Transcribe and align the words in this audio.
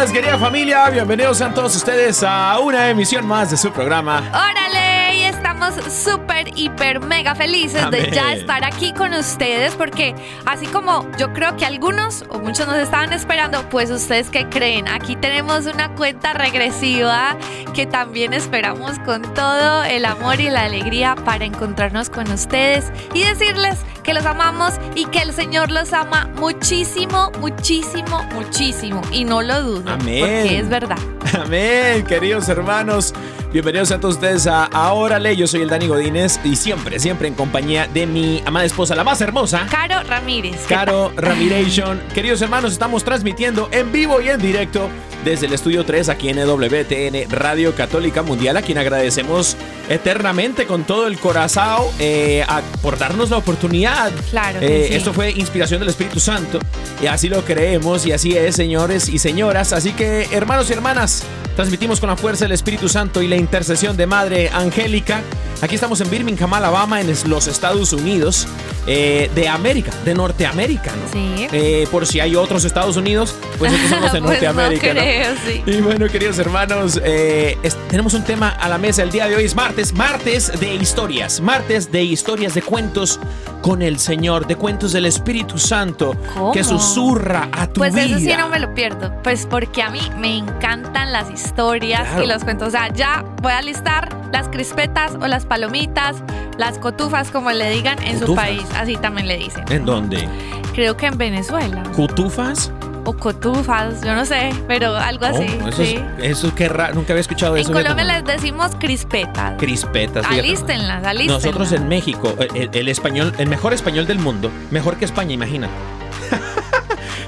Bendiciones, 0.00 0.24
querida 0.24 0.38
familia. 0.38 0.88
Bienvenidos 0.88 1.36
sean 1.36 1.52
todos 1.52 1.76
ustedes 1.76 2.22
a 2.22 2.58
una 2.58 2.88
emisión 2.88 3.26
más 3.26 3.50
de 3.50 3.58
su 3.58 3.70
programa. 3.70 4.22
Órale, 4.30 5.18
y 5.18 5.24
estamos 5.60 5.92
súper, 5.92 6.58
hiper, 6.58 7.00
mega 7.00 7.34
felices 7.34 7.82
Amén. 7.82 8.04
de 8.04 8.10
ya 8.10 8.32
estar 8.32 8.64
aquí 8.64 8.92
con 8.92 9.12
ustedes 9.12 9.74
porque 9.74 10.14
así 10.46 10.66
como 10.66 11.06
yo 11.18 11.32
creo 11.32 11.56
que 11.56 11.66
algunos 11.66 12.24
o 12.30 12.38
muchos 12.38 12.66
nos 12.66 12.76
estaban 12.76 13.12
esperando, 13.12 13.68
pues 13.68 13.90
ustedes 13.90 14.30
que 14.30 14.48
creen, 14.48 14.88
aquí 14.88 15.16
tenemos 15.16 15.66
una 15.66 15.94
cuenta 15.94 16.32
regresiva 16.32 17.36
que 17.74 17.86
también 17.86 18.32
esperamos 18.32 18.98
con 19.00 19.22
todo 19.34 19.84
el 19.84 20.04
amor 20.06 20.40
y 20.40 20.48
la 20.48 20.64
alegría 20.64 21.14
para 21.14 21.44
encontrarnos 21.44 22.08
con 22.08 22.30
ustedes 22.30 22.90
y 23.12 23.22
decirles 23.22 23.78
que 24.02 24.14
los 24.14 24.24
amamos 24.24 24.74
y 24.94 25.04
que 25.06 25.20
el 25.20 25.32
Señor 25.34 25.70
los 25.70 25.92
ama 25.92 26.30
muchísimo, 26.36 27.30
muchísimo, 27.38 28.22
muchísimo 28.32 29.02
y 29.12 29.24
no 29.24 29.42
lo 29.42 29.62
duden 29.62 29.88
Amén. 29.88 30.20
porque 30.20 30.58
es 30.58 30.68
verdad. 30.68 30.98
Amén, 31.38 32.04
queridos 32.04 32.48
hermanos. 32.48 33.12
Bienvenidos 33.52 33.90
a 33.90 33.98
todos 33.98 34.14
ustedes 34.14 34.46
a 34.46 34.66
Ahora 34.66 35.18
Yo 35.32 35.48
soy 35.50 35.62
el 35.62 35.68
Dani 35.68 35.88
Godínez 35.88 36.38
y 36.44 36.54
siempre, 36.54 37.00
siempre 37.00 37.26
en 37.26 37.34
compañía 37.34 37.88
de 37.88 38.06
mi 38.06 38.40
amada 38.46 38.64
esposa, 38.64 38.94
la 38.94 39.02
más 39.02 39.20
hermosa. 39.20 39.66
Caro 39.68 40.02
Ramírez. 40.04 40.60
¿qué 40.68 40.74
Caro 40.74 41.12
Ramiration. 41.16 42.00
Queridos 42.14 42.40
hermanos, 42.40 42.72
estamos 42.72 43.02
transmitiendo 43.02 43.68
en 43.72 43.90
vivo 43.90 44.20
y 44.20 44.28
en 44.28 44.40
directo 44.40 44.88
desde 45.24 45.46
el 45.46 45.52
estudio 45.52 45.84
3 45.84 46.08
aquí 46.08 46.28
en 46.28 46.38
EWTN 46.38 47.30
Radio 47.30 47.74
Católica 47.74 48.22
Mundial, 48.22 48.56
a 48.56 48.62
quien 48.62 48.78
agradecemos 48.78 49.56
eternamente 49.88 50.66
con 50.66 50.84
todo 50.84 51.08
el 51.08 51.18
corazón 51.18 51.82
eh, 51.98 52.44
por 52.80 52.96
darnos 52.96 53.30
la 53.30 53.38
oportunidad. 53.38 54.12
Claro 54.30 54.60
Eh, 54.62 54.86
sí. 54.88 54.94
Esto 54.94 55.12
fue 55.12 55.30
inspiración 55.32 55.80
del 55.80 55.88
Espíritu 55.88 56.20
Santo 56.20 56.60
y 57.02 57.06
así 57.06 57.28
lo 57.28 57.44
creemos 57.44 58.06
y 58.06 58.12
así 58.12 58.36
es, 58.36 58.54
señores 58.54 59.08
y 59.08 59.18
señoras. 59.18 59.72
Así 59.72 59.92
que, 59.92 60.28
hermanos 60.30 60.70
y 60.70 60.74
hermanas, 60.74 61.24
transmitimos 61.56 61.98
con 62.00 62.08
la 62.08 62.16
fuerza 62.16 62.44
del 62.44 62.52
Espíritu 62.52 62.88
Santo 62.88 63.20
y 63.20 63.28
la 63.28 63.36
intercesión 63.36 63.96
de 63.96 64.06
Madre 64.06 64.48
Angélica. 64.50 65.22
Aquí 65.62 65.74
estamos 65.74 66.00
en 66.00 66.08
Birmingham, 66.10 66.54
Alabama, 66.54 67.00
en 67.00 67.14
los 67.28 67.46
Estados 67.46 67.92
Unidos 67.92 68.46
eh, 68.86 69.30
de 69.34 69.48
América, 69.48 69.92
de 70.04 70.14
Norteamérica, 70.14 70.90
¿no? 70.92 71.12
Sí. 71.12 71.46
Eh, 71.52 71.86
por 71.90 72.06
si 72.06 72.20
hay 72.20 72.34
otros 72.36 72.64
Estados 72.64 72.96
Unidos, 72.96 73.34
pues 73.58 73.72
estos 73.72 73.90
somos 73.90 74.12
de 74.12 74.20
Pues 74.22 74.32
Norteamérica, 74.40 74.88
no 74.88 74.94
¿no? 74.94 75.00
creo, 75.00 75.34
sí. 75.46 75.62
Y 75.66 75.80
bueno, 75.80 76.06
queridos 76.08 76.38
hermanos, 76.38 77.00
eh, 77.04 77.56
es- 77.62 77.76
tenemos 77.88 78.14
un 78.14 78.24
tema 78.24 78.48
a 78.50 78.68
la 78.68 78.78
mesa 78.78 79.02
el 79.02 79.10
día 79.10 79.26
de 79.28 79.36
hoy. 79.36 79.44
Es 79.44 79.54
martes, 79.54 79.92
martes 79.92 80.52
de 80.58 80.74
historias, 80.74 81.40
martes 81.40 81.90
de 81.92 82.02
historias 82.04 82.54
de 82.54 82.62
cuentos 82.62 83.20
con 83.62 83.82
el 83.82 83.98
Señor, 83.98 84.46
de 84.46 84.56
cuentos 84.56 84.92
del 84.92 85.04
Espíritu 85.06 85.58
Santo 85.58 86.16
¿Cómo? 86.34 86.52
que 86.52 86.64
susurra 86.64 87.48
a 87.52 87.66
tu 87.66 87.80
Pues 87.80 87.94
vida. 87.94 88.04
eso 88.06 88.18
sí 88.18 88.32
no 88.38 88.48
me 88.48 88.58
lo 88.58 88.72
pierdo. 88.74 89.12
Pues 89.22 89.46
porque 89.46 89.82
a 89.82 89.90
mí 89.90 90.00
me 90.18 90.38
encantan 90.38 91.12
las 91.12 91.30
historias 91.30 92.00
Claro. 92.08 92.24
y 92.24 92.26
los 92.26 92.42
cuentos. 92.44 92.68
O 92.68 92.70
sea, 92.70 92.88
ya 92.92 93.24
voy 93.42 93.52
a 93.52 93.60
listar 93.62 94.08
las 94.32 94.48
crispetas 94.48 95.12
o 95.20 95.26
las 95.26 95.44
palomitas, 95.44 96.16
las 96.56 96.78
cotufas, 96.78 97.30
como 97.30 97.50
le 97.50 97.70
digan 97.70 98.00
en 98.02 98.18
su 98.18 98.34
país. 98.34 98.62
Así 98.76 98.96
también 98.96 99.26
le 99.28 99.36
dicen. 99.38 99.64
¿En 99.70 99.84
dónde? 99.84 100.28
Creo 100.74 100.96
que 100.96 101.06
en 101.06 101.18
Venezuela. 101.18 101.82
¿Cutufas? 101.94 102.72
O 103.04 103.14
cotufas, 103.14 104.02
yo 104.04 104.14
no 104.14 104.26
sé, 104.26 104.50
pero 104.68 104.94
algo 104.94 105.24
así. 105.24 105.46
Oh, 105.64 105.68
eso, 105.68 105.82
sí. 105.82 105.98
es, 106.18 106.38
eso 106.38 106.54
qué 106.54 106.68
raro, 106.68 106.94
nunca 106.94 107.14
había 107.14 107.22
escuchado 107.22 107.56
En 107.56 107.62
eso. 107.62 107.72
Colombia 107.72 108.04
fíjate. 108.04 108.26
les 108.26 108.42
decimos 108.42 108.72
crispetas. 108.78 109.54
Crispetas. 109.58 110.26
Alístenlas, 110.26 111.04
alístenlas. 111.04 111.44
Nosotros 111.44 111.72
en 111.72 111.88
México, 111.88 112.34
el 112.54 112.88
español, 112.88 113.32
el 113.38 113.48
mejor 113.48 113.72
español 113.72 114.06
del 114.06 114.18
mundo, 114.18 114.50
mejor 114.70 114.96
que 114.96 115.06
España, 115.06 115.32
imagínate. 115.32 115.72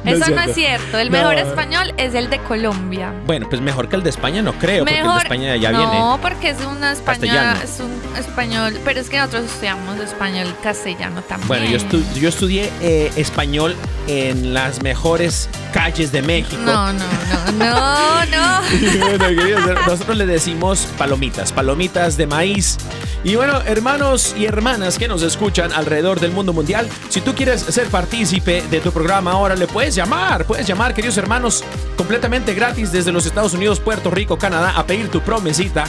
Eso 0.04 0.30
no 0.30 0.40
es 0.42 0.54
cierto. 0.54 0.98
El 0.98 1.10
No. 1.10 1.18
mejor 1.18 1.34
español 1.36 1.94
es 1.96 2.14
el 2.14 2.28
de 2.30 2.38
Colombia. 2.40 3.12
Bueno, 3.26 3.48
pues 3.48 3.60
mejor 3.60 3.88
que 3.88 3.96
el 3.96 4.02
de 4.02 4.10
España 4.10 4.42
no 4.42 4.52
creo, 4.54 4.84
porque 4.84 4.98
el 4.98 5.06
de 5.06 5.18
España 5.18 5.56
ya 5.56 5.70
no, 5.72 5.78
viene. 5.78 6.04
porque 6.22 6.48
es 6.50 6.58
una 6.64 6.92
español, 6.92 7.28
Castellano. 7.28 7.60
es 7.62 7.80
un 7.80 8.16
español, 8.16 8.78
pero 8.84 9.00
es 9.00 9.08
que 9.08 9.18
nosotros 9.18 9.44
estudiamos 9.44 9.98
español 10.00 10.54
castellano 10.62 11.22
también. 11.22 11.48
Bueno, 11.48 11.66
yo, 11.66 11.78
estu- 11.78 12.04
yo 12.14 12.28
estudié 12.28 12.70
eh, 12.80 13.12
español 13.16 13.76
en 14.08 14.52
las 14.54 14.82
mejores 14.82 15.48
calles 15.72 16.12
de 16.12 16.22
México. 16.22 16.62
No, 16.64 16.92
no, 16.92 17.04
no, 17.04 17.52
no, 17.52 18.26
no. 18.26 18.62
Y 18.72 18.98
bueno, 18.98 19.26
queridos, 19.28 19.62
nosotros 19.86 20.16
le 20.16 20.26
decimos 20.26 20.86
palomitas, 20.96 21.52
palomitas 21.52 22.16
de 22.16 22.26
maíz. 22.26 22.78
Y 23.24 23.36
bueno, 23.36 23.60
hermanos 23.62 24.34
y 24.36 24.46
hermanas 24.46 24.98
que 24.98 25.08
nos 25.08 25.22
escuchan 25.22 25.72
alrededor 25.72 26.20
del 26.20 26.32
mundo 26.32 26.52
mundial, 26.52 26.88
si 27.08 27.20
tú 27.20 27.34
quieres 27.34 27.60
ser 27.62 27.88
partícipe 27.88 28.62
de 28.70 28.80
tu 28.80 28.92
programa 28.92 29.32
ahora, 29.32 29.54
le 29.54 29.66
puedes 29.66 29.94
llamar, 29.94 30.44
puedes 30.44 30.66
llamar, 30.66 30.94
queridos 30.94 31.16
hermanos, 31.18 31.64
completamente 31.96 32.54
gratis 32.54 32.92
desde 32.92 33.12
los 33.12 33.26
Estados 33.26 33.54
Unidos, 33.54 33.80
Puerto 33.80 34.10
Rico, 34.10 34.38
Canadá, 34.38 34.72
a 34.76 34.86
pedir 34.86 35.08
tu 35.08 35.20
promesita. 35.20 35.84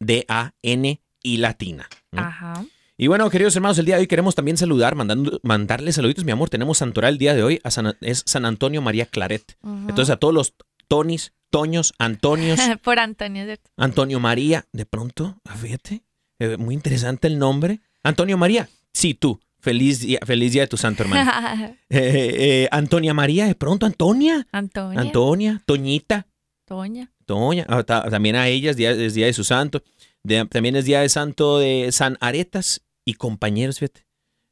D-A-N 0.00 1.00
y 1.22 1.36
latina. 1.38 1.88
Ajá. 2.12 2.64
Y 3.00 3.06
bueno, 3.06 3.30
queridos 3.30 3.54
hermanos, 3.54 3.78
el 3.78 3.84
día 3.86 3.94
de 3.94 4.00
hoy 4.00 4.06
queremos 4.08 4.34
también 4.34 4.56
saludar, 4.56 4.96
mandando, 4.96 5.38
mandarle 5.44 5.92
saluditos, 5.92 6.24
mi 6.24 6.32
amor. 6.32 6.50
Tenemos 6.50 6.78
santoral 6.78 7.12
el 7.14 7.18
día 7.18 7.32
de 7.32 7.44
hoy, 7.44 7.60
a 7.62 7.70
San- 7.70 7.96
es 8.00 8.24
San 8.26 8.44
Antonio 8.44 8.82
María 8.82 9.06
Claret. 9.06 9.56
Entonces 9.62 10.10
a 10.10 10.16
todos 10.16 10.34
los 10.34 10.54
Tonis, 10.88 11.32
Toños, 11.50 11.94
Antonios, 11.98 12.58
por 12.82 12.98
Antonio, 12.98 13.44
¿cierto? 13.44 13.70
Antonio 13.76 14.18
María, 14.18 14.66
de 14.72 14.84
pronto, 14.84 15.40
ah, 15.44 15.54
fíjate, 15.56 16.02
eh, 16.40 16.56
muy 16.56 16.74
interesante 16.74 17.28
el 17.28 17.38
nombre. 17.38 17.80
Antonio 18.02 18.36
María, 18.36 18.68
sí, 18.92 19.14
tú. 19.14 19.38
Feliz 19.60 20.00
día, 20.00 20.18
feliz 20.24 20.52
día 20.52 20.62
de 20.62 20.68
tu 20.68 20.76
santo 20.76 21.02
hermano. 21.04 21.30
Eh, 21.90 22.64
eh, 22.64 22.68
Antonia 22.72 23.14
María, 23.14 23.46
de 23.46 23.54
pronto, 23.54 23.86
Antonia. 23.86 24.46
Antonio. 24.52 24.98
Antonia, 25.00 25.62
Toñita, 25.66 26.26
Toña. 26.64 27.12
Toña. 27.26 27.64
Ah, 27.68 27.82
ta- 27.84 28.08
también 28.10 28.34
a 28.36 28.48
ellas, 28.48 28.76
día, 28.76 28.90
es 28.90 29.14
día 29.14 29.26
de 29.26 29.32
su 29.32 29.44
santo. 29.44 29.82
De- 30.24 30.44
también 30.46 30.74
es 30.76 30.84
día 30.84 31.00
de 31.00 31.08
santo 31.08 31.58
de 31.58 31.90
San 31.92 32.16
Aretas 32.20 32.82
y 33.08 33.14
compañeros, 33.14 33.78
fíjate. 33.78 34.06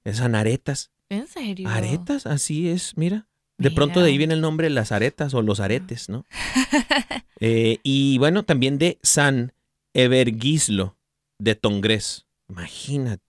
Es 0.04 0.16
San 0.16 0.34
Aretas. 0.34 0.90
¿En 1.10 1.26
serio? 1.26 1.68
Aretas, 1.68 2.24
así 2.26 2.70
es, 2.70 2.96
mira. 2.96 3.28
De 3.58 3.68
Mira. 3.68 3.74
pronto 3.74 4.00
de 4.00 4.06
ahí 4.08 4.16
viene 4.18 4.32
el 4.32 4.40
nombre 4.40 4.68
de 4.68 4.74
las 4.74 4.92
aretas 4.92 5.34
o 5.34 5.42
los 5.42 5.60
aretes, 5.60 6.08
¿no? 6.08 6.24
Eh, 7.38 7.80
y 7.82 8.16
bueno, 8.16 8.44
también 8.46 8.78
de 8.78 8.98
San 9.02 9.52
Evergislo 9.92 10.96
de 11.38 11.54
Tongres. 11.54 12.26
Imagínate. 12.48 13.25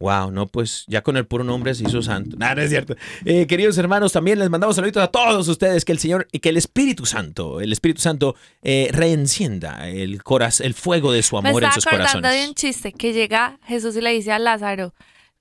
Wow, 0.00 0.30
no, 0.30 0.46
pues 0.46 0.84
ya 0.88 1.02
con 1.02 1.18
el 1.18 1.26
puro 1.26 1.44
nombre 1.44 1.74
se 1.74 1.84
hizo 1.84 2.00
santo. 2.00 2.34
No, 2.38 2.54
no 2.54 2.62
es 2.62 2.70
cierto. 2.70 2.96
Eh, 3.26 3.46
queridos 3.46 3.76
hermanos, 3.76 4.12
también 4.12 4.38
les 4.38 4.48
mandamos 4.48 4.74
saluditos 4.74 5.02
a 5.02 5.08
todos 5.08 5.46
ustedes. 5.46 5.84
Que 5.84 5.92
el 5.92 5.98
Señor 5.98 6.26
y 6.32 6.38
que 6.38 6.48
el 6.48 6.56
Espíritu 6.56 7.04
Santo, 7.04 7.60
el 7.60 7.70
Espíritu 7.70 8.00
Santo, 8.00 8.34
eh, 8.62 8.88
reencienda 8.92 9.90
el, 9.90 10.22
coraz, 10.22 10.60
el 10.60 10.72
fuego 10.72 11.12
de 11.12 11.22
su 11.22 11.40
Me 11.40 11.50
amor 11.50 11.64
en 11.64 11.72
sus 11.72 11.84
corazones. 11.84 12.32
de 12.32 12.48
un 12.48 12.54
chiste 12.54 12.92
que 12.92 13.12
llega 13.12 13.58
Jesús 13.66 13.94
y 13.94 14.00
le 14.00 14.10
dice 14.12 14.32
a 14.32 14.38
Lázaro, 14.38 14.94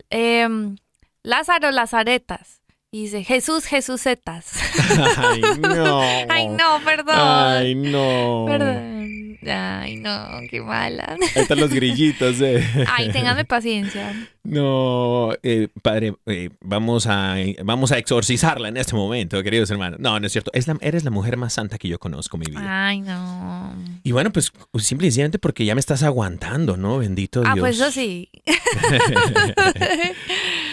em, 0.09 0.75
Lázaro, 1.23 1.71
Lazaretas. 1.71 2.58
Y 2.91 3.03
dice, 3.03 3.23
Jesús, 3.23 3.65
Jesusetas. 3.65 4.51
Ay, 5.17 5.41
no. 5.59 6.01
Ay, 6.29 6.47
no, 6.47 6.79
perdón. 6.83 7.15
Ay, 7.17 7.75
no. 7.75 8.45
Perdón. 8.47 8.99
Ay, 9.47 9.95
no, 9.95 10.11
qué 10.49 10.59
mala. 10.61 11.15
Ahí 11.35 11.41
están 11.43 11.59
los 11.59 11.69
grillitos, 11.71 12.41
eh. 12.41 12.61
Ay, 12.91 13.09
ténganme 13.11 13.45
paciencia. 13.45 14.13
No, 14.43 15.29
eh, 15.43 15.69
padre, 15.81 16.15
eh, 16.25 16.49
vamos, 16.61 17.07
a, 17.07 17.35
vamos 17.63 17.91
a 17.93 17.97
exorcizarla 17.99 18.67
en 18.67 18.77
este 18.77 18.95
momento, 18.95 19.41
queridos 19.43 19.69
hermanos. 19.69 19.99
No, 19.99 20.19
no 20.19 20.25
es 20.25 20.33
cierto. 20.33 20.51
Es 20.53 20.67
la- 20.67 20.77
eres 20.81 21.03
la 21.05 21.11
mujer 21.11 21.37
más 21.37 21.53
santa 21.53 21.77
que 21.77 21.87
yo 21.87 21.99
conozco, 21.99 22.37
mi 22.37 22.47
vida. 22.47 22.87
Ay, 22.87 22.99
no. 23.01 23.73
Y 24.03 24.11
bueno, 24.11 24.31
pues 24.31 24.51
simple 24.79 25.07
y 25.07 25.11
sencillamente 25.11 25.39
porque 25.39 25.63
ya 25.63 25.73
me 25.75 25.79
estás 25.79 26.03
aguantando, 26.03 26.75
¿no? 26.75 26.97
Bendito 26.97 27.41
Ah, 27.45 27.53
Dios. 27.53 27.59
pues 27.63 27.75
eso 27.79 27.91
sí. 27.91 28.29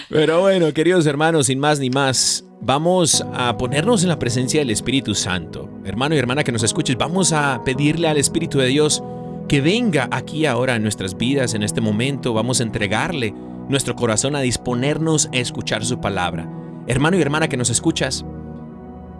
Pero 0.09 0.41
bueno, 0.41 0.73
queridos 0.73 1.07
hermanos, 1.07 1.47
sin 1.47 1.59
más 1.59 1.81
ni 1.81 1.91
más, 1.91 2.45
vamos 2.61 3.25
a 3.35 3.57
ponernos 3.57 4.03
en 4.03 4.09
la 4.09 4.19
presencia 4.19 4.61
del 4.61 4.71
Espíritu 4.71 5.15
Santo. 5.15 5.69
Hermano 5.85 6.15
y 6.15 6.19
hermana 6.19 6.45
que 6.45 6.53
nos 6.53 6.63
escuches, 6.63 6.97
vamos 6.97 7.33
a 7.33 7.63
pedirle 7.65 8.09
al 8.09 8.17
Espíritu 8.17 8.59
de 8.59 8.67
Dios 8.67 9.03
que 9.49 9.61
venga 9.61 10.09
aquí 10.13 10.47
ahora 10.47 10.77
en 10.77 10.83
nuestras 10.83 11.17
vidas, 11.17 11.55
en 11.55 11.63
este 11.63 11.81
momento. 11.81 12.35
Vamos 12.35 12.61
a 12.61 12.65
entregarle 12.65 13.35
nuestro 13.69 13.97
corazón 13.97 14.37
a 14.37 14.41
disponernos 14.41 15.29
a 15.33 15.39
escuchar 15.39 15.85
su 15.85 16.01
palabra. 16.01 16.49
Hermano 16.87 17.17
y 17.17 17.23
hermana 17.23 17.49
que 17.49 17.57
nos 17.57 17.71
escuchas, 17.71 18.25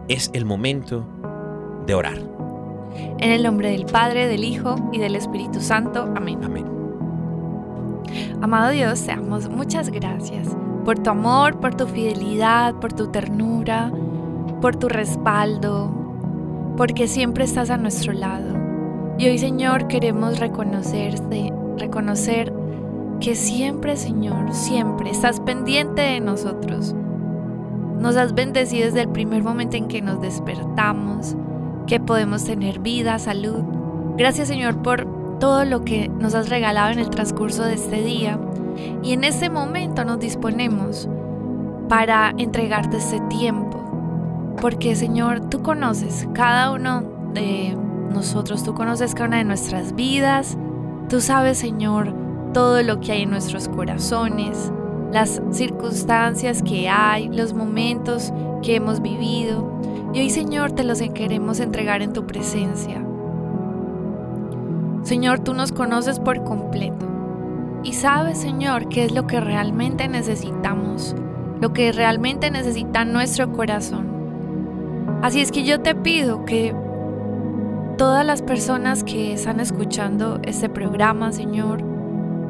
es 0.09 0.31
el 0.35 0.45
momento 0.45 1.09
de 1.87 1.95
orar. 1.95 2.19
En 3.19 3.33
el 3.33 3.43
nombre 3.43 3.71
del 3.71 3.87
Padre, 3.87 4.29
del 4.29 4.45
Hijo 4.45 4.77
y 4.93 4.99
del 4.99 5.17
Espíritu 5.17 5.61
Santo. 5.61 6.09
Amén. 6.15 6.39
Amén. 6.45 6.76
Amado 8.41 8.71
Dios, 8.71 9.05
te 9.05 9.17
muchas 9.17 9.91
gracias 9.91 10.49
por 10.85 10.99
tu 11.01 11.11
amor, 11.11 11.59
por 11.59 11.75
tu 11.75 11.87
fidelidad, 11.87 12.75
por 12.77 12.93
tu 12.93 13.09
ternura, 13.09 13.91
por 14.61 14.77
tu 14.77 14.89
respaldo, 14.89 15.91
porque 16.77 17.09
siempre 17.09 17.45
estás 17.45 17.71
a 17.71 17.77
nuestro 17.77 18.13
lado. 18.13 18.55
Y 19.19 19.27
hoy, 19.27 19.39
Señor, 19.39 19.89
queremos 19.89 20.39
reconocerte, 20.39 21.53
reconocer 21.77 22.53
que 23.21 23.35
siempre, 23.35 23.97
Señor, 23.97 24.53
siempre 24.53 25.11
estás 25.11 25.41
pendiente 25.41 26.03
de 26.03 26.21
nosotros. 26.21 26.95
Nos 27.99 28.17
has 28.17 28.35
bendecido 28.35 28.87
desde 28.87 29.03
el 29.03 29.09
primer 29.09 29.43
momento 29.43 29.77
en 29.77 29.89
que 29.89 30.03
nos 30.03 30.21
despertamos, 30.21 31.35
que 31.87 31.99
podemos 31.99 32.45
tener 32.45 32.79
vida, 32.79 33.19
salud. 33.19 33.65
Gracias, 34.17 34.49
Señor, 34.49 34.83
por 34.83 35.07
todo 35.39 35.65
lo 35.65 35.85
que 35.85 36.09
nos 36.09 36.35
has 36.35 36.49
regalado 36.49 36.93
en 36.93 36.99
el 36.99 37.11
transcurso 37.11 37.63
de 37.65 37.75
este 37.75 38.03
día. 38.03 38.39
Y 39.03 39.13
en 39.13 39.25
este 39.25 39.51
momento 39.51 40.05
nos 40.05 40.19
disponemos 40.19 41.09
para 41.89 42.35
entregarte 42.37 42.97
este 42.99 43.21
tiempo. 43.29 44.57
Porque 44.61 44.97
Señor, 44.97 45.49
tú 45.49 45.63
conoces 45.63 46.27
cada 46.35 46.73
uno 46.73 47.03
de 47.33 47.77
nosotros, 48.11 48.65
tú 48.65 48.75
conoces 48.75 49.15
cada 49.15 49.29
una 49.29 49.39
de 49.39 49.45
nuestras 49.45 49.95
vidas. 49.95 50.57
Tú 51.09 51.21
sabes, 51.21 51.59
Señor, 51.59 52.15
todo 52.53 52.83
lo 52.83 53.01
que 53.01 53.13
hay 53.13 53.23
en 53.23 53.31
nuestros 53.31 53.69
corazones, 53.69 54.73
las 55.13 55.41
circunstancias 55.51 56.63
que 56.63 56.89
hay, 56.89 57.29
los 57.29 57.53
momentos 57.53 58.33
que 58.63 58.77
hemos 58.77 59.01
vivido. 59.01 59.71
Y 60.15 60.21
hoy, 60.21 60.31
Señor, 60.31 60.73
te 60.73 60.83
los 60.83 61.01
queremos 61.15 61.61
entregar 61.61 62.01
en 62.01 62.13
tu 62.13 62.27
presencia. 62.27 63.06
Señor, 65.07 65.39
tú 65.39 65.55
nos 65.55 65.71
conoces 65.71 66.19
por 66.19 66.43
completo 66.43 67.07
y 67.85 67.93
sabes, 67.93 68.39
Señor, 68.39 68.89
qué 68.89 69.05
es 69.05 69.13
lo 69.13 69.29
que 69.29 69.39
realmente 69.39 70.09
necesitamos, 70.09 71.15
lo 71.61 71.73
que 71.73 71.93
realmente 71.93 72.51
necesita 72.51 73.05
nuestro 73.05 73.53
corazón. 73.53 74.09
Así 75.23 75.41
es 75.41 75.53
que 75.53 75.63
yo 75.63 75.81
te 75.81 75.95
pido 75.95 76.45
que 76.45 76.75
todas 77.97 78.27
las 78.27 78.43
personas 78.43 79.05
que 79.05 79.35
están 79.35 79.61
escuchando 79.61 80.41
este 80.43 80.69
programa, 80.69 81.31
Señor, 81.31 81.85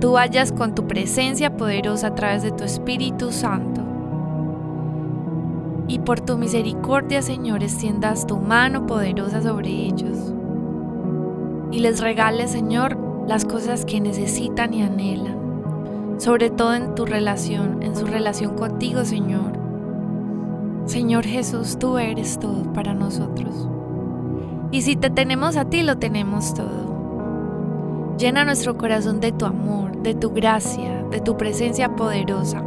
tú 0.01 0.13
vayas 0.13 0.51
con 0.51 0.75
tu 0.75 0.87
presencia 0.87 1.59
poderosa 1.59 2.07
a 2.07 2.15
través 2.15 2.43
de 2.43 2.53
tu 2.53 2.65
Espíritu 2.65 3.33
Santo. 3.33 3.83
Y 5.89 5.99
por 5.99 6.21
tu 6.21 6.39
misericordia, 6.39 7.21
Señor, 7.21 7.63
extiendas 7.63 8.27
tu 8.27 8.39
mano 8.39 8.87
poderosa 8.87 9.43
sobre 9.43 9.69
ellos 9.69 10.33
y 11.71 11.81
les 11.81 12.01
regales, 12.01 12.51
Señor, 12.51 12.99
las 13.27 13.45
cosas 13.45 13.85
que 13.85 14.01
necesitan 14.01 14.73
y 14.73 14.83
anhelan, 14.83 16.15
sobre 16.19 16.51
todo 16.51 16.75
en 16.75 16.95
tu 16.95 17.05
relación, 17.05 17.83
en 17.83 17.97
su 17.97 18.07
relación 18.07 18.57
contigo, 18.57 19.05
Señor. 19.05 19.53
Señor 20.87 21.25
Jesús, 21.25 21.79
tú 21.79 21.99
eres 21.99 22.39
todo 22.39 22.73
para 22.73 22.95
nosotros. 22.95 23.69
Y 24.71 24.83
si 24.83 24.97
te 24.97 25.11
tenemos 25.11 25.57
a 25.57 25.65
ti, 25.65 25.83
lo 25.83 25.99
tenemos 25.99 26.55
todo. 26.55 28.15
Llena 28.19 28.45
nuestro 28.45 28.77
corazón 28.79 29.21
de 29.21 29.33
tu 29.33 29.45
amor, 29.45 30.03
de 30.03 30.15
tu 30.15 30.31
gracia, 30.31 31.05
de 31.11 31.21
tu 31.21 31.37
presencia 31.37 31.97
poderosa. 31.97 32.63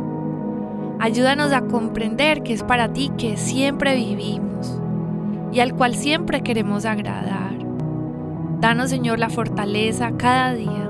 Ayúdanos 1.00 1.54
a 1.54 1.62
comprender 1.62 2.44
que 2.44 2.54
es 2.54 2.64
para 2.64 2.92
ti 2.92 3.10
que 3.18 3.38
siempre 3.38 3.96
vivimos 3.96 4.80
y 5.52 5.62
al 5.62 5.74
cual 5.74 5.96
siempre 5.96 6.42
queremos 6.42 6.86
agradar. 6.86 7.59
Danos, 8.60 8.90
Señor, 8.90 9.20
la 9.20 9.30
fortaleza 9.30 10.12
cada 10.18 10.54
día 10.54 10.90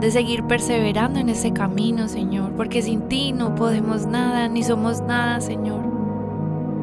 de 0.00 0.10
seguir 0.10 0.44
perseverando 0.44 1.18
en 1.18 1.30
ese 1.30 1.52
camino, 1.52 2.06
Señor, 2.06 2.52
porque 2.52 2.82
sin 2.82 3.08
ti 3.08 3.32
no 3.32 3.54
podemos 3.54 4.06
nada, 4.06 4.46
ni 4.48 4.62
somos 4.62 5.00
nada, 5.00 5.40
Señor. 5.40 5.80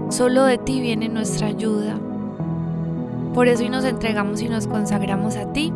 Solo 0.09 0.45
de 0.45 0.57
ti 0.57 0.81
viene 0.81 1.09
nuestra 1.09 1.47
ayuda. 1.47 1.99
Por 3.35 3.47
eso 3.47 3.63
hoy 3.63 3.69
nos 3.69 3.85
entregamos 3.85 4.41
y 4.41 4.49
nos 4.49 4.65
consagramos 4.65 5.35
a 5.35 5.53
ti 5.53 5.71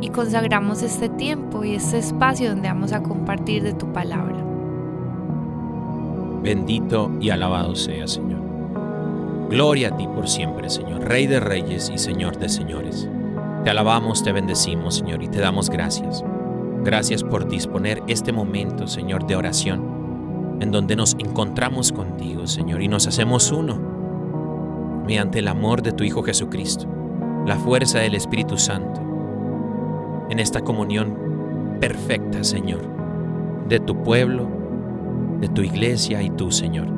y 0.00 0.08
consagramos 0.08 0.82
este 0.82 1.10
tiempo 1.10 1.62
y 1.62 1.74
este 1.74 1.98
espacio 1.98 2.48
donde 2.48 2.68
vamos 2.68 2.92
a 2.92 3.02
compartir 3.02 3.62
de 3.62 3.74
tu 3.74 3.92
palabra. 3.92 4.36
Bendito 6.42 7.10
y 7.20 7.28
alabado 7.28 7.74
sea, 7.76 8.06
Señor. 8.06 8.40
Gloria 9.50 9.88
a 9.88 9.96
ti 9.98 10.06
por 10.06 10.28
siempre, 10.28 10.70
Señor, 10.70 11.04
Rey 11.04 11.26
de 11.26 11.40
reyes 11.40 11.90
y 11.94 11.98
Señor 11.98 12.38
de 12.38 12.48
señores. 12.48 13.08
Te 13.64 13.68
alabamos, 13.68 14.22
te 14.22 14.32
bendecimos, 14.32 14.94
Señor, 14.94 15.22
y 15.22 15.28
te 15.28 15.38
damos 15.38 15.68
gracias. 15.68 16.24
Gracias 16.82 17.22
por 17.22 17.46
disponer 17.46 18.02
este 18.06 18.32
momento, 18.32 18.86
Señor, 18.86 19.26
de 19.26 19.36
oración, 19.36 20.56
en 20.60 20.70
donde 20.70 20.96
nos 20.96 21.14
encontramos 21.18 21.92
contigo, 21.92 22.46
Señor, 22.46 22.80
y 22.80 22.88
nos 22.88 23.06
hacemos 23.06 23.52
uno, 23.52 23.78
mediante 25.06 25.40
el 25.40 25.48
amor 25.48 25.82
de 25.82 25.92
tu 25.92 26.04
Hijo 26.04 26.22
Jesucristo, 26.22 26.86
la 27.46 27.56
fuerza 27.56 27.98
del 27.98 28.14
Espíritu 28.14 28.56
Santo, 28.56 29.02
en 30.30 30.38
esta 30.38 30.62
comunión 30.62 31.76
perfecta, 31.80 32.42
Señor, 32.42 32.80
de 33.68 33.78
tu 33.78 34.02
pueblo, 34.02 34.48
de 35.38 35.48
tu 35.48 35.60
iglesia 35.60 36.22
y 36.22 36.30
tú, 36.30 36.50
Señor. 36.50 36.88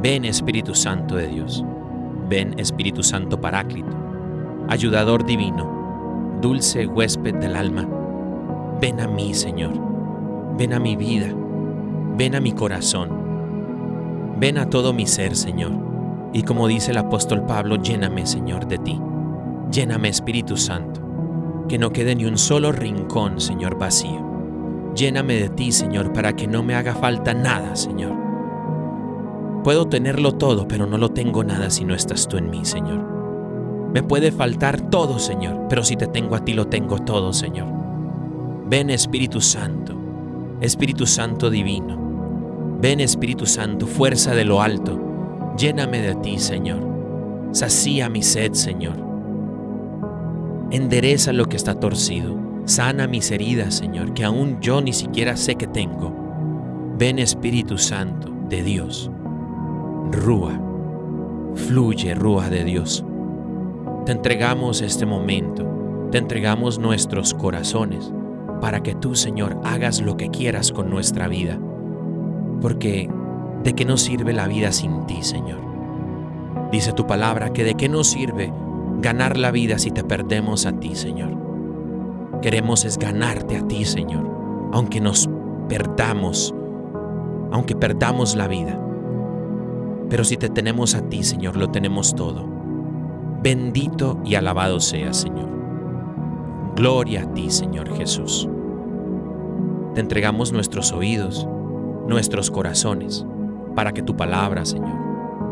Ven 0.00 0.24
Espíritu 0.24 0.72
Santo 0.76 1.16
de 1.16 1.26
Dios, 1.26 1.64
ven 2.28 2.56
Espíritu 2.60 3.02
Santo 3.02 3.40
Paráclito, 3.40 4.05
ayudador 4.68 5.24
divino, 5.24 6.38
dulce 6.40 6.86
huésped 6.86 7.34
del 7.36 7.56
alma. 7.56 7.88
Ven 8.80 9.00
a 9.00 9.08
mí, 9.08 9.34
Señor, 9.34 9.72
ven 10.56 10.72
a 10.72 10.78
mi 10.78 10.96
vida, 10.96 11.28
ven 12.16 12.34
a 12.34 12.40
mi 12.40 12.52
corazón, 12.52 13.10
ven 14.38 14.58
a 14.58 14.68
todo 14.68 14.92
mi 14.92 15.06
ser, 15.06 15.36
Señor. 15.36 15.72
Y 16.32 16.42
como 16.42 16.68
dice 16.68 16.90
el 16.90 16.98
apóstol 16.98 17.46
Pablo, 17.46 17.76
lléname, 17.76 18.26
Señor, 18.26 18.66
de 18.66 18.78
ti. 18.78 19.00
Lléname, 19.70 20.08
Espíritu 20.08 20.56
Santo 20.56 21.06
que 21.66 21.78
no 21.78 21.92
quede 21.92 22.14
ni 22.14 22.24
un 22.24 22.38
solo 22.38 22.72
rincón, 22.72 23.40
Señor, 23.40 23.78
vacío. 23.78 24.24
Lléname 24.94 25.34
de 25.34 25.48
ti, 25.48 25.72
Señor, 25.72 26.12
para 26.12 26.34
que 26.34 26.46
no 26.46 26.62
me 26.62 26.74
haga 26.74 26.94
falta 26.94 27.34
nada, 27.34 27.76
Señor. 27.76 28.14
Puedo 29.62 29.86
tenerlo 29.86 30.32
todo, 30.32 30.68
pero 30.68 30.86
no 30.86 30.96
lo 30.96 31.10
tengo 31.10 31.44
nada 31.44 31.70
si 31.70 31.84
no 31.84 31.94
estás 31.94 32.28
tú 32.28 32.36
en 32.36 32.50
mí, 32.50 32.64
Señor. 32.64 33.15
Me 33.96 34.02
puede 34.02 34.30
faltar 34.30 34.90
todo, 34.90 35.18
Señor, 35.18 35.68
pero 35.70 35.82
si 35.82 35.96
te 35.96 36.06
tengo 36.06 36.36
a 36.36 36.44
ti 36.44 36.52
lo 36.52 36.66
tengo 36.66 36.98
todo, 36.98 37.32
Señor. 37.32 37.66
Ven 38.66 38.90
Espíritu 38.90 39.40
Santo, 39.40 39.96
Espíritu 40.60 41.06
Santo 41.06 41.48
divino. 41.48 42.76
Ven 42.78 43.00
Espíritu 43.00 43.46
Santo, 43.46 43.86
fuerza 43.86 44.34
de 44.34 44.44
lo 44.44 44.60
alto. 44.60 45.54
Lléname 45.56 46.02
de 46.02 46.14
ti, 46.16 46.38
Señor. 46.38 47.48
Sacía 47.52 48.10
mi 48.10 48.22
sed, 48.22 48.52
Señor. 48.52 49.02
Endereza 50.70 51.32
lo 51.32 51.46
que 51.46 51.56
está 51.56 51.80
torcido. 51.80 52.36
Sana 52.66 53.06
mis 53.06 53.30
heridas, 53.30 53.76
Señor, 53.76 54.12
que 54.12 54.24
aún 54.24 54.60
yo 54.60 54.82
ni 54.82 54.92
siquiera 54.92 55.38
sé 55.38 55.54
que 55.54 55.68
tengo. 55.68 56.12
Ven 56.98 57.18
Espíritu 57.18 57.78
Santo 57.78 58.30
de 58.50 58.62
Dios. 58.62 59.10
Rúa. 60.12 60.60
Fluye, 61.54 62.14
Rúa 62.14 62.50
de 62.50 62.62
Dios. 62.62 63.02
Te 64.06 64.12
entregamos 64.12 64.82
este 64.82 65.04
momento. 65.04 66.08
Te 66.12 66.18
entregamos 66.18 66.78
nuestros 66.78 67.34
corazones 67.34 68.12
para 68.60 68.80
que 68.80 68.94
tú, 68.94 69.16
Señor, 69.16 69.58
hagas 69.64 70.00
lo 70.00 70.16
que 70.16 70.30
quieras 70.30 70.70
con 70.70 70.88
nuestra 70.88 71.26
vida. 71.26 71.58
Porque 72.60 73.10
¿de 73.64 73.72
qué 73.72 73.84
nos 73.84 74.02
sirve 74.02 74.32
la 74.32 74.46
vida 74.46 74.70
sin 74.70 75.06
ti, 75.06 75.24
Señor? 75.24 75.58
Dice 76.70 76.92
tu 76.92 77.04
palabra 77.08 77.52
que 77.52 77.64
de 77.64 77.74
qué 77.74 77.88
nos 77.88 78.06
sirve 78.06 78.52
ganar 79.00 79.36
la 79.36 79.50
vida 79.50 79.76
si 79.76 79.90
te 79.90 80.04
perdemos 80.04 80.66
a 80.66 80.78
ti, 80.78 80.94
Señor. 80.94 81.36
Queremos 82.42 82.84
es 82.84 82.98
ganarte 82.98 83.56
a 83.56 83.66
ti, 83.66 83.84
Señor, 83.84 84.24
aunque 84.72 85.00
nos 85.00 85.28
perdamos, 85.68 86.54
aunque 87.50 87.74
perdamos 87.74 88.36
la 88.36 88.46
vida. 88.46 88.80
Pero 90.08 90.22
si 90.22 90.36
te 90.36 90.48
tenemos 90.48 90.94
a 90.94 91.08
ti, 91.08 91.24
Señor, 91.24 91.56
lo 91.56 91.72
tenemos 91.72 92.14
todo. 92.14 92.55
Bendito 93.42 94.20
y 94.24 94.34
alabado 94.34 94.80
sea, 94.80 95.12
Señor. 95.12 95.48
Gloria 96.74 97.22
a 97.22 97.32
ti, 97.32 97.50
Señor 97.50 97.96
Jesús. 97.96 98.48
Te 99.94 100.00
entregamos 100.00 100.52
nuestros 100.52 100.92
oídos, 100.92 101.48
nuestros 102.06 102.50
corazones, 102.50 103.24
para 103.74 103.92
que 103.92 104.02
tu 104.02 104.16
palabra, 104.16 104.64
Señor, 104.64 104.98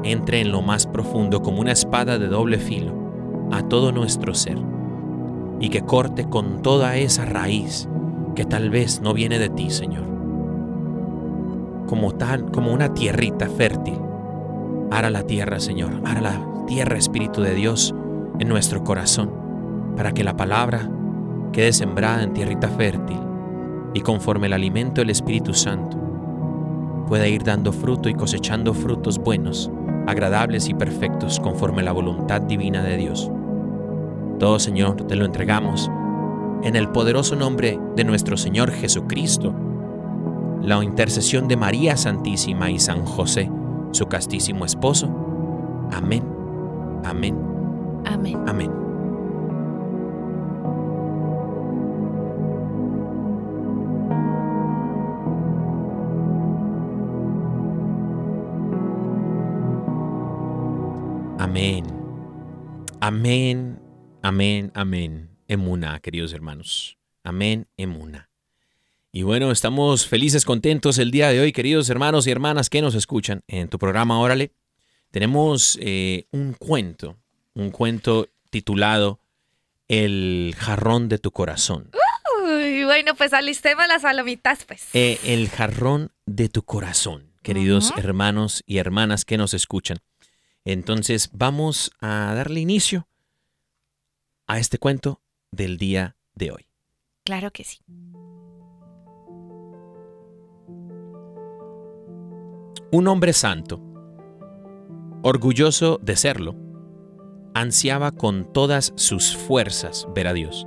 entre 0.03 0.41
en 0.41 0.53
lo 0.53 0.61
más 0.61 0.87
profundo 0.87 1.41
como 1.41 1.61
una 1.61 1.73
espada 1.73 2.19
de 2.19 2.29
doble 2.29 2.59
filo 2.59 2.93
a 3.53 3.63
todo 3.63 3.93
nuestro 3.93 4.35
ser 4.35 4.59
y 5.61 5.69
que 5.69 5.83
corte 5.83 6.29
con 6.29 6.63
toda 6.63 6.97
esa 6.97 7.25
raíz 7.25 7.89
que 8.35 8.45
tal 8.45 8.71
vez 8.71 9.01
no 9.01 9.15
viene 9.15 9.39
de 9.39 9.49
ti, 9.49 9.71
Señor. 9.71 10.05
Como 11.87 12.13
tal, 12.13 12.51
como 12.51 12.73
una 12.73 12.93
tierrita 12.93 13.49
fértil. 13.49 13.99
Ara 14.91 15.11
la 15.11 15.23
tierra, 15.25 15.61
Señor. 15.61 16.01
Ara 16.05 16.21
la 16.21 16.65
tierra, 16.67 16.97
Espíritu 16.97 17.41
de 17.41 17.55
Dios, 17.55 17.95
en 18.39 18.49
nuestro 18.49 18.85
corazón, 18.85 19.31
para 19.97 20.13
que 20.13 20.25
la 20.25 20.37
palabra 20.37 20.89
quede 21.53 21.73
sembrada 21.73 22.23
en 22.23 22.33
tierrita 22.33 22.69
fértil 22.69 23.19
y 23.95 24.01
conforme 24.01 24.49
el 24.49 24.53
alimento 24.53 25.01
del 25.01 25.11
Espíritu 25.11 25.55
Santo 25.55 25.97
pueda 27.07 27.29
ir 27.29 27.45
dando 27.45 27.73
fruto 27.73 28.09
y 28.09 28.15
cosechando 28.15 28.75
frutos 28.75 29.19
buenos, 29.19 29.71
agradables 30.07 30.69
y 30.69 30.75
perfectos 30.75 31.39
conforme 31.39 31.83
la 31.83 31.93
voluntad 31.93 32.41
divina 32.41 32.83
de 32.83 32.97
Dios. 32.97 33.31
Todo, 34.39 34.59
Señor, 34.59 34.97
te 35.07 35.17
lo 35.17 35.25
entregamos 35.25 35.91
en 36.65 36.77
el 36.77 36.89
poderoso 36.89 37.37
nombre 37.37 37.79
de 37.95 38.05
nuestro 38.05 38.37
Señor 38.37 38.73
Jesucristo, 38.73 39.55
la 40.63 40.83
intercesión 40.83 41.47
de 41.47 41.57
María 41.57 41.97
Santísima 41.97 42.71
y 42.71 42.79
San 42.79 43.05
José, 43.05 43.51
su 43.95 44.07
castísimo 44.07 44.65
esposo. 44.65 45.07
Amén, 45.93 46.25
amén, 47.05 47.35
Amén. 48.05 48.37
amén. 48.47 48.71
Amén. 61.39 61.85
Amén. 63.01 63.79
Amén. 64.23 64.73
Amén. 64.75 65.31
Emuna, 65.47 66.01
queridos 66.01 66.33
hermanos. 66.33 66.99
Amén. 67.23 67.69
Emuna. 67.77 68.34
Y 69.17 69.23
bueno, 69.23 69.53
estamos 69.53 70.09
felices, 70.09 70.45
contentos 70.45 70.99
el 70.99 71.13
día 71.13 71.29
de 71.29 71.39
hoy, 71.39 71.53
queridos 71.53 71.89
hermanos 71.89 72.27
y 72.27 72.33
hermanas 72.33 72.69
que 72.69 72.83
nos 72.83 72.97
escuchan 72.97 73.45
en 73.47 73.69
tu 73.69 73.79
programa 73.79 74.19
Órale. 74.19 74.51
Tenemos 75.13 75.79
eh, 75.81 76.27
un 76.33 76.55
cuento, 76.55 77.17
un 77.55 77.71
cuento 77.71 78.29
titulado 78.51 79.21
El 79.87 80.53
jarrón 80.59 81.09
de 81.09 81.19
tu 81.19 81.31
corazón. 81.31 81.93
Uy, 82.43 82.83
bueno, 82.83 83.15
pues 83.15 83.33
alistemos 83.33 83.87
las 83.87 84.03
palomitas, 84.03 84.65
pues. 84.65 84.89
Eh, 84.95 85.21
el 85.23 85.49
jarrón 85.49 86.11
de 86.27 86.49
tu 86.49 86.65
corazón, 86.65 87.31
queridos 87.45 87.93
hermanos 87.97 88.65
y 88.67 88.79
hermanas 88.79 89.25
que 89.25 89.39
nos 89.39 89.55
escuchan. 89.55 89.99
Entonces 90.65 91.31
vamos 91.33 91.93
a 92.01 92.35
darle 92.35 92.59
inicio 92.59 93.07
a 94.49 94.59
este 94.59 94.79
cuento 94.79 95.23
del 95.53 95.79
día 95.79 96.17
de 96.35 96.51
hoy. 96.51 96.67
Claro 97.23 97.53
que 97.53 97.63
sí. 97.63 97.79
Un 102.93 103.09
hombre 103.09 103.33
santo, 103.33 103.81
orgulloso 105.23 105.99
de 106.03 106.17
serlo, 106.17 106.55
ansiaba 107.55 108.13
con 108.13 108.53
todas 108.53 108.93
sus 108.97 109.37
fuerzas 109.37 110.07
ver 110.15 110.29
a 110.29 110.33
Dios. 110.33 110.67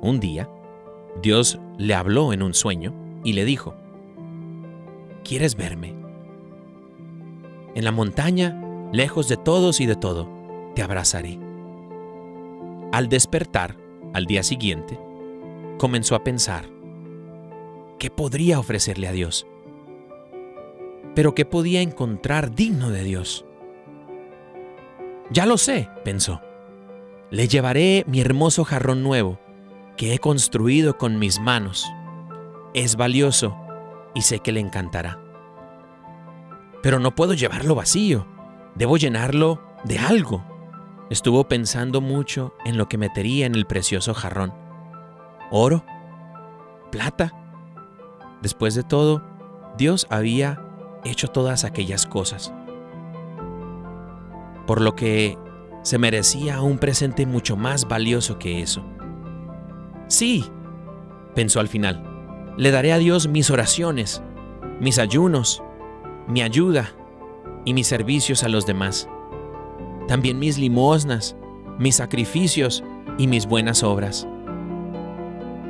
Un 0.00 0.18
día, 0.18 0.48
Dios 1.22 1.60
le 1.76 1.94
habló 1.94 2.32
en 2.32 2.42
un 2.42 2.54
sueño 2.54 2.94
y 3.22 3.34
le 3.34 3.44
dijo, 3.44 3.74
¿Quieres 5.24 5.56
verme? 5.56 5.94
En 7.74 7.84
la 7.84 7.92
montaña, 7.92 8.60
lejos 8.92 9.28
de 9.28 9.36
todos 9.36 9.80
y 9.80 9.86
de 9.86 9.96
todo, 9.96 10.28
te 10.74 10.82
abrazaré. 10.82 11.38
Al 12.92 13.08
despertar, 13.08 13.76
al 14.14 14.24
día 14.24 14.42
siguiente, 14.42 14.98
comenzó 15.76 16.14
a 16.14 16.24
pensar, 16.24 16.68
¿qué 17.98 18.10
podría 18.10 18.58
ofrecerle 18.58 19.06
a 19.06 19.12
Dios? 19.12 19.46
Pero 21.18 21.34
¿qué 21.34 21.44
podía 21.44 21.80
encontrar 21.80 22.54
digno 22.54 22.90
de 22.90 23.02
Dios? 23.02 23.44
Ya 25.32 25.46
lo 25.46 25.58
sé, 25.58 25.90
pensó. 26.04 26.40
Le 27.32 27.48
llevaré 27.48 28.04
mi 28.06 28.20
hermoso 28.20 28.62
jarrón 28.62 29.02
nuevo, 29.02 29.40
que 29.96 30.14
he 30.14 30.20
construido 30.20 30.96
con 30.96 31.18
mis 31.18 31.40
manos. 31.40 31.90
Es 32.72 32.94
valioso 32.94 33.56
y 34.14 34.22
sé 34.22 34.38
que 34.38 34.52
le 34.52 34.60
encantará. 34.60 35.20
Pero 36.84 37.00
no 37.00 37.16
puedo 37.16 37.34
llevarlo 37.34 37.74
vacío, 37.74 38.24
debo 38.76 38.96
llenarlo 38.96 39.60
de 39.82 39.98
algo. 39.98 40.44
estuvo 41.10 41.48
pensando 41.48 42.00
mucho 42.00 42.54
en 42.64 42.78
lo 42.78 42.88
que 42.88 42.96
metería 42.96 43.46
en 43.46 43.56
el 43.56 43.66
precioso 43.66 44.14
jarrón. 44.14 44.54
¿Oro? 45.50 45.84
¿Plata? 46.92 47.32
Después 48.40 48.76
de 48.76 48.84
todo, 48.84 49.24
Dios 49.76 50.06
había 50.10 50.67
hecho 51.04 51.28
todas 51.28 51.64
aquellas 51.64 52.06
cosas. 52.06 52.52
Por 54.66 54.80
lo 54.80 54.94
que 54.94 55.38
se 55.82 55.98
merecía 55.98 56.60
un 56.60 56.78
presente 56.78 57.26
mucho 57.26 57.56
más 57.56 57.88
valioso 57.88 58.38
que 58.38 58.60
eso. 58.60 58.84
Sí, 60.08 60.44
pensó 61.34 61.60
al 61.60 61.68
final, 61.68 62.54
le 62.56 62.70
daré 62.70 62.92
a 62.92 62.98
Dios 62.98 63.28
mis 63.28 63.50
oraciones, 63.50 64.22
mis 64.80 64.98
ayunos, 64.98 65.62
mi 66.26 66.42
ayuda 66.42 66.92
y 67.64 67.74
mis 67.74 67.86
servicios 67.86 68.44
a 68.44 68.48
los 68.48 68.66
demás. 68.66 69.08
También 70.06 70.38
mis 70.38 70.58
limosnas, 70.58 71.36
mis 71.78 71.96
sacrificios 71.96 72.82
y 73.18 73.26
mis 73.26 73.46
buenas 73.46 73.82
obras. 73.82 74.26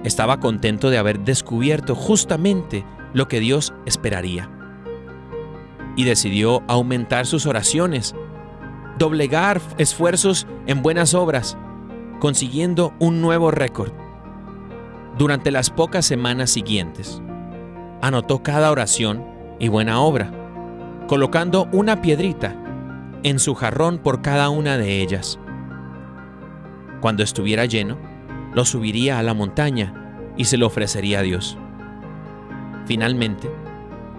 Estaba 0.04 0.40
contento 0.40 0.90
de 0.90 0.98
haber 0.98 1.20
descubierto 1.20 1.94
justamente 1.94 2.84
lo 3.12 3.28
que 3.28 3.40
Dios 3.40 3.74
esperaría. 3.84 4.50
Y 5.98 6.04
decidió 6.04 6.62
aumentar 6.68 7.26
sus 7.26 7.44
oraciones, 7.44 8.14
doblegar 9.00 9.60
esfuerzos 9.78 10.46
en 10.68 10.80
buenas 10.80 11.12
obras, 11.12 11.58
consiguiendo 12.20 12.94
un 13.00 13.20
nuevo 13.20 13.50
récord. 13.50 13.90
Durante 15.18 15.50
las 15.50 15.70
pocas 15.70 16.06
semanas 16.06 16.50
siguientes, 16.50 17.20
anotó 18.00 18.44
cada 18.44 18.70
oración 18.70 19.24
y 19.58 19.66
buena 19.66 20.00
obra, 20.00 20.30
colocando 21.08 21.68
una 21.72 22.00
piedrita 22.00 22.54
en 23.24 23.40
su 23.40 23.56
jarrón 23.56 23.98
por 23.98 24.22
cada 24.22 24.50
una 24.50 24.78
de 24.78 25.02
ellas. 25.02 25.40
Cuando 27.00 27.24
estuviera 27.24 27.64
lleno, 27.64 27.98
lo 28.54 28.64
subiría 28.64 29.18
a 29.18 29.24
la 29.24 29.34
montaña 29.34 30.22
y 30.36 30.44
se 30.44 30.58
lo 30.58 30.68
ofrecería 30.68 31.18
a 31.18 31.22
Dios. 31.22 31.58
Finalmente, 32.86 33.50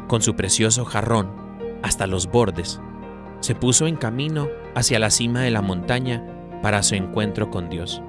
con 0.09 0.21
su 0.21 0.36
precioso 0.36 0.83
jarrón 0.83 1.38
hasta 1.83 2.07
los 2.07 2.27
bordes, 2.27 2.81
se 3.39 3.55
puso 3.55 3.88
en 3.88 3.95
camino 3.95 4.48
hacia 4.75 5.00
la 5.00 5.09
cima 5.09 5.41
de 5.41 5.51
la 5.51 5.62
montaña 5.62 6.24
para 6.62 6.83
su 6.83 6.95
encuentro 6.95 7.50
con 7.50 7.69
Dios. 7.69 8.01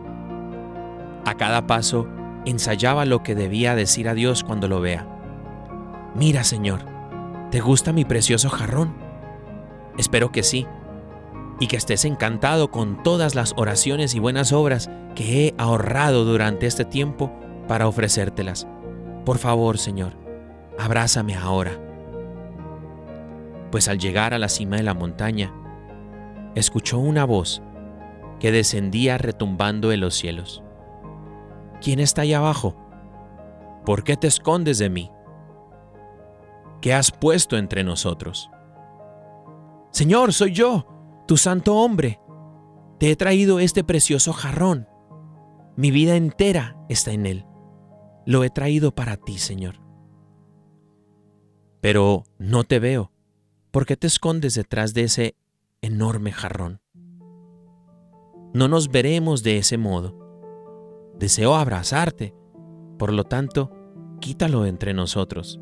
A 1.24 1.34
cada 1.36 1.66
paso 1.66 2.08
ensayaba 2.44 3.04
lo 3.04 3.22
que 3.22 3.34
debía 3.34 3.74
decir 3.74 4.08
a 4.08 4.14
Dios 4.14 4.42
cuando 4.42 4.68
lo 4.68 4.80
vea. 4.80 5.06
Mira, 6.14 6.44
Señor, 6.44 6.80
¿te 7.50 7.60
gusta 7.60 7.92
mi 7.92 8.04
precioso 8.04 8.48
jarrón? 8.50 8.94
Espero 9.96 10.32
que 10.32 10.42
sí, 10.42 10.66
y 11.60 11.66
que 11.66 11.76
estés 11.76 12.04
encantado 12.04 12.70
con 12.70 13.02
todas 13.02 13.34
las 13.34 13.52
oraciones 13.56 14.14
y 14.14 14.18
buenas 14.18 14.52
obras 14.52 14.90
que 15.14 15.46
he 15.46 15.54
ahorrado 15.58 16.24
durante 16.24 16.66
este 16.66 16.84
tiempo 16.84 17.30
para 17.68 17.86
ofrecértelas. 17.86 18.66
Por 19.24 19.38
favor, 19.38 19.78
Señor, 19.78 20.14
abrázame 20.78 21.36
ahora. 21.36 21.89
Pues 23.70 23.88
al 23.88 23.98
llegar 23.98 24.34
a 24.34 24.38
la 24.38 24.48
cima 24.48 24.76
de 24.76 24.82
la 24.82 24.94
montaña, 24.94 25.52
escuchó 26.54 26.98
una 26.98 27.24
voz 27.24 27.62
que 28.40 28.50
descendía 28.50 29.18
retumbando 29.18 29.92
en 29.92 30.00
los 30.00 30.14
cielos. 30.14 30.62
¿Quién 31.80 32.00
está 32.00 32.22
ahí 32.22 32.32
abajo? 32.32 32.76
¿Por 33.84 34.04
qué 34.04 34.16
te 34.16 34.26
escondes 34.26 34.78
de 34.78 34.90
mí? 34.90 35.10
¿Qué 36.80 36.94
has 36.94 37.10
puesto 37.10 37.56
entre 37.56 37.84
nosotros? 37.84 38.50
Señor, 39.90 40.32
soy 40.32 40.52
yo, 40.52 40.86
tu 41.26 41.36
santo 41.36 41.76
hombre. 41.76 42.20
Te 42.98 43.10
he 43.10 43.16
traído 43.16 43.60
este 43.60 43.84
precioso 43.84 44.32
jarrón. 44.32 44.88
Mi 45.76 45.90
vida 45.90 46.16
entera 46.16 46.76
está 46.88 47.12
en 47.12 47.26
él. 47.26 47.46
Lo 48.26 48.44
he 48.44 48.50
traído 48.50 48.94
para 48.94 49.16
ti, 49.16 49.38
Señor. 49.38 49.80
Pero 51.80 52.24
no 52.38 52.64
te 52.64 52.78
veo. 52.78 53.12
¿Por 53.70 53.86
qué 53.86 53.96
te 53.96 54.08
escondes 54.08 54.54
detrás 54.56 54.94
de 54.94 55.04
ese 55.04 55.36
enorme 55.80 56.32
jarrón? 56.32 56.80
No 58.52 58.66
nos 58.66 58.90
veremos 58.90 59.44
de 59.44 59.58
ese 59.58 59.78
modo. 59.78 60.18
Deseo 61.16 61.54
abrazarte. 61.54 62.34
Por 62.98 63.12
lo 63.12 63.22
tanto, 63.22 63.70
quítalo 64.20 64.66
entre 64.66 64.92
nosotros. 64.92 65.60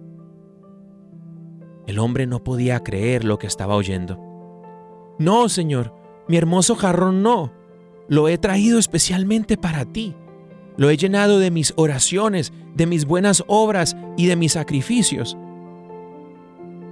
El 1.87 1.99
hombre 1.99 2.27
no 2.27 2.42
podía 2.42 2.81
creer 2.81 3.25
lo 3.25 3.38
que 3.38 3.47
estaba 3.47 3.77
oyendo. 3.77 4.18
No, 5.18 5.51
Señor, 5.51 5.94
mi 6.29 6.38
hermoso 6.38 6.77
jarrón 6.77 7.23
no. 7.23 7.53
Lo 8.09 8.29
he 8.29 8.38
traído 8.38 8.79
especialmente 8.79 9.59
para 9.59 9.85
ti. 9.85 10.14
Lo 10.79 10.88
he 10.88 10.97
llenado 10.97 11.38
de 11.38 11.51
mis 11.51 11.75
oraciones, 11.77 12.55
de 12.75 12.87
mis 12.87 13.05
buenas 13.05 13.44
obras 13.49 13.99
y 14.16 14.27
de 14.29 14.37
mis 14.37 14.53
sacrificios. 14.53 15.37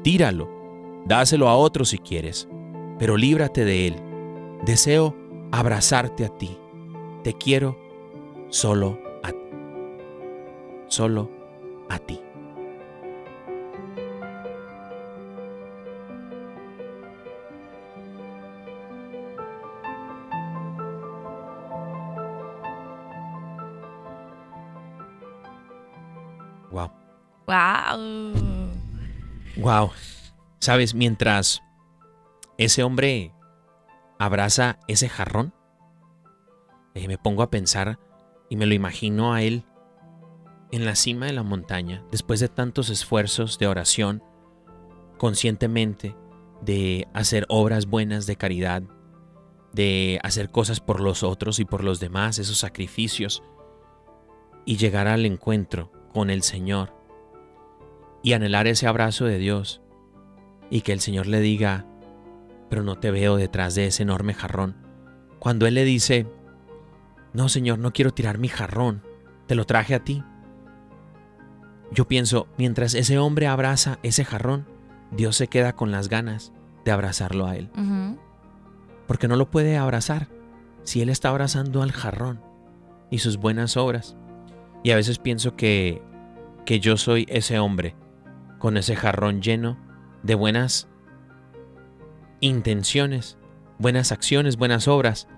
Tíralo, 0.02 0.55
dáselo 1.06 1.48
a 1.48 1.56
otro 1.56 1.84
si 1.84 1.98
quieres, 1.98 2.48
pero 2.98 3.16
líbrate 3.16 3.64
de 3.64 3.86
él. 3.88 3.96
Deseo 4.64 5.14
abrazarte 5.52 6.24
a 6.24 6.28
ti. 6.28 6.58
Te 7.22 7.34
quiero 7.34 7.78
solo 8.48 8.98
a 9.22 9.30
ti. 9.30 9.38
Solo 10.88 11.30
a 11.88 11.98
ti. 11.98 12.20
Wow. 26.70 26.90
Wow. 27.46 28.36
Wow. 29.56 29.90
Sabes, 30.58 30.94
mientras 30.94 31.62
ese 32.58 32.82
hombre 32.82 33.34
abraza 34.18 34.78
ese 34.88 35.08
jarrón, 35.08 35.54
eh, 36.94 37.08
me 37.08 37.18
pongo 37.18 37.42
a 37.42 37.50
pensar 37.50 37.98
y 38.48 38.56
me 38.56 38.66
lo 38.66 38.74
imagino 38.74 39.34
a 39.34 39.42
él 39.42 39.64
en 40.72 40.84
la 40.84 40.94
cima 40.96 41.26
de 41.26 41.32
la 41.32 41.42
montaña, 41.42 42.04
después 42.10 42.40
de 42.40 42.48
tantos 42.48 42.90
esfuerzos 42.90 43.58
de 43.58 43.66
oración, 43.66 44.22
conscientemente 45.18 46.16
de 46.62 47.06
hacer 47.12 47.46
obras 47.48 47.86
buenas 47.86 48.26
de 48.26 48.36
caridad, 48.36 48.82
de 49.72 50.18
hacer 50.22 50.50
cosas 50.50 50.80
por 50.80 51.00
los 51.00 51.22
otros 51.22 51.58
y 51.60 51.64
por 51.64 51.84
los 51.84 52.00
demás, 52.00 52.38
esos 52.38 52.58
sacrificios, 52.58 53.42
y 54.64 54.78
llegar 54.78 55.06
al 55.06 55.26
encuentro 55.26 55.92
con 56.12 56.30
el 56.30 56.42
Señor 56.42 56.94
y 58.22 58.32
anhelar 58.32 58.66
ese 58.66 58.86
abrazo 58.86 59.26
de 59.26 59.38
Dios 59.38 59.80
y 60.70 60.82
que 60.82 60.92
el 60.92 61.00
Señor 61.00 61.26
le 61.26 61.40
diga, 61.40 61.84
pero 62.68 62.82
no 62.82 62.96
te 62.96 63.10
veo 63.10 63.36
detrás 63.36 63.74
de 63.74 63.86
ese 63.86 64.02
enorme 64.02 64.34
jarrón. 64.34 64.76
Cuando 65.38 65.66
Él 65.66 65.74
le 65.74 65.84
dice, 65.84 66.26
no 67.32 67.48
Señor, 67.48 67.78
no 67.78 67.92
quiero 67.92 68.12
tirar 68.12 68.38
mi 68.38 68.48
jarrón, 68.48 69.02
te 69.46 69.54
lo 69.54 69.64
traje 69.64 69.94
a 69.94 70.02
ti. 70.04 70.24
Yo 71.92 72.08
pienso, 72.08 72.48
mientras 72.58 72.94
ese 72.94 73.18
hombre 73.18 73.46
abraza 73.46 73.98
ese 74.02 74.24
jarrón, 74.24 74.66
Dios 75.12 75.36
se 75.36 75.46
queda 75.46 75.74
con 75.74 75.92
las 75.92 76.08
ganas 76.08 76.52
de 76.84 76.90
abrazarlo 76.90 77.46
a 77.46 77.56
Él. 77.56 77.70
Porque 79.06 79.28
no 79.28 79.36
lo 79.36 79.50
puede 79.50 79.76
abrazar 79.76 80.28
si 80.82 81.00
Él 81.00 81.08
está 81.08 81.28
abrazando 81.28 81.82
al 81.82 81.92
jarrón 81.92 82.40
y 83.10 83.18
sus 83.18 83.36
buenas 83.36 83.76
obras. 83.76 84.16
Y 84.82 84.90
a 84.90 84.96
veces 84.96 85.18
pienso 85.18 85.56
que, 85.56 86.02
que 86.64 86.80
yo 86.80 86.96
soy 86.96 87.26
ese 87.28 87.58
hombre 87.58 87.94
con 88.58 88.76
ese 88.76 88.96
jarrón 88.96 89.42
lleno 89.42 89.85
de 90.26 90.34
buenas 90.34 90.88
intenciones, 92.40 93.38
buenas 93.78 94.12
acciones, 94.12 94.56
buenas 94.56 94.88
obras, 94.88 95.28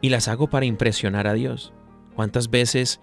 y 0.00 0.10
las 0.10 0.28
hago 0.28 0.48
para 0.48 0.66
impresionar 0.66 1.26
a 1.26 1.34
Dios. 1.34 1.72
¿Cuántas 2.14 2.50
veces 2.50 3.00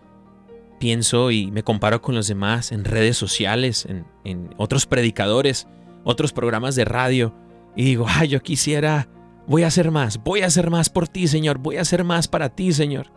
pienso 0.80 1.32
y 1.32 1.52
me 1.52 1.64
comparo 1.64 2.02
con 2.02 2.16
los 2.16 2.28
demás 2.28 2.72
en 2.72 2.86
redes 2.86 3.18
sociales, 3.18 3.86
en, 3.86 4.06
en 4.24 4.54
otros 4.58 4.86
predicadores, 4.86 5.68
otros 6.04 6.32
programas 6.32 6.76
de 6.76 6.86
radio, 6.86 7.34
y 7.76 7.84
digo, 7.84 8.06
ay, 8.08 8.30
yo 8.30 8.42
quisiera, 8.42 9.10
voy 9.48 9.64
a 9.64 9.68
hacer 9.68 9.92
más, 9.92 10.24
voy 10.24 10.42
a 10.42 10.48
hacer 10.48 10.70
más 10.70 10.90
por 10.90 11.08
ti, 11.08 11.28
Señor, 11.28 11.58
voy 11.58 11.78
a 11.78 11.82
hacer 11.82 12.04
más 12.04 12.28
para 12.28 12.50
ti, 12.50 12.72
Señor. 12.72 13.12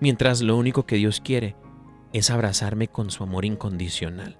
Mientras 0.00 0.40
lo 0.40 0.56
único 0.56 0.86
que 0.86 0.96
Dios 0.96 1.20
quiere 1.20 1.56
es 2.12 2.30
abrazarme 2.30 2.88
con 2.88 3.10
su 3.10 3.22
amor 3.22 3.44
incondicional. 3.44 4.38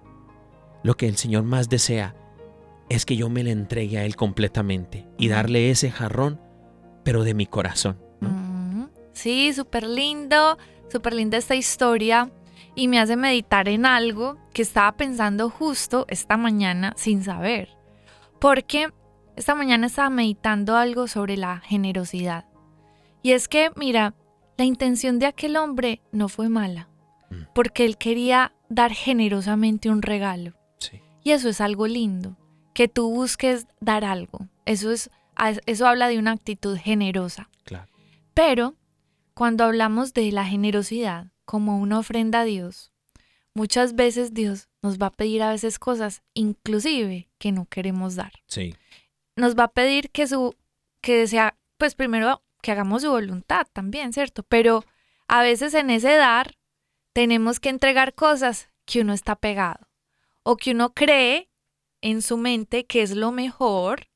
Lo 0.82 0.96
que 0.96 1.06
el 1.06 1.16
Señor 1.16 1.44
más 1.44 1.68
desea 1.68 2.14
es 2.90 3.06
que 3.06 3.16
yo 3.16 3.30
me 3.30 3.42
le 3.42 3.52
entregue 3.52 3.96
a 3.98 4.04
Él 4.04 4.16
completamente 4.16 5.06
y 5.16 5.28
darle 5.28 5.70
ese 5.70 5.90
jarrón, 5.90 6.38
pero 7.02 7.24
de 7.24 7.32
mi 7.32 7.46
corazón. 7.46 7.98
Sí, 9.12 9.52
súper 9.52 9.86
lindo, 9.86 10.58
súper 10.90 11.14
linda 11.14 11.36
esta 11.38 11.54
historia 11.54 12.30
y 12.74 12.88
me 12.88 12.98
hace 12.98 13.16
meditar 13.16 13.68
en 13.68 13.84
algo 13.86 14.36
que 14.52 14.62
estaba 14.62 14.92
pensando 14.92 15.50
justo 15.50 16.06
esta 16.08 16.36
mañana 16.36 16.92
sin 16.96 17.22
saber. 17.22 17.68
Porque 18.38 18.88
esta 19.36 19.54
mañana 19.54 19.86
estaba 19.86 20.10
meditando 20.10 20.76
algo 20.76 21.06
sobre 21.06 21.36
la 21.36 21.58
generosidad. 21.58 22.46
Y 23.22 23.32
es 23.32 23.48
que, 23.48 23.70
mira, 23.76 24.14
la 24.56 24.64
intención 24.64 25.18
de 25.18 25.26
aquel 25.26 25.56
hombre 25.56 26.02
no 26.12 26.28
fue 26.28 26.48
mala, 26.48 26.88
Mm. 27.30 27.44
porque 27.54 27.84
él 27.84 27.96
quería 27.96 28.52
dar 28.68 28.92
generosamente 28.92 29.88
un 29.90 30.02
regalo. 30.02 30.54
Sí. 30.78 31.00
Y 31.22 31.30
eso 31.32 31.48
es 31.48 31.60
algo 31.60 31.86
lindo, 31.86 32.36
que 32.72 32.88
tú 32.88 33.10
busques 33.10 33.66
dar 33.80 34.04
algo. 34.04 34.46
Eso, 34.66 34.90
es, 34.90 35.10
eso 35.66 35.86
habla 35.86 36.08
de 36.08 36.18
una 36.18 36.32
actitud 36.32 36.76
generosa. 36.76 37.48
Claro. 37.64 37.90
Pero 38.34 38.74
cuando 39.34 39.64
hablamos 39.64 40.12
de 40.14 40.30
la 40.32 40.44
generosidad 40.44 41.28
como 41.44 41.78
una 41.78 41.98
ofrenda 41.98 42.40
a 42.40 42.44
Dios, 42.44 42.92
muchas 43.54 43.94
veces 43.94 44.34
Dios 44.34 44.68
nos 44.82 44.98
va 44.98 45.06
a 45.06 45.12
pedir 45.12 45.42
a 45.42 45.50
veces 45.50 45.78
cosas, 45.78 46.22
inclusive 46.34 47.28
que 47.38 47.52
no 47.52 47.66
queremos 47.66 48.14
dar. 48.14 48.32
Sí. 48.46 48.74
Nos 49.36 49.56
va 49.56 49.64
a 49.64 49.72
pedir 49.72 50.10
que 50.10 50.26
su, 50.26 50.56
que 51.00 51.26
sea, 51.26 51.56
pues 51.76 51.94
primero 51.94 52.42
que 52.62 52.72
hagamos 52.72 53.02
su 53.02 53.10
voluntad 53.10 53.66
también, 53.72 54.12
¿cierto? 54.12 54.42
Pero 54.42 54.84
a 55.28 55.42
veces 55.42 55.74
en 55.74 55.90
ese 55.90 56.14
dar 56.16 56.56
tenemos 57.12 57.60
que 57.60 57.68
entregar 57.68 58.14
cosas 58.14 58.68
que 58.84 59.00
uno 59.00 59.12
está 59.12 59.36
pegado 59.36 59.88
o 60.42 60.56
que 60.56 60.72
uno 60.72 60.92
cree 60.92 61.49
en 62.00 62.22
su 62.22 62.36
mente 62.36 62.86
que 62.86 63.02
es 63.02 63.14
lo 63.14 63.32
mejor, 63.32 64.08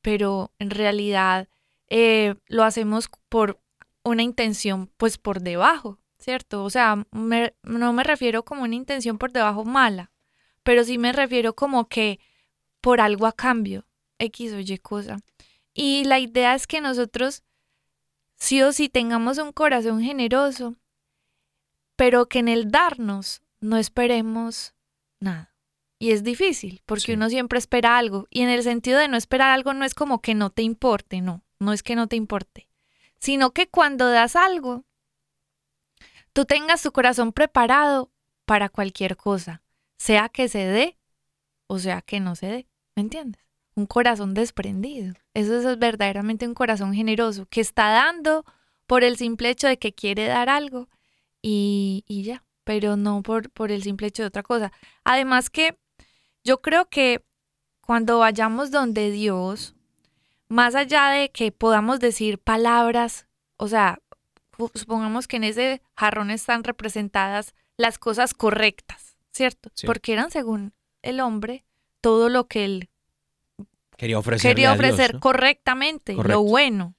pero 0.00 0.52
en 0.58 0.70
realidad 0.70 1.48
eh, 1.88 2.34
lo 2.46 2.64
hacemos 2.64 3.08
por 3.28 3.60
una 4.04 4.22
intención 4.22 4.90
pues 4.96 5.18
por 5.18 5.40
debajo, 5.40 5.98
¿cierto? 6.18 6.64
O 6.64 6.70
sea, 6.70 7.06
no 7.12 7.92
me 7.92 8.04
refiero 8.04 8.44
como 8.44 8.62
una 8.62 8.74
intención 8.74 9.18
por 9.18 9.32
debajo 9.32 9.64
mala, 9.64 10.10
pero 10.62 10.84
sí 10.84 10.98
me 10.98 11.12
refiero 11.12 11.54
como 11.54 11.88
que 11.88 12.20
por 12.80 13.00
algo 13.00 13.26
a 13.26 13.32
cambio, 13.32 13.86
X 14.18 14.52
o 14.52 14.58
Y 14.58 14.78
cosa. 14.78 15.18
Y 15.74 16.04
la 16.04 16.18
idea 16.18 16.54
es 16.54 16.66
que 16.66 16.80
nosotros 16.80 17.44
sí 18.36 18.62
o 18.62 18.72
sí 18.72 18.88
tengamos 18.88 19.38
un 19.38 19.52
corazón 19.52 20.02
generoso, 20.02 20.76
pero 21.96 22.26
que 22.26 22.40
en 22.40 22.48
el 22.48 22.70
darnos 22.70 23.42
no 23.60 23.76
esperemos 23.76 24.74
nada. 25.20 25.51
Y 26.02 26.10
es 26.10 26.24
difícil, 26.24 26.82
porque 26.84 27.02
Sí. 27.02 27.12
uno 27.12 27.28
siempre 27.28 27.60
espera 27.60 27.96
algo. 27.96 28.26
Y 28.28 28.40
en 28.42 28.48
el 28.48 28.64
sentido 28.64 28.98
de 28.98 29.06
no 29.06 29.16
esperar 29.16 29.50
algo 29.50 29.72
no 29.72 29.84
es 29.84 29.94
como 29.94 30.20
que 30.20 30.34
no 30.34 30.50
te 30.50 30.62
importe, 30.62 31.20
no, 31.20 31.44
no 31.60 31.72
es 31.72 31.84
que 31.84 31.94
no 31.94 32.08
te 32.08 32.16
importe, 32.16 32.68
sino 33.20 33.52
que 33.52 33.68
cuando 33.68 34.08
das 34.10 34.34
algo, 34.34 34.84
tú 36.32 36.44
tengas 36.44 36.82
tu 36.82 36.90
corazón 36.90 37.32
preparado 37.32 38.10
para 38.46 38.68
cualquier 38.68 39.16
cosa, 39.16 39.62
sea 39.96 40.28
que 40.28 40.48
se 40.48 40.66
dé 40.66 40.98
o 41.68 41.78
sea 41.78 42.02
que 42.02 42.18
no 42.18 42.34
se 42.34 42.46
dé, 42.46 42.66
¿me 42.96 43.02
entiendes? 43.02 43.40
Un 43.76 43.86
corazón 43.86 44.34
desprendido. 44.34 45.14
Eso 45.34 45.56
es 45.56 45.78
verdaderamente 45.78 46.48
un 46.48 46.54
corazón 46.54 46.94
generoso 46.94 47.46
que 47.46 47.60
está 47.60 47.90
dando 47.90 48.44
por 48.88 49.04
el 49.04 49.16
simple 49.16 49.50
hecho 49.50 49.68
de 49.68 49.78
que 49.78 49.94
quiere 49.94 50.26
dar 50.26 50.48
algo 50.48 50.88
y, 51.40 52.02
y 52.08 52.24
ya, 52.24 52.44
pero 52.64 52.96
no 52.96 53.22
por, 53.22 53.50
por 53.50 53.70
el 53.70 53.84
simple 53.84 54.08
hecho 54.08 54.24
de 54.24 54.26
otra 54.28 54.42
cosa. 54.42 54.72
Además 55.04 55.48
que 55.48 55.78
yo 56.44 56.60
creo 56.60 56.88
que 56.88 57.24
cuando 57.80 58.18
vayamos 58.18 58.70
donde 58.70 59.10
Dios, 59.10 59.74
más 60.48 60.74
allá 60.74 61.08
de 61.08 61.30
que 61.30 61.52
podamos 61.52 62.00
decir 62.00 62.38
palabras, 62.38 63.26
o 63.56 63.68
sea, 63.68 63.98
supongamos 64.74 65.26
que 65.28 65.36
en 65.36 65.44
ese 65.44 65.82
jarrón 65.96 66.30
están 66.30 66.64
representadas 66.64 67.54
las 67.76 67.98
cosas 67.98 68.34
correctas, 68.34 69.16
¿cierto? 69.32 69.70
Sí. 69.74 69.86
Porque 69.86 70.12
eran 70.12 70.30
según 70.30 70.72
el 71.02 71.20
hombre 71.20 71.64
todo 72.00 72.28
lo 72.28 72.46
que 72.46 72.64
él 72.64 72.88
Quería 73.96 74.16
a 74.72 74.74
Dios, 74.74 74.74
ofrecer 74.74 75.14
¿no? 75.14 75.20
correctamente, 75.20 76.14
Correcto. 76.14 76.38
lo 76.38 76.42
bueno. 76.42 76.96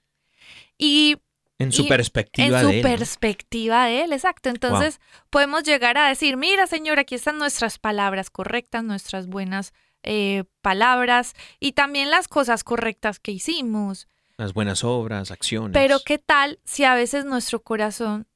Y 0.77 1.17
En 1.63 1.71
su 1.71 1.83
y 1.83 1.87
perspectiva 1.87 2.59
en 2.59 2.65
su 2.65 2.69
de 2.71 2.79
él. 2.79 2.83
¿no? 2.83 2.89
perspectiva 2.89 3.85
de 3.85 4.03
él, 4.03 4.13
exacto. 4.13 4.49
Entonces 4.49 4.99
podemos 5.29 5.63
llegar 5.63 5.97
a 5.97 6.07
decir, 6.07 6.37
mira 6.37 6.67
señor, 6.67 6.99
aquí 6.99 7.15
están 7.15 7.37
nuestras 7.37 7.79
palabras 7.79 8.29
correctas, 8.29 8.83
nuestras 8.83 9.27
buenas 9.27 9.73
eh, 10.03 10.43
palabras 10.61 11.33
y 11.59 11.71
también 11.71 12.11
las 12.11 12.27
cosas 12.27 12.63
correctas 12.63 13.19
que 13.19 13.31
hicimos. 13.31 14.07
Las 14.37 14.53
buenas 14.53 14.83
obras, 14.83 15.31
acciones. 15.31 15.71
Pero 15.73 15.99
¿qué 16.05 16.17
tal 16.17 16.59
si 16.65 16.83
a 16.83 16.95
veces 16.95 17.23
nuestro 17.25 17.61
corazón 17.61 18.27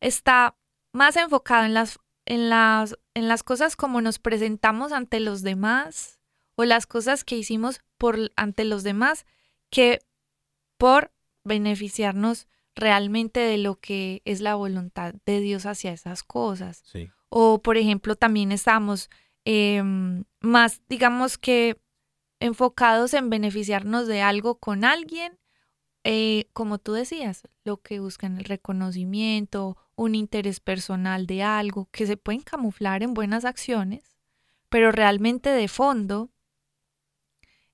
está 0.00 0.56
más 0.92 1.16
enfocado 1.16 1.64
en 1.64 1.74
las, 1.74 1.98
en 2.26 2.48
las, 2.50 2.96
en 3.14 3.28
las 3.28 3.42
cosas 3.42 3.76
como 3.76 4.00
nos 4.00 4.18
presentamos 4.18 4.92
ante 4.92 5.20
los 5.20 5.42
demás 5.42 6.18
o 6.56 6.64
las 6.64 6.86
cosas 6.86 7.24
que 7.24 7.36
hicimos 7.36 7.80
por, 7.98 8.32
ante 8.36 8.64
los 8.64 8.82
demás 8.82 9.26
que 9.70 10.00
por 10.78 11.12
beneficiarnos 11.44 12.48
realmente 12.74 13.40
de 13.40 13.58
lo 13.58 13.78
que 13.80 14.22
es 14.24 14.40
la 14.40 14.54
voluntad 14.54 15.14
de 15.26 15.40
Dios 15.40 15.66
hacia 15.66 15.92
esas 15.92 16.22
cosas? 16.22 16.82
Sí. 16.84 17.10
O, 17.28 17.62
por 17.62 17.76
ejemplo, 17.76 18.16
también 18.16 18.52
estamos 18.52 19.10
em, 19.44 20.24
más, 20.40 20.82
digamos 20.88 21.38
que, 21.38 21.80
enfocados 22.40 23.14
en 23.14 23.30
beneficiarnos 23.30 24.06
de 24.06 24.20
algo 24.20 24.58
con 24.58 24.84
alguien, 24.84 25.38
eh, 26.04 26.50
como 26.52 26.78
tú 26.78 26.92
decías, 26.92 27.48
lo 27.64 27.78
que 27.78 28.00
buscan 28.00 28.38
el 28.38 28.44
reconocimiento, 28.44 29.78
un 29.96 30.14
interés 30.14 30.60
personal 30.60 31.26
de 31.26 31.42
algo, 31.42 31.88
que 31.90 32.06
se 32.06 32.16
pueden 32.16 32.42
camuflar 32.42 33.02
en 33.02 33.14
buenas 33.14 33.44
acciones, 33.44 34.16
pero 34.68 34.92
realmente 34.92 35.50
de 35.50 35.68
fondo, 35.68 36.30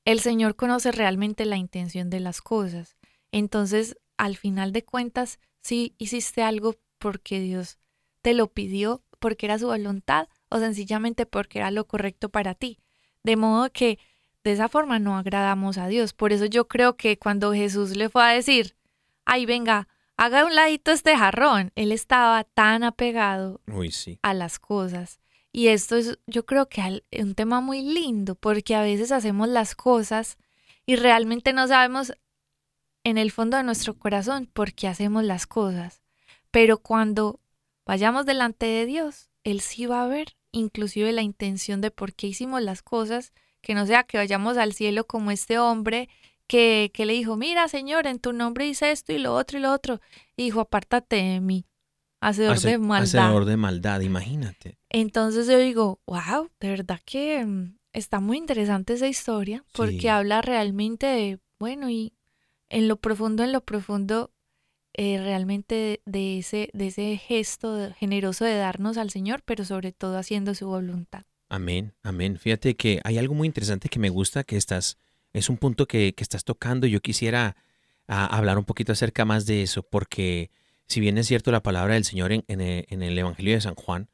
el 0.04 0.20
Señor 0.20 0.56
conoce 0.56 0.92
realmente 0.92 1.44
la 1.44 1.56
intención 1.56 2.08
de 2.08 2.20
las 2.20 2.40
cosas. 2.40 2.96
Entonces, 3.32 3.96
al 4.24 4.36
final 4.36 4.72
de 4.72 4.84
cuentas, 4.84 5.38
si 5.62 5.94
hiciste 5.98 6.42
algo 6.42 6.76
porque 6.98 7.40
Dios 7.40 7.78
te 8.22 8.34
lo 8.34 8.48
pidió, 8.52 9.02
porque 9.18 9.46
era 9.46 9.58
su 9.58 9.66
voluntad, 9.66 10.28
o 10.48 10.58
sencillamente 10.58 11.26
porque 11.26 11.58
era 11.58 11.70
lo 11.70 11.86
correcto 11.86 12.28
para 12.28 12.54
ti. 12.54 12.78
De 13.22 13.36
modo 13.36 13.70
que 13.70 13.98
de 14.44 14.52
esa 14.52 14.68
forma 14.68 14.98
no 14.98 15.16
agradamos 15.16 15.78
a 15.78 15.86
Dios. 15.88 16.12
Por 16.14 16.32
eso 16.32 16.46
yo 16.46 16.66
creo 16.68 16.96
que 16.96 17.18
cuando 17.18 17.52
Jesús 17.52 17.96
le 17.96 18.08
fue 18.08 18.22
a 18.24 18.28
decir, 18.32 18.76
ay, 19.24 19.44
venga, 19.46 19.88
haga 20.16 20.44
un 20.44 20.54
ladito 20.54 20.90
este 20.90 21.16
jarrón, 21.16 21.72
él 21.74 21.92
estaba 21.92 22.44
tan 22.44 22.82
apegado 22.82 23.60
Uy, 23.66 23.90
sí. 23.90 24.18
a 24.22 24.34
las 24.34 24.58
cosas. 24.58 25.20
Y 25.52 25.68
esto 25.68 25.96
es, 25.96 26.18
yo 26.26 26.46
creo 26.46 26.68
que 26.68 26.80
al- 26.80 27.04
un 27.18 27.34
tema 27.34 27.60
muy 27.60 27.82
lindo, 27.82 28.34
porque 28.34 28.74
a 28.74 28.82
veces 28.82 29.12
hacemos 29.12 29.48
las 29.48 29.74
cosas 29.74 30.38
y 30.86 30.96
realmente 30.96 31.52
no 31.52 31.66
sabemos 31.68 32.12
en 33.04 33.18
el 33.18 33.30
fondo 33.30 33.56
de 33.56 33.62
nuestro 33.62 33.94
corazón 33.98 34.46
por 34.52 34.72
qué 34.72 34.88
hacemos 34.88 35.24
las 35.24 35.46
cosas. 35.46 36.02
Pero 36.50 36.78
cuando 36.78 37.40
vayamos 37.86 38.26
delante 38.26 38.66
de 38.66 38.86
Dios, 38.86 39.30
Él 39.44 39.60
sí 39.60 39.86
va 39.86 40.02
a 40.04 40.06
ver 40.08 40.36
inclusive 40.52 41.12
la 41.12 41.22
intención 41.22 41.80
de 41.80 41.90
por 41.92 42.12
qué 42.12 42.26
hicimos 42.26 42.60
las 42.62 42.82
cosas, 42.82 43.32
que 43.60 43.74
no 43.74 43.86
sea 43.86 44.02
que 44.02 44.18
vayamos 44.18 44.56
al 44.56 44.72
cielo 44.72 45.06
como 45.06 45.30
este 45.30 45.58
hombre 45.58 46.08
que, 46.48 46.90
que 46.92 47.06
le 47.06 47.12
dijo, 47.12 47.36
mira 47.36 47.68
Señor, 47.68 48.06
en 48.08 48.18
tu 48.18 48.32
nombre 48.32 48.66
hice 48.66 48.90
esto 48.90 49.12
y 49.12 49.18
lo 49.18 49.34
otro 49.34 49.58
y 49.58 49.62
lo 49.62 49.70
otro. 49.72 50.00
Y 50.36 50.44
dijo, 50.44 50.60
apártate 50.60 51.16
de 51.16 51.40
mí, 51.40 51.66
hacedor 52.20 52.56
Hace- 52.56 52.70
de 52.70 52.78
maldad. 52.78 53.04
Hacedor 53.26 53.44
de 53.44 53.56
maldad, 53.56 54.00
imagínate. 54.00 54.76
Entonces 54.88 55.46
yo 55.46 55.56
digo, 55.58 56.00
wow, 56.06 56.50
de 56.58 56.68
verdad 56.70 57.00
que 57.04 57.44
mm, 57.44 57.76
está 57.92 58.18
muy 58.18 58.36
interesante 58.38 58.94
esa 58.94 59.06
historia 59.06 59.64
porque 59.72 60.00
Sí. 60.00 60.08
habla 60.08 60.42
realmente 60.42 61.06
de, 61.06 61.38
bueno, 61.60 61.88
y 61.88 62.12
en 62.70 62.88
lo 62.88 62.96
profundo, 62.96 63.44
en 63.44 63.52
lo 63.52 63.60
profundo, 63.60 64.32
eh, 64.94 65.18
realmente 65.18 65.74
de, 65.74 66.00
de 66.04 66.38
ese, 66.38 66.70
de 66.72 66.86
ese 66.88 67.16
gesto 67.16 67.92
generoso 67.96 68.44
de 68.44 68.56
darnos 68.56 68.96
al 68.96 69.10
Señor, 69.10 69.42
pero 69.44 69.64
sobre 69.64 69.92
todo 69.92 70.18
haciendo 70.18 70.54
su 70.54 70.66
voluntad. 70.66 71.24
Amén, 71.48 71.94
amén. 72.02 72.38
Fíjate 72.38 72.76
que 72.76 73.00
hay 73.04 73.18
algo 73.18 73.34
muy 73.34 73.46
interesante 73.46 73.88
que 73.88 73.98
me 73.98 74.08
gusta, 74.08 74.44
que 74.44 74.56
estás, 74.56 74.98
es 75.32 75.48
un 75.48 75.58
punto 75.58 75.86
que, 75.86 76.14
que 76.14 76.22
estás 76.22 76.44
tocando. 76.44 76.86
Yo 76.86 77.00
quisiera 77.00 77.56
ah, 78.08 78.26
hablar 78.26 78.56
un 78.56 78.64
poquito 78.64 78.92
acerca 78.92 79.24
más 79.24 79.46
de 79.46 79.62
eso, 79.62 79.82
porque 79.82 80.50
si 80.86 81.00
bien 81.00 81.18
es 81.18 81.26
cierto 81.26 81.50
la 81.50 81.62
palabra 81.62 81.94
del 81.94 82.04
Señor 82.04 82.32
en, 82.32 82.44
en 82.48 82.60
el, 82.60 82.86
en 82.88 83.02
el 83.02 83.18
Evangelio 83.18 83.54
de 83.54 83.60
San 83.60 83.74
Juan, 83.74 84.08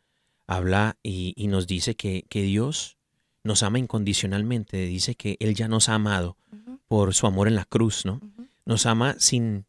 habla 0.47 0.97
y, 1.03 1.35
y 1.37 1.49
nos 1.49 1.67
dice 1.67 1.95
que, 1.95 2.25
que 2.29 2.43
Dios 2.43 2.97
nos 3.45 3.63
ama 3.63 3.79
incondicionalmente, 3.79 4.79
dice 4.87 5.15
que 5.15 5.37
Él 5.41 5.55
ya 5.55 5.69
nos 5.69 5.89
ha 5.89 5.95
amado 5.95 6.37
por 6.89 7.15
su 7.15 7.27
amor 7.27 7.49
en 7.49 7.55
la 7.55 7.65
cruz, 7.65 8.05
¿no? 8.05 8.21
Nos 8.67 8.85
ama 8.85 9.15
sin, 9.19 9.65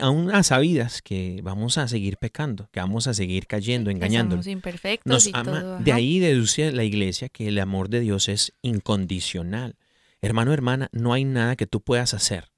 aún 0.00 0.30
a 0.30 0.42
sabidas 0.42 1.02
que 1.02 1.40
vamos 1.42 1.78
a 1.78 1.88
seguir 1.88 2.16
pecando, 2.16 2.68
que 2.72 2.80
vamos 2.80 3.06
a 3.06 3.14
seguir 3.14 3.46
cayendo, 3.46 3.90
somos 3.90 4.46
imperfectos 4.46 5.12
Nos 5.12 5.26
y 5.26 5.32
ama. 5.34 5.60
todo. 5.60 5.78
de 5.78 5.92
ahí 5.92 6.18
deduce 6.18 6.72
la 6.72 6.84
iglesia 6.84 7.28
que 7.28 7.48
el 7.48 7.58
amor 7.58 7.90
de 7.90 8.00
Dios 8.00 8.28
es 8.28 8.54
incondicional. 8.62 9.76
Hermano, 10.22 10.52
hermana, 10.52 10.88
no 10.92 11.12
hay 11.12 11.24
nada 11.24 11.56
que 11.56 11.66
tú 11.66 11.80
puedas 11.80 12.14
hacer 12.14 12.50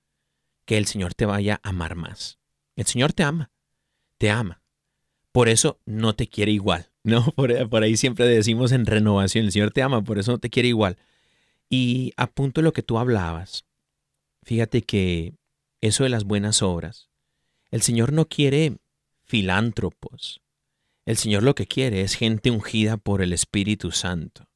que 0.65 0.79
el 0.79 0.87
Señor 0.87 1.15
te 1.15 1.27
vaya 1.27 1.61
a 1.63 1.71
amar 1.71 1.97
más. 1.97 2.39
El 2.77 2.87
Señor 2.87 3.13
te 3.13 3.25
ama, 3.25 3.51
te 4.19 4.31
ama. 4.31 4.63
Por 5.33 5.49
eso 5.49 5.81
no 5.85 6.15
te 6.15 6.29
quiere 6.29 6.53
igual, 6.53 6.91
¿no? 7.03 7.25
Por, 7.33 7.69
por 7.69 7.83
ahí 7.83 7.97
siempre 7.97 8.27
decimos 8.27 8.73
en 8.73 8.87
renovación, 8.87 9.47
el 9.47 9.53
Señor 9.53 9.73
te 9.73 9.83
ama, 9.83 10.03
por 10.03 10.19
eso 10.19 10.33
no 10.33 10.39
te 10.39 10.51
quiere 10.51 10.69
igual. 10.69 10.97
Y 11.69 12.13
a 12.17 12.27
punto 12.29 12.61
de 12.61 12.65
lo 12.65 12.73
que 12.73 12.83
tú 12.83 12.99
hablabas, 12.99 13.65
fíjate 14.43 14.83
que 14.83 15.35
eso 15.81 16.05
de 16.05 16.11
las 16.11 16.25
buenas 16.25 16.63
obras. 16.63 17.09
El 17.71 17.83
Señor 17.83 18.13
no 18.13 18.29
quiere 18.29 18.77
filántropos. 19.25 20.43
El 21.05 21.17
Señor 21.17 21.43
lo 21.43 21.55
que 21.55 21.67
quiere 21.67 22.03
es 22.03 22.15
gente 22.15 22.51
ungida 22.51 22.97
por 22.97 23.23
el 23.23 23.33
Espíritu 23.33 23.91
Santo, 23.91 24.49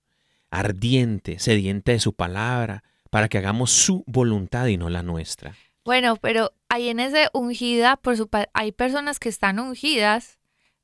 ardiente, 0.51 1.39
sediente 1.39 1.93
de 1.93 2.01
su 2.01 2.13
palabra, 2.13 2.85
para 3.11 3.29
que 3.29 3.39
hagamos 3.39 3.71
su 3.71 4.05
voluntad 4.07 4.67
y 4.67 4.77
no 4.77 4.91
la 4.91 5.03
nuestra. 5.03 5.57
Bueno, 5.85 6.17
pero 6.17 6.53
ahí 6.69 6.89
en 6.89 7.01
ese 7.01 7.29
ungida, 7.33 7.97
por 7.97 8.17
su 8.17 8.29
hay 8.53 8.73
personas 8.73 9.19
que 9.19 9.29
están 9.29 9.59
ungidas, 9.59 10.39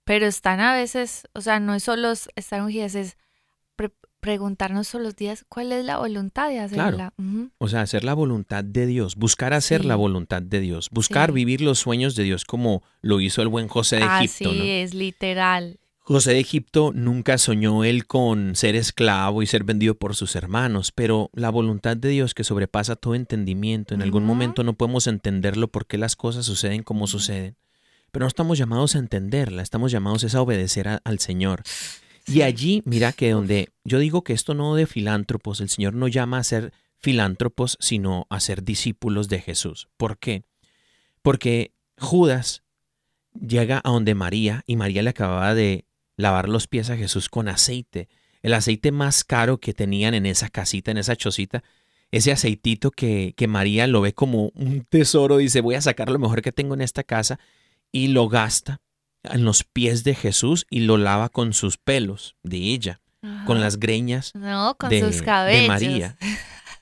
pero 0.05 0.27
están 0.27 0.61
a 0.61 0.75
veces, 0.75 1.29
o 1.35 1.41
sea, 1.41 1.61
no 1.61 1.75
es 1.75 1.85
solo 1.85 2.12
estar 2.12 2.62
ungidas, 2.62 2.95
es 2.95 3.17
preguntarnos 4.22 4.88
todos 4.88 5.04
los 5.04 5.16
días 5.16 5.44
cuál 5.48 5.72
es 5.72 5.85
la 5.85 5.98
voluntad 5.98 6.48
de 6.48 6.61
hacerla. 6.61 7.12
O 7.58 7.66
sea, 7.68 7.80
hacer 7.82 8.04
la 8.04 8.14
voluntad 8.14 8.62
de 8.62 8.87
Dios, 8.87 9.16
buscar 9.16 9.52
hacer 9.52 9.82
Sí. 9.82 9.88
la 9.88 9.96
voluntad 9.96 10.40
de 10.40 10.61
Dios, 10.61 10.88
buscar 10.92 11.30
Sí. 11.30 11.35
vivir 11.35 11.61
los 11.61 11.80
sueños 11.80 12.14
de 12.14 12.22
Dios 12.22 12.44
como 12.44 12.82
lo 13.00 13.20
hizo 13.20 13.42
el 13.42 13.48
buen 13.48 13.66
José 13.66 13.96
de 13.96 14.02
Egipto. 14.04 14.48
Así 14.50 14.58
¿no? 14.58 14.64
es, 14.64 14.94
literal. 14.94 15.80
José 15.98 16.32
de 16.35 16.38
Egipto 16.40 16.92
nunca 16.94 17.37
soñó 17.37 17.82
él 17.85 18.06
con 18.06 18.54
ser 18.54 18.76
esclavo 18.76 19.42
y 19.42 19.46
ser 19.46 19.64
vendido 19.64 19.96
por 19.96 20.14
sus 20.14 20.37
hermanos, 20.37 20.92
pero 20.92 21.30
la 21.32 21.50
voluntad 21.50 21.96
de 21.96 22.08
Dios 22.08 22.32
que 22.35 22.44
sobrepasa 22.44 22.94
todo 22.96 23.16
entendimiento, 23.16 23.92
en 23.94 24.02
algún 24.02 24.24
momento 24.24 24.62
no 24.62 24.74
podemos 24.74 25.08
entenderlo 25.08 25.66
por 25.68 25.87
qué 25.87 25.98
las 25.98 26.14
cosas 26.16 26.46
suceden 26.46 26.82
como 26.85 27.06
suceden, 27.08 27.56
pero 28.12 28.24
no 28.24 28.28
estamos 28.28 28.58
llamados 28.58 28.94
a 28.94 28.98
entenderla, 28.98 29.62
estamos 29.62 29.90
llamados 29.90 30.22
es 30.24 30.35
a 30.37 30.42
obedecer 30.42 30.87
a- 30.88 31.00
al 31.04 31.18
Señor. 31.18 31.62
Y 32.26 32.42
allí, 32.42 32.82
mira 32.85 33.12
que 33.12 33.30
donde 33.30 33.70
yo 33.85 33.98
digo 33.98 34.22
que 34.22 34.32
esto 34.32 34.54
no 34.54 34.74
de 34.74 34.87
filántropos, 34.87 35.61
el 35.61 35.68
Señor 35.68 35.94
no 35.94 36.08
llama 36.08 36.38
a 36.38 36.44
ser 36.44 36.72
filántropos, 36.98 37.76
sino 37.80 38.26
a 38.30 38.38
ser 38.40 38.62
discípulos 38.62 39.28
de 39.28 39.40
Jesús. 39.40 39.88
¿Por 39.96 40.18
qué? 40.18 40.44
Porque 41.22 41.72
Judas 41.98 42.62
llega 43.35 43.80
a 43.82 43.90
donde 43.90 44.14
María 44.14 44.62
y 44.66 44.76
María 44.76 45.02
le 45.02 45.11
acababa 45.11 45.54
de 45.54 45.87
lavar 46.16 46.48
los 46.48 46.68
pies 46.68 46.90
a 46.90 46.96
Jesús 46.96 47.28
con 47.28 47.48
aceite, 47.48 48.08
el 48.42 48.54
aceite 48.54 48.92
más 48.92 49.24
caro 49.24 49.58
que 49.58 49.72
tenían 49.72 50.14
en 50.14 50.26
esa 50.26 50.48
casita, 50.48 50.90
en 50.90 50.98
esa 50.98 51.16
chocita, 51.16 51.64
ese 52.11 52.30
aceitito 52.30 52.90
que, 52.90 53.35
que 53.37 53.48
María 53.48 53.87
lo 53.87 54.02
ve 54.02 54.12
como 54.12 54.52
un 54.54 54.85
tesoro, 54.88 55.38
dice, 55.38 55.61
voy 55.61 55.76
a 55.76 55.80
sacar 55.80 56.11
lo 56.11 56.18
mejor 56.18 56.42
que 56.42 56.52
tengo 56.52 56.74
en 56.74 56.82
esta 56.82 57.02
casa 57.02 57.40
y 57.90 58.08
lo 58.08 58.28
gasta 58.28 58.82
en 59.24 59.44
los 59.44 59.64
pies 59.64 60.04
de 60.04 60.14
Jesús 60.14 60.66
y 60.70 60.80
lo 60.80 60.96
lava 60.98 61.28
con 61.28 61.52
sus 61.52 61.76
pelos 61.76 62.37
de 62.42 62.56
ella, 62.56 63.00
con 63.20 63.56
Ajá. 63.56 63.64
las 63.64 63.78
greñas 63.78 64.35
No, 64.35 64.76
con 64.78 64.90
de, 64.90 65.00
sus 65.00 65.18
de 65.18 65.24
cabellos. 65.24 65.68
María. 65.68 66.16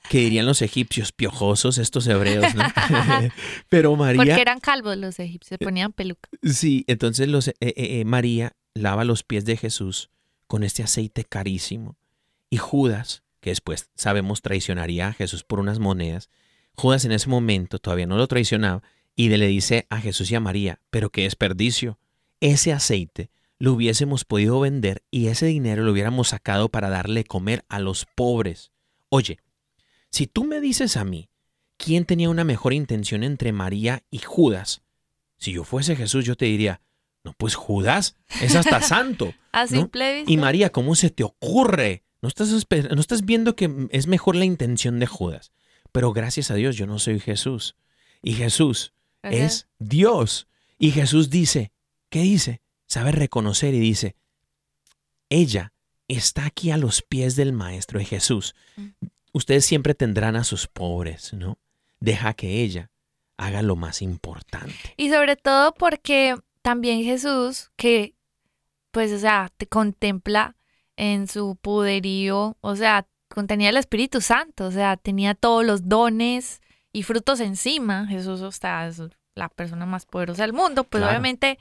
Que 0.09 0.17
dirían 0.17 0.45
los 0.45 0.61
egipcios, 0.61 1.13
piojosos 1.13 1.77
estos 1.77 2.05
hebreos, 2.05 2.53
¿no? 2.53 2.63
Pero 3.69 3.95
María... 3.95 4.17
Porque 4.17 4.41
eran 4.41 4.59
calvos 4.59 4.97
los 4.97 5.17
egipcios, 5.19 5.57
ponían 5.57 5.93
peluca. 5.93 6.27
Sí, 6.43 6.83
entonces 6.87 7.29
los, 7.29 7.47
eh, 7.47 7.55
eh, 7.61 7.73
eh, 7.77 8.03
María 8.03 8.51
lava 8.73 9.05
los 9.05 9.23
pies 9.23 9.45
de 9.45 9.55
Jesús 9.55 10.09
con 10.47 10.63
este 10.63 10.83
aceite 10.83 11.23
carísimo. 11.23 11.95
Y 12.49 12.57
Judas, 12.57 13.23
que 13.39 13.51
después 13.51 13.89
sabemos 13.95 14.41
traicionaría 14.41 15.07
a 15.07 15.13
Jesús 15.13 15.45
por 15.45 15.61
unas 15.61 15.79
monedas, 15.79 16.29
Judas 16.75 17.05
en 17.05 17.13
ese 17.13 17.29
momento 17.29 17.79
todavía 17.79 18.07
no 18.07 18.17
lo 18.17 18.27
traicionaba 18.27 18.83
y 19.15 19.29
le 19.29 19.47
dice 19.47 19.87
a 19.89 20.01
Jesús 20.01 20.29
y 20.31 20.35
a 20.35 20.39
María, 20.41 20.81
pero 20.89 21.09
qué 21.09 21.23
desperdicio. 21.23 21.99
Ese 22.41 22.73
aceite 22.73 23.29
lo 23.57 23.73
hubiésemos 23.73 24.25
podido 24.25 24.59
vender 24.59 25.03
y 25.11 25.27
ese 25.27 25.45
dinero 25.45 25.83
lo 25.83 25.91
hubiéramos 25.91 26.29
sacado 26.29 26.69
para 26.69 26.89
darle 26.89 27.23
comer 27.23 27.63
a 27.69 27.79
los 27.79 28.05
pobres. 28.05 28.71
Oye, 29.09 29.37
si 30.09 30.27
tú 30.27 30.43
me 30.43 30.59
dices 30.59 30.97
a 30.97 31.05
mí 31.05 31.29
quién 31.77 32.05
tenía 32.05 32.29
una 32.29 32.43
mejor 32.43 32.73
intención 32.73 33.23
entre 33.23 33.51
María 33.51 34.03
y 34.09 34.17
Judas, 34.17 34.81
si 35.37 35.51
yo 35.51 35.63
fuese 35.63 35.95
Jesús, 35.95 36.25
yo 36.25 36.35
te 36.35 36.45
diría, 36.45 36.81
no, 37.23 37.33
pues 37.33 37.55
Judas 37.55 38.15
es 38.41 38.55
hasta 38.55 38.81
santo. 38.81 39.33
A 39.51 39.63
¿no? 39.63 39.67
simple 39.67 40.15
vista. 40.15 40.31
Y 40.31 40.37
María, 40.37 40.71
¿cómo 40.71 40.95
se 40.95 41.11
te 41.11 41.23
ocurre? 41.23 42.03
No 42.21 42.29
estás, 42.29 42.49
no 42.49 43.01
estás 43.01 43.25
viendo 43.25 43.55
que 43.55 43.87
es 43.91 44.07
mejor 44.07 44.35
la 44.35 44.45
intención 44.45 44.99
de 44.99 45.07
Judas. 45.07 45.51
Pero 45.91 46.13
gracias 46.13 46.51
a 46.51 46.55
Dios, 46.55 46.77
yo 46.77 46.87
no 46.87 46.99
soy 46.99 47.19
Jesús. 47.19 47.75
Y 48.21 48.33
Jesús 48.33 48.93
es 49.23 49.67
Dios. 49.79 50.47
Y 50.79 50.91
Jesús 50.91 51.29
dice, 51.29 51.71
¿qué 52.11 52.19
dice? 52.19 52.61
Sabe 52.85 53.11
reconocer 53.11 53.73
y 53.73 53.79
dice, 53.79 54.15
ella 55.29 55.73
está 56.07 56.45
aquí 56.45 56.69
a 56.69 56.77
los 56.77 57.01
pies 57.01 57.35
del 57.35 57.53
Maestro 57.53 57.97
de 57.97 58.05
Jesús. 58.05 58.53
Mm. 58.75 58.89
Ustedes 59.33 59.65
siempre 59.65 59.95
tendrán 59.95 60.35
a 60.35 60.43
sus 60.43 60.67
pobres, 60.67 61.33
¿no? 61.33 61.57
Deja 61.99 62.33
que 62.33 62.61
ella 62.61 62.91
haga 63.37 63.61
lo 63.61 63.75
más 63.75 64.01
importante. 64.01 64.93
Y 64.97 65.09
sobre 65.09 65.37
todo 65.37 65.73
porque 65.73 66.35
también 66.61 67.03
Jesús, 67.03 67.71
que 67.77 68.13
pues, 68.91 69.11
o 69.13 69.19
sea, 69.19 69.49
te 69.55 69.67
contempla 69.67 70.57
en 70.97 71.27
su 71.27 71.55
poderío, 71.55 72.57
o 72.59 72.75
sea, 72.75 73.07
contenía 73.29 73.69
el 73.69 73.77
Espíritu 73.77 74.19
Santo, 74.19 74.65
o 74.65 74.71
sea, 74.71 74.97
tenía 74.97 75.33
todos 75.33 75.65
los 75.65 75.87
dones 75.87 76.61
y 76.91 77.03
frutos 77.03 77.39
encima. 77.39 78.05
Jesús, 78.07 78.41
o 78.41 78.51
sea, 78.51 78.87
es 78.87 79.01
la 79.33 79.47
persona 79.47 79.85
más 79.85 80.05
poderosa 80.05 80.43
del 80.43 80.51
mundo. 80.51 80.83
Pues 80.83 81.01
Claro. 81.01 81.11
obviamente, 81.11 81.57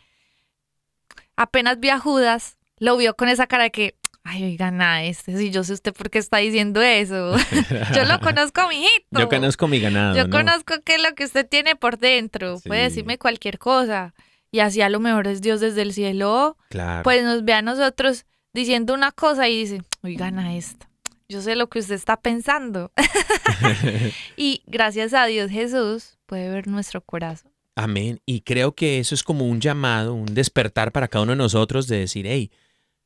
apenas 1.41 1.81
vio 1.81 1.95
a 1.95 1.99
Judas, 1.99 2.59
lo 2.77 2.99
vio 2.99 3.17
con 3.17 3.29
esa 3.29 3.47
cara 3.47 3.65
de 3.65 3.71
que, 3.71 3.95
ay, 4.25 4.45
oiga, 4.45 4.71
nada, 4.71 5.03
este, 5.05 5.37
si 5.39 5.51
yo 5.51 5.65
sé 5.65 5.73
usted 5.73 5.95
por 5.95 6.11
qué 6.11 6.19
está 6.19 6.37
diciendo 6.37 6.83
eso. 6.83 7.35
yo 7.95 8.05
lo 8.05 8.21
conozco, 8.23 8.69
mijito. 8.69 9.19
Yo 9.19 9.29
conozco 9.29 9.67
mi 9.67 9.81
ganado. 9.81 10.15
Yo 10.15 10.25
¿no? 10.25 10.31
conozco 10.31 10.75
qué 10.85 10.97
es 10.97 11.03
lo 11.03 11.15
que 11.15 11.25
usted 11.25 11.49
tiene 11.49 11.77
por 11.77 11.99
dentro. 11.99 12.61
Puede 12.61 12.83
decirme 12.83 13.17
cualquier 13.19 13.59
cosa. 13.59 14.15
Y 14.53 14.61
así 14.61 14.83
a 14.83 14.91
lo 14.91 15.01
mejor 15.01 15.29
es 15.29 15.41
Dios 15.41 15.61
desde 15.61 15.81
el 15.81 15.95
cielo. 15.95 16.59
Claro. 16.69 17.03
Pues 17.05 17.25
nos 17.25 17.43
ve 17.43 17.55
a 17.55 17.63
nosotros 17.63 18.27
diciendo 18.53 18.93
una 18.93 19.11
cosa 19.11 19.49
y 19.49 19.61
dice, 19.61 19.83
oigan 20.03 20.39
a 20.39 20.55
esto. 20.55 20.87
Yo 21.27 21.41
sé 21.41 21.55
lo 21.57 21.71
que 21.71 21.79
usted 21.79 21.95
está 21.95 22.21
pensando. 22.21 22.93
y 24.37 24.63
gracias 24.67 25.15
a 25.15 25.25
Dios 25.25 25.51
Jesús 25.51 26.19
puede 26.27 26.51
ver 26.51 26.67
nuestro 26.67 27.01
corazón. 27.01 27.50
Amén. 27.81 28.21
Y 28.27 28.43
creo 28.43 28.75
que 28.75 28.99
eso 28.99 29.15
es 29.15 29.23
como 29.23 29.47
un 29.47 29.59
llamado, 29.59 30.13
un 30.13 30.35
despertar 30.35 30.93
para 30.93 31.09
cada 31.09 31.23
uno 31.23 31.33
de 31.33 31.39
nosotros 31.39 31.87
de 31.87 32.01
decir, 32.01 32.27
hey, 32.27 32.51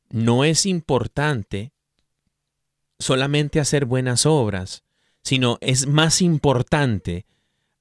no 0.09 0.43
es 0.43 0.65
importante 0.65 1.71
solamente 2.99 3.61
hacer 3.61 3.85
buenas 3.85 4.25
obras, 4.25 4.83
sino 5.21 5.57
es 5.61 5.87
más 5.87 6.21
importante 6.21 7.25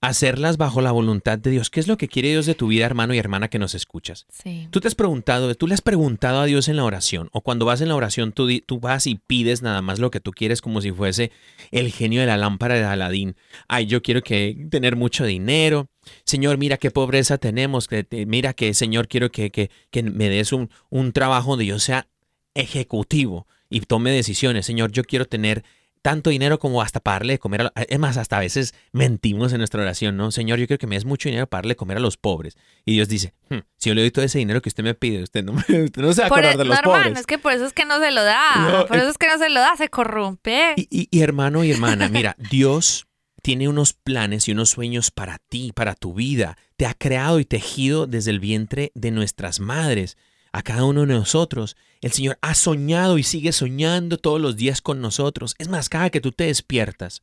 hacerlas 0.01 0.57
bajo 0.57 0.83
la 0.83 0.93
voluntad 0.93 1.37
de 1.37 1.51
Dios. 1.51 1.69
¿Qué 1.69 1.81
es 1.81 1.89
lo 1.89 1.97
que 1.97 2.07
quiere 2.07 2.29
Dios 2.29 2.47
de 2.47 2.55
tu 2.55 2.69
vida, 2.69 2.87
hermano 2.87 3.13
y 3.13 3.19
hermana 3.19 3.49
que 3.49 3.59
nos 3.59 3.75
escuchas? 3.75 4.27
Sí. 4.29 4.69
Tú 4.71 4.79
te 4.79 4.87
has 4.87 4.95
preguntado, 4.95 5.53
tú 5.57 5.67
le 5.67 5.75
has 5.75 5.83
preguntado 5.83 6.43
a 6.43 6.45
Dios 6.45 6.69
en 6.69 6.77
la 6.77 6.85
oración, 6.85 7.29
o 7.33 7.41
cuando 7.41 7.65
vas 7.65 7.81
en 7.81 7.89
la 7.89 7.97
oración 7.97 8.31
tú, 8.31 8.49
tú 8.67 8.79
vas 8.79 9.09
y 9.09 9.17
pides 9.17 9.63
nada 9.63 9.83
más 9.83 9.99
lo 9.99 10.13
que 10.13 10.21
tú 10.21 10.31
quieres 10.31 10.61
como 10.61 10.81
si 10.81 10.93
fuese 10.93 11.33
el 11.73 11.91
genio 11.91 12.21
de 12.21 12.29
la 12.29 12.37
lámpara 12.37 12.77
de 12.77 12.85
Aladín. 12.85 13.35
Ay, 13.67 13.87
yo 13.87 14.01
quiero 14.01 14.23
que 14.23 14.69
tener 14.71 14.95
mucho 14.95 15.25
dinero. 15.25 15.89
Señor, 16.25 16.59
mira 16.59 16.77
qué 16.77 16.91
pobreza 16.91 17.39
tenemos. 17.39 17.89
Que, 17.89 18.05
te- 18.05 18.27
mira 18.27 18.53
que, 18.53 18.75
Señor, 18.75 19.09
quiero 19.09 19.31
que, 19.31 19.51
que, 19.51 19.71
que 19.91 20.03
me 20.03 20.29
des 20.29 20.53
un, 20.53 20.71
un 20.91 21.13
trabajo 21.13 21.51
donde 21.51 21.67
yo 21.67 21.79
sea 21.79 22.07
ejecutivo 22.55 23.47
y 23.69 23.81
tome 23.81 24.11
decisiones. 24.11 24.67
Señor, 24.67 24.91
yo 24.93 25.05
quiero 25.05 25.27
tener 25.27 25.65
tanto 26.03 26.29
dinero 26.29 26.59
como 26.59 26.83
hasta 26.83 27.01
para 27.01 27.15
darle 27.21 27.33
de 27.35 27.39
comer 27.39 27.63
a... 27.63 27.73
Es 27.89 27.99
más, 27.99 28.19
hasta 28.19 28.37
a 28.37 28.41
veces 28.41 28.75
mentimos 28.93 29.53
en 29.53 29.59
nuestra 29.59 29.81
oración, 29.81 30.19
¿no? 30.19 30.31
Señor, 30.31 30.59
yo 30.59 30.67
quiero 30.67 30.79
que 30.79 30.87
me 30.87 30.97
des 30.97 31.07
mucho 31.07 31.31
dinero 31.31 31.47
para 31.47 31.61
darle 31.63 31.71
de 31.73 31.77
comer 31.77 31.97
a 31.97 32.01
los 32.01 32.19
pobres. 32.19 32.57
Y 32.85 32.93
Dios 32.93 33.09
dice, 33.09 33.33
"Hmm, 33.49 33.61
si 33.79 33.89
yo 33.89 33.95
le 33.95 34.03
doy 34.03 34.11
todo 34.11 34.23
ese 34.25 34.39
dinero 34.39 34.61
que 34.61 34.69
usted 34.69 34.85
me 34.85 34.95
pide, 34.95 35.23
usted 35.23 35.43
no, 35.43 35.55
me- 35.55 35.61
usted 35.85 36.03
no 36.03 36.13
se 36.13 36.21
va 36.21 36.27
a 36.27 36.29
acordar 36.29 36.55
e- 36.55 36.59
de 36.59 36.65
los 36.67 36.75
no, 36.75 36.79
hermano, 36.81 37.05
pobres. 37.05 37.21
es 37.21 37.27
que 37.27 37.39
por 37.39 37.53
eso 37.55 37.65
es 37.65 37.73
que 37.73 37.87
no 37.87 37.99
se 38.01 38.11
lo 38.11 38.23
da. 38.23 38.69
No, 38.71 38.87
por 38.87 38.99
eso 38.99 39.09
es 39.09 39.17
que 39.17 39.29
no 39.29 39.39
se 39.39 39.49
lo 39.49 39.61
da, 39.61 39.77
se 39.79 39.89
corrompe. 39.89 40.75
Y, 40.77 40.87
y- 40.91 41.09
y 41.11 41.21
hermano 41.23 41.65
y 41.65 41.71
hermana, 41.71 42.09
mira, 42.11 42.37
Dios 42.51 43.07
tiene 43.45 43.69
unos 43.69 43.93
planes 43.93 44.49
y 44.49 44.53
unos 44.53 44.71
sueños 44.71 45.11
para 45.11 45.37
ti, 45.37 45.71
para 45.75 45.95
tu 45.95 46.15
vida. 46.15 46.57
Te 46.79 46.87
ha 46.87 46.95
creado 46.95 47.39
y 47.41 47.45
tejido 47.45 48.07
desde 48.07 48.31
el 48.31 48.41
vientre 48.41 48.91
de 48.95 49.11
nuestras 49.11 49.61
madres, 49.61 50.17
a 50.51 50.63
cada 50.63 50.85
uno 50.85 51.03
de 51.03 51.09
nosotros. 51.09 51.77
El 52.01 52.13
Señor 52.13 52.39
ha 52.41 52.55
soñado 52.55 53.19
y 53.19 53.23
sigue 53.23 53.53
soñando 53.53 54.17
todos 54.17 54.41
los 54.41 54.57
días 54.57 54.81
con 54.81 55.03
nosotros. 55.03 55.57
Es 55.59 55.69
más, 55.69 55.91
cada 55.91 56.09
que 56.09 56.23
tú 56.23 56.33
te 56.33 56.45
despiertas, 56.45 57.21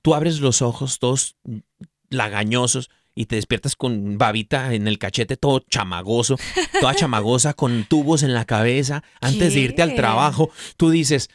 tú 0.00 0.14
abres 0.14 0.40
los 0.40 0.62
ojos 0.62 0.98
todos 0.98 1.36
lagañosos 2.08 2.88
y 3.14 3.26
te 3.26 3.36
despiertas 3.36 3.76
con 3.76 4.16
babita 4.16 4.72
en 4.72 4.88
el 4.88 4.98
cachete, 4.98 5.36
todo 5.36 5.60
chamagoso, 5.68 6.38
toda 6.80 6.94
chamagosa, 6.96 7.52
con 7.52 7.84
tubos 7.84 8.22
en 8.22 8.32
la 8.32 8.46
cabeza, 8.46 9.04
antes 9.20 9.52
de 9.52 9.60
irte 9.60 9.82
al 9.82 9.94
trabajo. 9.94 10.50
Tú 10.78 10.88
dices, 10.88 11.28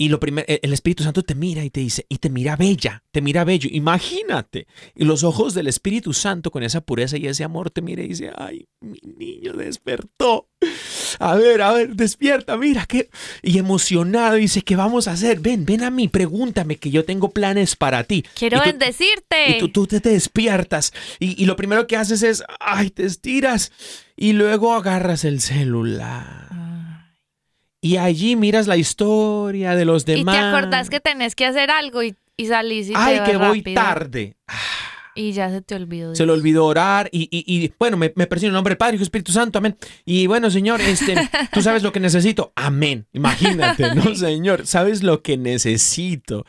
y 0.00 0.08
lo 0.08 0.18
primero, 0.18 0.46
el 0.48 0.72
Espíritu 0.72 1.04
Santo 1.04 1.22
te 1.22 1.34
mira 1.34 1.62
y 1.62 1.68
te 1.68 1.80
dice, 1.80 2.06
y 2.08 2.16
te 2.16 2.30
mira 2.30 2.56
bella, 2.56 3.02
te 3.12 3.20
mira 3.20 3.44
bello. 3.44 3.68
Imagínate. 3.70 4.66
Y 4.96 5.04
los 5.04 5.24
ojos 5.24 5.52
del 5.52 5.66
Espíritu 5.66 6.14
Santo 6.14 6.50
con 6.50 6.62
esa 6.62 6.80
pureza 6.80 7.18
y 7.18 7.26
ese 7.26 7.44
amor 7.44 7.70
te 7.70 7.82
mira 7.82 8.02
y 8.02 8.08
dice, 8.08 8.30
ay, 8.34 8.66
mi 8.80 8.98
niño 9.18 9.52
despertó. 9.52 10.48
a 11.18 11.34
ver, 11.34 11.60
a 11.60 11.72
ver, 11.74 11.94
despierta, 11.96 12.56
mira, 12.56 12.86
que... 12.86 13.10
Y 13.42 13.58
emocionado, 13.58 14.36
dice, 14.36 14.62
¿qué 14.62 14.74
vamos 14.74 15.06
a 15.06 15.12
hacer? 15.12 15.40
Ven, 15.40 15.66
ven 15.66 15.82
a 15.82 15.90
mí, 15.90 16.08
pregúntame, 16.08 16.76
que 16.76 16.90
yo 16.90 17.04
tengo 17.04 17.30
planes 17.30 17.76
para 17.76 18.02
ti. 18.04 18.24
Quiero 18.34 18.56
Y 18.56 18.60
tú- 18.60 18.66
bendecirte. 18.66 19.50
y 19.50 19.58
tú, 19.58 19.68
tú 19.68 19.86
te, 19.86 20.00
te 20.00 20.08
despiertas 20.10 20.94
y, 21.18 21.42
y 21.42 21.44
lo 21.44 21.56
primero 21.56 21.86
que 21.86 21.96
haces 21.98 22.22
es, 22.22 22.42
ay, 22.58 22.88
te 22.88 23.04
estiras 23.04 23.70
y 24.16 24.32
luego 24.32 24.72
agarras 24.72 25.24
el 25.26 25.40
celular. 25.42 26.48
Y 27.80 27.96
allí 27.96 28.36
miras 28.36 28.66
la 28.66 28.76
historia 28.76 29.74
de 29.74 29.84
los 29.84 30.02
Y 30.02 30.12
demás. 30.16 30.36
te 30.36 30.40
acordás 30.42 30.90
que 30.90 31.00
tenés 31.00 31.34
que 31.34 31.46
hacer 31.46 31.70
algo 31.70 32.02
y, 32.02 32.14
y 32.36 32.46
salís 32.46 32.88
y 32.88 32.92
te 32.92 32.98
Ay, 32.98 33.18
vas 33.20 33.28
que 33.30 33.36
voy 33.36 33.58
rápido. 33.58 33.74
tarde. 33.82 34.36
Y 35.14 35.32
ya 35.32 35.50
se 35.50 35.60
te 35.60 35.74
olvidó. 35.74 36.14
Se 36.14 36.24
le 36.24 36.32
olvidó 36.32 36.66
orar 36.66 37.08
y, 37.10 37.22
y- 37.32 37.44
y, 37.64 37.72
bueno, 37.78 37.96
me, 37.96 38.12
me 38.14 38.24
en 38.30 38.44
el 38.44 38.52
nombre 38.52 38.72
del 38.72 38.78
Padre, 38.78 38.94
Hijo 38.94 39.02
y 39.02 39.04
Espíritu 39.04 39.32
Santo, 39.32 39.58
amén. 39.58 39.76
Y 40.04 40.26
bueno, 40.28 40.50
Señor, 40.50 40.80
este, 40.80 41.14
tú 41.52 41.62
sabes 41.62 41.82
lo 41.82 41.90
que 41.92 42.00
necesito, 42.00 42.52
amén. 42.54 43.06
Imagínate, 43.12 43.94
¿no, 43.94 44.14
Señor? 44.14 44.66
Sabes 44.66 45.02
lo 45.02 45.20
que 45.22 45.36
necesito. 45.36 46.46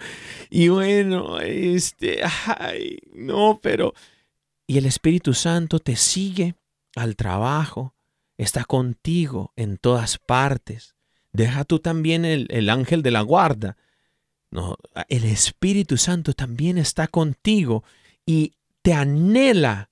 Y 0.50 0.68
bueno, 0.68 1.40
este, 1.40 2.22
ay, 2.58 3.00
no, 3.14 3.60
pero... 3.64 3.94
Y 4.68 4.78
el 4.78 4.86
Espíritu 4.86 5.34
Santo 5.34 5.80
te 5.80 5.96
sigue 5.96 6.56
al 6.96 7.16
trabajo, 7.16 7.96
está 8.38 8.64
contigo 8.64 9.52
en 9.56 9.78
todas 9.78 10.18
partes. 10.20 10.96
Deja 11.34 11.64
tú 11.64 11.80
también 11.80 12.26
el, 12.26 12.48
el 12.50 12.70
ángel 12.70 13.02
de 13.02 13.12
la 13.12 13.22
guarda. 13.22 13.78
No, 14.52 14.78
el 15.08 15.24
Espíritu 15.24 15.98
Santo 15.98 16.34
también 16.34 16.78
está 16.78 17.08
contigo 17.08 17.84
y 18.26 18.54
te 18.82 18.94
anhela, 18.94 19.90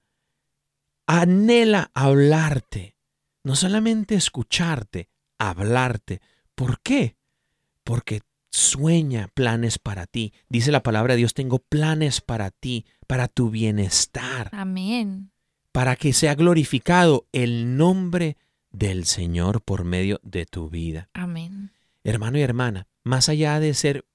anhela 1.07 1.91
hablarte, 1.93 2.95
no 3.43 3.55
solamente 3.55 4.15
escucharte, 4.15 5.09
hablarte. 5.37 6.21
¿Por 6.55 6.81
qué? 6.81 7.15
Porque 7.83 8.21
sueña 8.51 9.29
planes 9.33 9.79
para 9.79 10.07
ti. 10.07 10.33
Dice 10.49 10.71
la 10.71 10.83
palabra 10.83 11.13
de 11.13 11.19
Dios, 11.19 11.33
tengo 11.33 11.59
planes 11.59 12.19
para 12.21 12.51
ti, 12.51 12.85
para 13.07 13.27
tu 13.27 13.49
bienestar, 13.49 14.49
Amén. 14.51 15.31
para 15.71 15.95
que 15.95 16.13
sea 16.13 16.35
glorificado 16.35 17.27
el 17.31 17.77
nombre 17.77 18.37
del 18.71 19.05
Señor 19.05 19.61
por 19.61 19.83
medio 19.83 20.19
de 20.23 20.45
tu 20.45 20.69
vida. 20.69 21.09
Amén. 21.13 21.71
Hermano 22.03 22.37
y 22.37 22.41
hermana, 22.41 22.87
más 23.03 23.29
allá 23.29 23.59
de 23.59 23.73
ser 23.73 24.05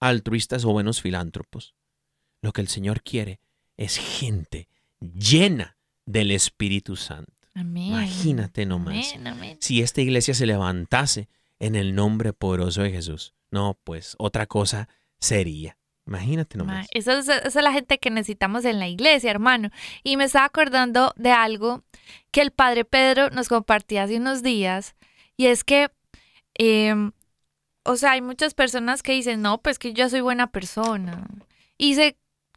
altruistas 0.00 0.64
o 0.64 0.72
buenos 0.72 1.00
filántropos, 1.00 1.74
lo 2.42 2.52
que 2.52 2.60
el 2.60 2.68
Señor 2.68 3.02
quiere 3.02 3.40
es 3.76 3.96
gente 3.96 4.68
llena 5.00 5.78
del 6.04 6.30
Espíritu 6.30 6.96
Santo. 6.96 7.32
Amén. 7.54 7.88
Imagínate 7.88 8.66
nomás. 8.66 9.12
Amén, 9.14 9.26
amén. 9.26 9.58
Si 9.60 9.80
esta 9.82 10.00
iglesia 10.00 10.34
se 10.34 10.46
levantase 10.46 11.28
en 11.58 11.74
el 11.74 11.94
nombre 11.94 12.32
poderoso 12.32 12.82
de 12.82 12.90
Jesús, 12.90 13.34
no, 13.50 13.78
pues 13.84 14.14
otra 14.18 14.46
cosa 14.46 14.88
sería. 15.18 15.77
Imagínate 16.08 16.56
Ma, 16.56 16.64
nomás. 16.64 16.86
Esa 16.90 17.18
es, 17.18 17.28
esa 17.28 17.46
es 17.46 17.54
la 17.54 17.72
gente 17.72 17.98
que 17.98 18.10
necesitamos 18.10 18.64
en 18.64 18.78
la 18.78 18.88
iglesia, 18.88 19.30
hermano. 19.30 19.70
Y 20.02 20.16
me 20.16 20.24
estaba 20.24 20.46
acordando 20.46 21.12
de 21.16 21.32
algo 21.32 21.84
que 22.30 22.40
el 22.40 22.50
padre 22.50 22.84
Pedro 22.84 23.28
nos 23.30 23.48
compartía 23.48 24.04
hace 24.04 24.16
unos 24.16 24.42
días. 24.42 24.96
Y 25.36 25.46
es 25.46 25.64
que, 25.64 25.90
em, 26.54 27.12
o 27.84 27.96
sea, 27.96 28.12
hay 28.12 28.22
muchas 28.22 28.54
personas 28.54 29.02
que 29.02 29.12
dicen, 29.12 29.42
no, 29.42 29.58
pues 29.60 29.78
que 29.78 29.92
yo 29.92 30.08
soy 30.08 30.22
buena 30.22 30.50
persona. 30.50 31.26
Y 31.76 31.94
se, 31.94 32.16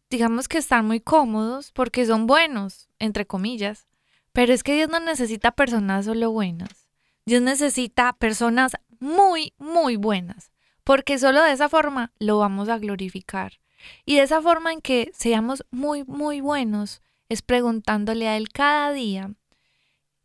digamos 0.10 0.48
que 0.48 0.58
están 0.58 0.86
muy 0.88 1.02
cómodos 1.02 1.72
porque 1.74 2.06
son 2.06 2.28
buenos, 2.28 2.88
entre 3.00 3.28
comillas. 3.28 3.86
Pero 4.32 4.54
es 4.54 4.64
que 4.64 4.76
Dios 4.76 4.90
no 4.90 5.02
necesita 5.02 5.52
personas 5.52 6.06
solo 6.06 6.32
buenas. 6.32 6.88
Dios 7.26 7.42
necesita 7.42 8.14
personas 8.14 8.78
muy, 9.00 9.54
muy 9.58 9.98
buenas. 9.98 10.51
Porque 10.84 11.18
solo 11.20 11.44
de 11.44 11.52
esa 11.52 11.70
forma 11.70 12.12
lo 12.20 12.40
vamos 12.40 12.70
a 12.70 12.78
glorificar. 12.78 13.60
Y 14.06 14.16
de 14.16 14.24
esa 14.24 14.42
forma 14.42 14.72
en 14.72 14.82
que 14.82 15.12
seamos 15.14 15.66
muy, 15.72 16.04
muy 16.04 16.42
buenos 16.42 17.02
es 17.30 17.42
preguntándole 17.42 18.28
a 18.28 18.38
Él 18.38 18.50
cada 18.50 18.92
día 18.92 19.34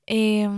eh, 0.06 0.48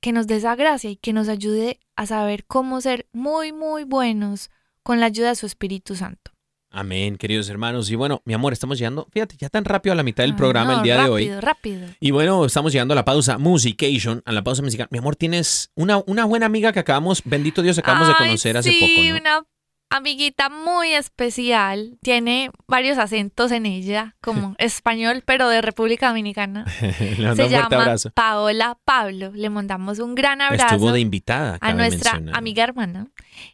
que 0.00 0.12
nos 0.12 0.26
dé 0.26 0.36
esa 0.36 0.56
gracia 0.56 0.90
y 0.90 0.96
que 0.96 1.12
nos 1.12 1.28
ayude 1.28 1.80
a 1.96 2.06
saber 2.06 2.44
cómo 2.44 2.80
ser 2.80 3.06
muy, 3.12 3.52
muy 3.52 3.84
buenos 3.84 4.50
con 4.82 5.00
la 5.00 5.06
ayuda 5.06 5.28
de 5.28 5.36
su 5.36 5.46
Espíritu 5.46 5.94
Santo. 5.94 6.31
Amén, 6.74 7.16
queridos 7.16 7.50
hermanos. 7.50 7.90
Y 7.90 7.96
bueno, 7.96 8.22
mi 8.24 8.32
amor, 8.32 8.54
estamos 8.54 8.78
llegando, 8.78 9.06
fíjate, 9.12 9.36
ya 9.38 9.50
tan 9.50 9.64
rápido 9.66 9.92
a 9.92 9.96
la 9.96 10.02
mitad 10.02 10.24
del 10.24 10.34
programa 10.34 10.72
no, 10.72 10.78
el 10.78 10.82
día 10.84 11.02
de 11.02 11.10
hoy. 11.10 11.24
Rápido, 11.28 11.40
rápido. 11.42 11.96
Y 12.00 12.10
bueno, 12.12 12.44
estamos 12.46 12.72
llegando 12.72 12.92
a 12.92 12.96
la 12.96 13.04
pausa 13.04 13.36
Musication, 13.36 14.22
a 14.24 14.32
la 14.32 14.42
pausa 14.42 14.62
musical. 14.62 14.88
Mi 14.90 14.98
amor, 14.98 15.14
tienes 15.14 15.70
una, 15.74 15.98
una 16.06 16.24
buena 16.24 16.46
amiga 16.46 16.72
que 16.72 16.80
acabamos, 16.80 17.22
bendito 17.26 17.60
Dios, 17.60 17.78
acabamos 17.78 18.08
de 18.08 18.14
conocer 18.14 18.56
hace 18.56 18.70
sí, 18.70 18.80
poco, 18.80 19.08
¿no? 19.08 19.20
una 19.20 19.46
amiguita 19.90 20.48
muy 20.48 20.94
especial. 20.94 21.98
Tiene 22.00 22.50
varios 22.66 22.96
acentos 22.96 23.52
en 23.52 23.66
ella, 23.66 24.16
como 24.22 24.54
español, 24.58 25.22
pero 25.26 25.50
de 25.50 25.60
República 25.60 26.08
Dominicana. 26.08 26.64
Le 26.80 27.16
Se 27.16 27.20
un 27.20 27.36
fuerte 27.36 27.48
llama 27.50 27.82
abrazo. 27.82 28.10
Paola 28.14 28.78
Pablo. 28.86 29.30
Le 29.34 29.50
mandamos 29.50 29.98
un 29.98 30.14
gran 30.14 30.40
abrazo 30.40 30.74
Estuvo 30.74 30.92
de 30.92 31.00
invitada. 31.00 31.58
a 31.60 31.74
nuestra 31.74 32.12
mencionar. 32.12 32.38
amiga 32.38 32.64
hermana. 32.64 33.08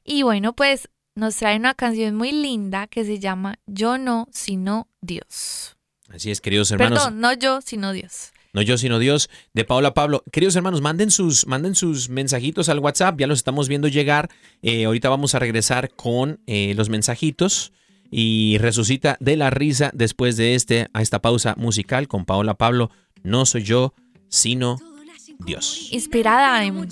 Y 0.05 0.23
bueno, 0.23 0.53
pues 0.53 0.89
nos 1.19 1.37
trae 1.37 1.57
una 1.57 1.75
canción 1.75 2.15
muy 2.15 2.31
linda 2.33 2.87
que 2.87 3.05
se 3.05 3.19
llama 3.19 3.59
Yo 3.67 3.99
no, 3.99 4.29
sino 4.33 4.89
Dios. 5.01 5.77
Así 6.09 6.31
es, 6.31 6.41
queridos 6.41 6.71
hermanos. 6.71 7.01
Perdón, 7.01 7.21
no 7.21 7.33
yo, 7.33 7.61
sino 7.61 7.93
Dios. 7.93 8.33
No 8.53 8.63
yo, 8.63 8.79
sino 8.79 8.99
Dios, 8.99 9.29
de 9.53 9.65
Paola 9.65 9.95
Pablo. 9.95 10.23
Queridos 10.33 10.57
hermanos, 10.57 10.81
manden 10.81 11.11
sus, 11.11 11.47
manden 11.47 11.75
sus 11.75 12.09
mensajitos 12.09 12.69
al 12.69 12.79
WhatsApp, 12.79 13.19
ya 13.19 13.27
los 13.27 13.41
estamos 13.41 13.69
viendo 13.69 13.89
llegar. 13.89 14.31
Eh, 14.63 14.85
ahorita 14.85 15.09
vamos 15.09 15.35
a 15.35 15.41
regresar 15.41 15.91
con 15.91 16.41
eh, 16.47 16.73
los 16.77 16.89
mensajitos 16.89 17.73
y 18.11 18.57
resucita 18.59 19.17
de 19.21 19.37
la 19.37 19.51
risa 19.51 19.91
después 19.93 20.37
de 20.37 20.55
este, 20.55 20.87
a 20.95 21.03
esta 21.03 21.21
pausa 21.21 21.55
musical 21.59 22.09
con 22.09 22.25
Paola 22.25 22.55
Pablo. 22.55 22.91
No 23.23 23.45
soy 23.45 23.65
yo, 23.65 23.93
sino 24.29 24.79
Dios. 25.41 25.89
Inspirada 25.91 26.65
en 26.65 26.89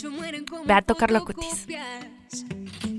Beato 0.67 0.97
Carlo 0.97 1.25
Cutis. 1.25 1.67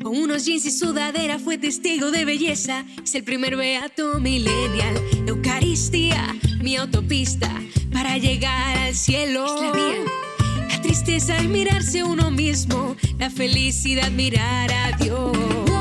Con 0.02 0.18
unos 0.18 0.46
jeans 0.46 0.66
y 0.66 0.72
sudadera 0.72 1.40
fue 1.40 1.58
testigo 1.58 2.12
de 2.12 2.26
belleza. 2.26 2.86
Es 3.04 3.16
el 3.16 3.24
primer 3.24 3.56
beato 3.56 4.20
millennial. 4.20 4.96
Eucaristía, 5.28 6.36
mi 6.62 6.76
autopista 6.76 7.50
para 7.92 8.18
llegar 8.18 8.78
al 8.78 8.96
cielo. 8.96 9.46
Es 9.46 10.76
la 10.76 10.82
tristeza 10.82 11.38
es 11.38 11.50
mirarse 11.50 12.04
uno 12.04 12.32
mismo. 12.32 12.96
La 13.18 13.30
felicidad 13.30 14.12
mirar 14.12 14.72
a 14.72 14.98
Dios. 14.98 15.77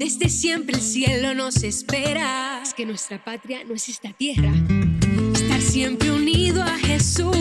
Desde 0.00 0.30
siempre 0.30 0.76
el 0.76 0.80
cielo 0.80 1.34
nos 1.34 1.62
espera. 1.62 2.62
Es 2.62 2.72
que 2.72 2.86
nuestra 2.86 3.22
patria 3.22 3.62
no 3.64 3.74
es 3.74 3.86
esta 3.90 4.10
tierra. 4.14 4.50
Estar 5.34 5.60
siempre 5.60 6.10
unido 6.10 6.62
a 6.62 6.78
Jesús, 6.78 7.34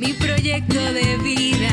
mi 0.00 0.14
proyecto 0.14 0.80
de 0.92 1.16
vida, 1.18 1.63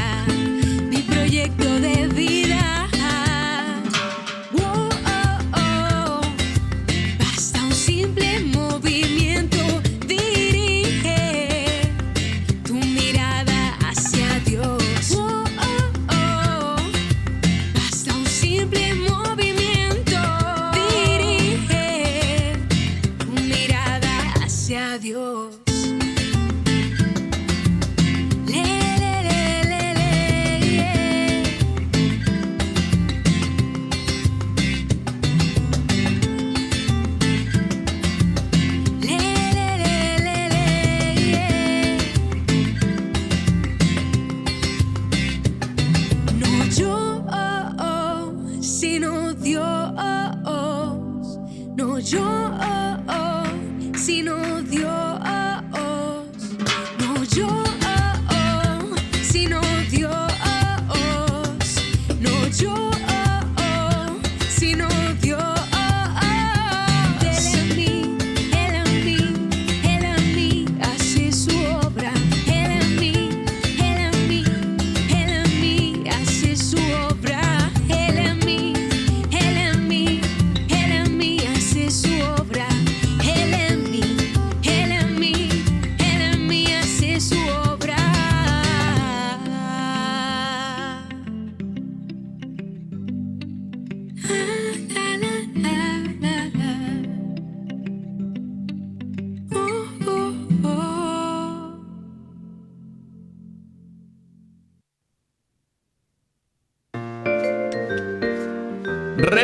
hacia 24.71 24.97
Dios. 24.99 25.70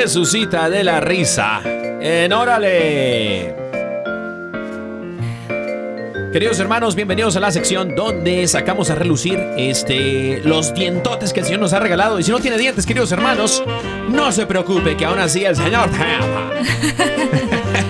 Resucita 0.07 0.69
de 0.69 0.85
la 0.85 1.01
risa. 1.01 1.59
En 1.65 2.31
Órale. 2.31 3.53
Queridos 6.31 6.57
hermanos, 6.61 6.95
bienvenidos 6.95 7.35
a 7.35 7.41
la 7.41 7.51
sección 7.51 7.93
donde 7.93 8.47
sacamos 8.47 8.89
a 8.89 8.95
relucir 8.95 9.37
este, 9.57 10.39
los 10.45 10.73
dientotes 10.73 11.33
que 11.33 11.41
el 11.41 11.45
Señor 11.45 11.59
nos 11.59 11.73
ha 11.73 11.81
regalado. 11.81 12.19
Y 12.19 12.23
si 12.23 12.31
no 12.31 12.39
tiene 12.39 12.57
dientes, 12.57 12.85
queridos 12.85 13.11
hermanos, 13.11 13.61
no 14.07 14.31
se 14.31 14.45
preocupe, 14.45 14.95
que 14.95 15.03
aún 15.03 15.19
así 15.19 15.43
el 15.43 15.57
Señor 15.57 15.89
te 15.91 16.01
ama. 16.01 16.51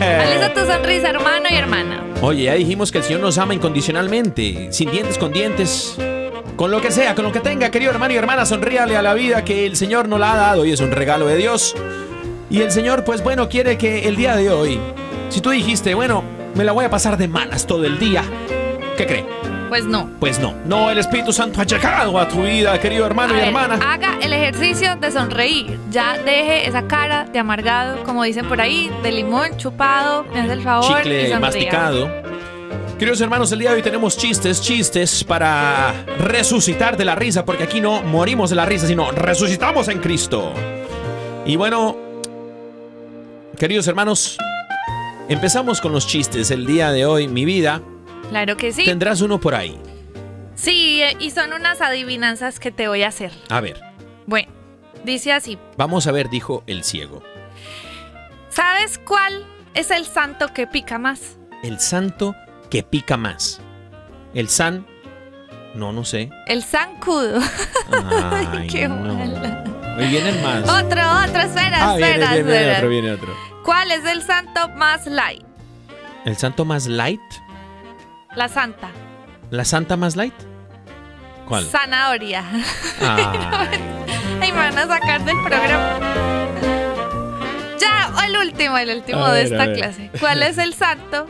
Alisa 0.02 0.54
tu 0.56 0.62
sonrisa, 0.62 1.12
hermano 1.12 1.46
y 1.52 1.54
hermana. 1.54 2.04
Oye, 2.22 2.46
ya 2.46 2.56
dijimos 2.56 2.92
que 2.92 2.98
el 2.98 3.04
Señor 3.04 3.22
nos 3.22 3.38
ama 3.38 3.54
incondicionalmente, 3.54 4.70
sin 4.72 4.90
dientes, 4.90 5.20
con 5.20 5.32
dientes, 5.32 5.96
con 6.56 6.72
lo 6.72 6.82
que 6.82 6.90
sea, 6.90 7.14
con 7.14 7.26
lo 7.26 7.32
que 7.32 7.42
tenga, 7.42 7.70
querido 7.70 7.92
hermano 7.92 8.16
y 8.16 8.18
hermana, 8.18 8.44
sonríale 8.48 8.98
a 8.98 9.04
la 9.04 9.14
vida 9.14 9.46
que 9.46 9.68
el 9.68 9.76
Señor 9.76 10.10
nos 10.10 10.20
la 10.20 10.34
ha 10.34 10.36
dado 10.36 10.66
y 10.66 10.72
es 10.72 10.80
un 10.80 10.90
regalo 10.90 11.28
de 11.28 11.38
Dios. 11.38 11.76
Y 12.50 12.62
el 12.62 12.72
Señor, 12.72 13.04
pues 13.04 13.24
bueno, 13.24 13.50
quiere 13.50 13.78
que 13.78 14.08
el 14.08 14.16
día 14.16 14.36
de 14.36 14.50
hoy, 14.50 14.80
si 15.30 15.42
tú 15.42 15.50
dijiste, 15.50 15.94
bueno, 15.94 16.24
me 16.56 16.64
la 16.64 16.72
voy 16.72 16.86
a 16.86 16.90
pasar 16.90 17.18
de 17.18 17.28
malas 17.28 17.68
todo 17.68 17.84
el 17.86 18.00
día, 18.00 18.24
¿qué 18.98 19.06
cree? 19.06 19.26
Pues 19.68 19.84
no. 19.84 20.10
Pues 20.22 20.40
no, 20.40 20.54
no, 20.66 20.90
el 20.90 20.98
Espíritu 20.98 21.34
Santo 21.34 21.60
ha 21.60 21.66
llegado 21.66 22.18
a 22.18 22.28
tu 22.30 22.44
vida, 22.44 22.80
querido 22.80 23.06
hermano 23.06 23.34
A 23.34 23.36
y 23.36 23.40
ver, 23.40 23.48
hermana. 23.50 23.80
haga 23.86 24.18
el 24.22 24.32
ejercicio 24.32 24.96
de 24.96 25.12
sonreír. 25.12 25.78
Ya 25.92 26.18
deje 26.20 26.66
esa 26.68 26.88
cara 26.88 27.26
de 27.26 27.38
amargado, 27.38 28.02
como 28.06 28.24
dicen 28.24 28.48
por 28.48 28.62
ahí, 28.62 28.90
de 29.04 29.12
limón 29.12 29.58
chupado. 29.58 30.24
Me 30.34 30.40
hace 30.40 30.54
el 30.54 30.62
favor. 30.62 30.86
y 30.90 30.96
chicle 30.96 31.20
sonría. 31.24 31.40
masticado. 31.40 32.10
Queridos 32.98 33.20
hermanos, 33.20 33.52
el 33.52 33.60
día 33.60 33.72
de 33.72 33.76
hoy 33.76 33.82
tenemos 33.84 34.18
chistes, 34.18 34.62
chistes 34.62 35.24
para 35.26 35.94
resucitar 36.18 36.96
de 36.96 37.04
la 37.06 37.14
risa, 37.16 37.44
porque 37.44 37.64
aquí 37.66 37.82
no 37.82 38.02
morimos 38.02 38.50
de 38.50 38.56
la 38.56 38.66
risa, 38.66 38.88
sino 38.88 39.12
resucitamos 39.12 39.90
en 39.90 40.00
Cristo. 40.00 40.54
Y 41.46 41.58
bueno, 41.58 41.98
queridos 43.58 43.88
hermanos, 43.88 44.38
empezamos 45.30 45.82
con 45.82 45.92
los 45.92 46.08
chistes 46.08 46.52
el 46.52 46.66
día 46.66 46.92
de 46.92 47.06
hoy. 47.06 47.28
Mi 47.28 47.46
vida, 47.46 47.82
Claro 48.30 48.58
que 48.58 48.72
sí. 48.72 48.84
tendrás 48.84 49.22
uno 49.22 49.40
por 49.40 49.56
ahí. 49.56 49.80
Sí, 50.56 51.02
eh, 51.02 51.16
y 51.20 51.32
son 51.32 51.54
unas 51.54 51.82
adivinanzas 51.82 52.60
que 52.60 52.72
te 52.72 52.88
voy 52.88 53.04
a 53.04 53.10
hacer. 53.10 53.32
A 53.50 53.62
ver, 53.62 53.80
Bueno, 54.26 54.50
dice 55.04 55.32
así. 55.32 55.58
vamos 55.78 56.08
a 56.08 56.12
ver, 56.12 56.30
dijo 56.30 56.64
el 56.68 56.84
ciego. 56.84 57.22
¿Sabes 58.50 58.98
cuál 59.00 59.46
es 59.76 59.92
el 59.92 60.06
santo 60.06 60.48
que 60.54 60.66
pica 60.68 60.98
más? 60.98 61.38
El 61.64 61.80
santo 61.80 62.36
que 62.70 62.84
pica 62.84 63.18
más. 63.18 63.62
El 64.34 64.50
san... 64.50 64.86
No, 65.76 65.92
no 65.94 66.04
sé. 66.06 66.32
El 66.48 66.64
zancudo. 66.64 67.40
Ay, 68.32 68.68
qué 68.68 68.88
no. 68.88 68.96
mala. 69.14 69.64
Ahí 69.96 70.10
vienen 70.10 70.42
más. 70.44 70.64
Otro, 70.64 71.02
otro, 71.24 71.42
espera, 71.42 71.92
Ah, 71.92 71.96
espera, 72.00 72.34
viene, 72.34 72.44
viene 72.44 72.56
espera. 72.56 72.78
otro, 72.78 72.90
viene 72.90 73.12
otro. 73.12 73.47
¿Cuál 73.68 73.92
es 73.92 74.06
el 74.06 74.22
santo 74.24 74.70
más 74.78 75.06
light? 75.08 75.44
¿El 76.24 76.38
santo 76.38 76.64
más 76.64 76.88
light? 76.88 77.20
La 78.34 78.48
santa. 78.48 78.92
¿La 79.50 79.66
santa 79.66 79.98
más 79.98 80.16
light? 80.16 80.34
¿Cuál? 81.50 81.66
Zanahoria. 81.66 82.46
Ay, 83.02 83.26
Ay, 84.42 84.52
me 84.54 84.58
van 84.58 84.78
a 84.78 84.88
sacar 84.88 85.22
del 85.26 85.36
programa. 85.44 86.00
Ya, 87.78 88.26
el 88.26 88.38
último, 88.38 88.78
el 88.78 88.90
último 89.00 89.26
A 89.26 89.34
de 89.34 89.44
ver, 89.44 89.52
esta 89.52 89.74
clase. 89.74 90.12
¿Cuál 90.18 90.44
es 90.44 90.58
el 90.60 90.74
santo 90.86 91.28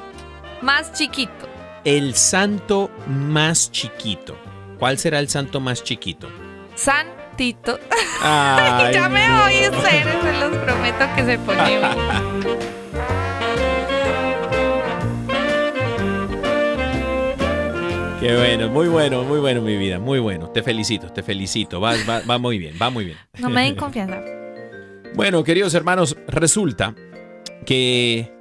más 0.62 0.94
chiquito? 0.94 1.50
el 1.86 2.14
santo 2.14 2.92
más 3.08 3.72
chiquito. 3.72 4.38
¿Cuál 4.78 5.00
será 5.00 5.18
el 5.18 5.28
santo 5.30 5.60
más 5.60 5.84
chiquito? 5.84 6.30
Ay, 8.22 8.94
ya 8.94 9.10
me 9.10 9.28
no. 9.28 9.42
voy 9.44 9.54
en 9.54 9.74
serio, 9.82 10.22
se 10.24 10.34
los 10.40 10.58
prometo 10.58 11.06
que 11.16 11.26
se 11.26 11.38
pone 11.40 11.68
bien. 11.78 12.58
Qué 18.20 18.36
bueno, 18.36 18.70
muy 18.70 18.88
bueno, 18.88 19.24
muy 19.24 19.40
bueno, 19.40 19.62
mi 19.62 19.78
vida, 19.78 20.00
muy 20.00 20.18
bueno. 20.20 20.50
Te 20.50 20.64
felicito, 20.64 21.08
te 21.14 21.22
felicito. 21.22 21.80
Va, 21.80 21.94
va, 22.10 22.22
va 22.28 22.40
muy 22.40 22.58
bien, 22.58 22.76
va 22.82 22.90
muy 22.90 23.06
bien. 23.06 23.18
No 23.38 23.50
me 23.50 23.62
den 23.66 23.76
confianza. 23.78 24.20
Bueno, 25.14 25.44
queridos 25.44 25.74
hermanos, 25.76 26.18
resulta 26.28 26.96
que 27.66 28.32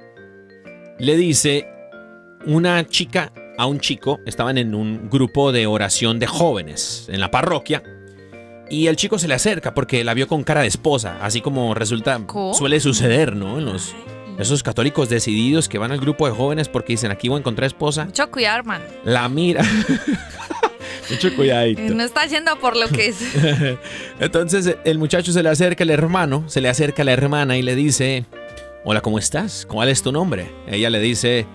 le 0.97 1.15
dice 1.15 1.67
una 2.47 2.85
chica 2.87 3.31
a 3.57 3.67
un 3.67 3.79
chico, 3.79 4.19
estaban 4.25 4.57
en 4.57 4.73
un 4.73 5.09
grupo 5.09 5.51
de 5.51 5.67
oración 5.67 6.17
de 6.19 6.25
jóvenes 6.27 7.07
en 7.11 7.19
la 7.19 7.29
parroquia, 7.29 7.83
y 8.69 8.87
el 8.87 8.95
chico 8.95 9.19
se 9.19 9.27
le 9.27 9.33
acerca 9.33 9.73
porque 9.73 10.03
la 10.03 10.13
vio 10.13 10.27
con 10.27 10.43
cara 10.43 10.61
de 10.61 10.67
esposa, 10.67 11.17
así 11.21 11.41
como 11.41 11.73
resulta, 11.73 12.19
¿Cómo? 12.25 12.53
suele 12.53 12.79
suceder, 12.79 13.35
¿no? 13.35 13.57
En 13.59 13.65
los, 13.65 13.93
esos 14.39 14.63
católicos 14.63 15.09
decididos 15.09 15.67
que 15.69 15.77
van 15.77 15.91
al 15.91 15.99
grupo 15.99 16.27
de 16.27 16.33
jóvenes 16.33 16.69
porque 16.69 16.93
dicen, 16.93 17.11
aquí 17.11 17.27
voy 17.29 17.37
a 17.37 17.39
encontrar 17.39 17.65
esposa, 17.67 18.05
Mucho 18.05 18.29
cuidado, 18.31 18.57
hermano. 18.59 18.85
la 19.03 19.27
mira. 19.29 19.63
Mucho 21.09 21.33
cuidadito. 21.35 21.81
No 21.93 22.03
está 22.03 22.25
yendo 22.25 22.59
por 22.59 22.75
lo 22.75 22.87
que 22.89 23.07
es. 23.07 23.17
Entonces 24.19 24.75
el 24.83 24.97
muchacho 24.97 25.31
se 25.31 25.41
le 25.41 25.49
acerca 25.49 25.83
al 25.85 25.89
hermano, 25.89 26.43
se 26.47 26.59
le 26.59 26.67
acerca 26.67 27.01
a 27.03 27.05
la 27.05 27.13
hermana 27.13 27.57
y 27.57 27.61
le 27.61 27.75
dice, 27.75 28.25
hola, 28.83 28.99
¿cómo 29.01 29.17
estás? 29.17 29.65
¿Cuál 29.65 29.87
es 29.87 30.01
tu 30.01 30.11
nombre? 30.11 30.51
Ella 30.67 30.89
le 30.89 30.99
dice, 30.99 31.45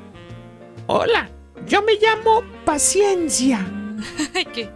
hola, 0.86 1.28
yo 1.66 1.82
me 1.82 1.92
llamo 2.00 2.42
Paciencia 2.64 3.66
¿qué? 4.54 4.70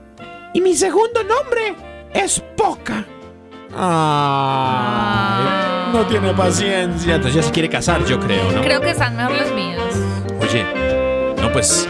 y 0.53 0.61
mi 0.61 0.75
segundo 0.75 1.23
nombre 1.25 1.75
es 2.25 2.43
Poca. 2.57 3.05
Ay, 4.59 5.45
no 5.93 6.07
tiene 6.07 6.33
paciencia. 6.35 7.17
Entonces 7.17 7.35
ya 7.35 7.43
se 7.43 7.53
quiere 7.53 7.69
casar, 7.69 8.05
yo 8.07 8.19
creo, 8.19 8.51
¿no? 8.53 8.63
Creo 8.63 8.81
que 8.81 8.91
están 8.91 9.17
mejor 9.17 9.37
los 9.37 9.53
míos. 9.53 9.83
Oye, 10.41 10.65
no, 11.41 11.53
pues, 11.53 11.89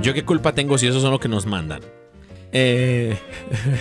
¿yo 0.00 0.12
qué 0.14 0.24
culpa 0.24 0.52
tengo 0.52 0.76
si 0.78 0.86
esos 0.86 1.02
son 1.02 1.10
los 1.12 1.20
que 1.20 1.28
nos 1.28 1.46
mandan? 1.46 1.80
Eh, 2.52 3.16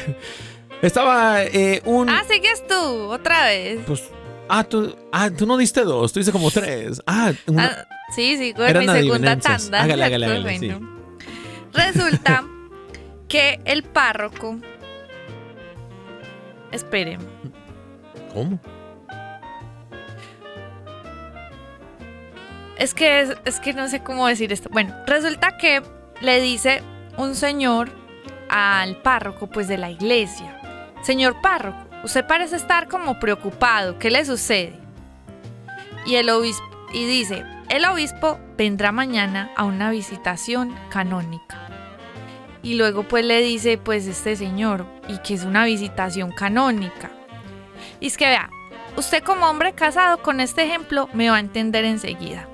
estaba 0.81 1.43
eh, 1.43 1.81
un... 1.85 2.09
Ah, 2.09 2.23
sigues 2.29 2.65
tú, 2.67 2.75
otra 3.11 3.45
vez. 3.45 3.79
Pues, 3.85 4.03
ah, 4.47 4.63
tú, 4.63 4.95
ah, 5.11 5.29
tú 5.29 5.45
no 5.45 5.57
diste 5.57 5.81
dos, 5.83 6.13
tú 6.13 6.19
diste 6.19 6.31
como 6.31 6.51
tres. 6.51 7.01
Ah, 7.05 7.33
una- 7.47 7.65
Ah, 7.65 7.85
sí, 8.15 8.33
en 8.33 8.61
Eran 8.61 8.85
mi 8.85 8.91
segunda 8.91 9.37
tanda. 9.37 9.81
Hágale, 9.81 10.05
hágale, 10.05 10.25
hágale, 10.25 10.59
sí. 10.59 10.71
Resulta 11.73 12.43
que 13.27 13.59
el 13.65 13.83
párroco. 13.83 14.57
Esperen. 16.71 17.19
¿Cómo? 18.33 18.59
Es 22.77 22.93
que, 22.93 23.21
es, 23.21 23.37
es 23.45 23.59
que 23.59 23.73
no 23.73 23.87
sé 23.87 24.01
cómo 24.01 24.27
decir 24.27 24.51
esto. 24.51 24.69
Bueno, 24.71 24.95
resulta 25.05 25.57
que 25.57 25.83
le 26.21 26.41
dice 26.41 26.81
un 27.17 27.35
señor 27.35 27.91
al 28.49 28.97
párroco, 29.01 29.47
pues 29.47 29.67
de 29.67 29.77
la 29.77 29.91
iglesia. 29.91 30.57
Señor 31.01 31.41
párroco, 31.41 31.77
usted 32.03 32.25
parece 32.25 32.55
estar 32.55 32.87
como 32.87 33.19
preocupado. 33.19 33.99
¿Qué 33.99 34.09
le 34.09 34.25
sucede? 34.25 34.79
Y 36.05 36.15
el 36.15 36.29
obispo, 36.29 36.63
y 36.93 37.05
dice, 37.05 37.43
el 37.69 37.85
obispo 37.85 38.39
vendrá 38.57 38.91
mañana 38.91 39.51
a 39.55 39.63
una 39.63 39.91
visitación 39.91 40.75
canónica. 40.89 41.60
Y 42.63 42.75
luego 42.75 43.03
pues 43.03 43.25
le 43.25 43.41
dice, 43.41 43.77
pues 43.77 44.05
este 44.07 44.35
señor, 44.35 44.85
y 45.07 45.17
que 45.19 45.33
es 45.33 45.43
una 45.43 45.65
visitación 45.65 46.31
canónica. 46.31 47.11
Y 47.99 48.07
es 48.07 48.17
que 48.17 48.27
vea, 48.27 48.49
usted 48.97 49.23
como 49.23 49.47
hombre 49.49 49.73
casado 49.73 50.21
con 50.21 50.39
este 50.39 50.63
ejemplo 50.63 51.09
me 51.13 51.29
va 51.29 51.37
a 51.37 51.39
entender 51.39 51.85
enseguida. 51.85 52.47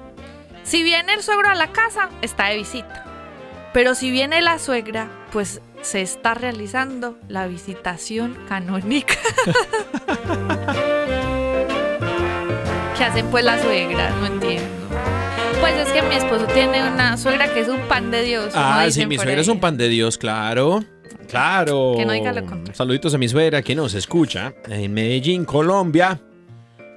Si 0.64 0.84
viene 0.84 1.14
el 1.14 1.24
suegro 1.24 1.50
a 1.50 1.56
la 1.56 1.72
casa, 1.72 2.10
está 2.22 2.48
de 2.48 2.58
visita. 2.58 3.06
Pero 3.74 3.96
si 3.96 4.12
viene 4.12 4.42
la 4.42 4.60
suegra, 4.60 5.10
pues 5.32 5.62
se 5.82 6.02
está 6.02 6.34
realizando 6.34 7.18
la 7.28 7.48
visitación 7.48 8.38
canónica. 8.48 9.16
¿Qué 12.98 13.04
hacen 13.04 13.28
pues 13.28 13.44
las 13.46 13.62
suegras? 13.62 14.16
No 14.16 14.26
entiendo. 14.26 14.87
Pues 15.60 15.76
es 15.76 15.92
que 15.92 16.02
mi 16.04 16.16
esposo 16.16 16.46
tiene 16.54 16.84
una 16.88 17.18
suegra 17.18 17.52
que 17.54 17.62
es 17.62 17.68
un 17.68 17.80
pan 17.88 18.12
de 18.12 18.22
Dios. 18.24 18.54
Ah, 18.56 18.88
sí, 18.90 19.06
mi 19.06 19.18
suegra 19.18 19.42
es 19.42 19.48
un 19.48 19.60
pan 19.60 19.78
de 19.78 19.90
Dios, 19.90 20.18
claro. 20.18 20.84
Claro. 21.28 21.94
Que 21.98 22.06
no 22.06 22.14
diga 22.14 22.32
lo 22.32 22.42
contrario. 22.46 22.74
Saluditos 22.74 23.14
a 23.14 23.18
mi 23.18 23.28
suegra 23.28 23.62
que 23.62 23.76
nos 23.76 23.94
escucha 23.94 24.54
en 24.70 24.94
Medellín, 24.94 25.46
Colombia. 25.46 26.20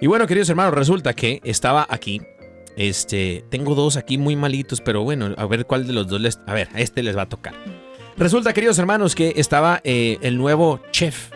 Y 0.00 0.06
bueno, 0.06 0.26
queridos 0.26 0.48
hermanos, 0.50 0.74
resulta 0.74 1.12
que 1.14 1.40
estaba 1.44 1.86
aquí. 1.88 2.20
Este, 2.76 3.44
tengo 3.50 3.74
dos 3.74 3.96
aquí 3.96 4.16
muy 4.18 4.36
malitos, 4.36 4.80
pero 4.80 5.02
bueno, 5.02 5.34
a 5.36 5.46
ver 5.46 5.66
cuál 5.66 5.86
de 5.86 5.92
los 5.92 6.06
dos 6.06 6.20
les. 6.20 6.38
A 6.46 6.54
ver, 6.54 6.68
a 6.72 6.80
este 6.80 7.02
les 7.02 7.16
va 7.16 7.22
a 7.22 7.28
tocar. 7.28 7.54
Resulta, 8.16 8.52
queridos 8.52 8.78
hermanos, 8.78 9.14
que 9.14 9.32
estaba 9.36 9.80
eh, 9.84 10.18
el 10.22 10.36
nuevo 10.38 10.80
chef. 10.92 11.30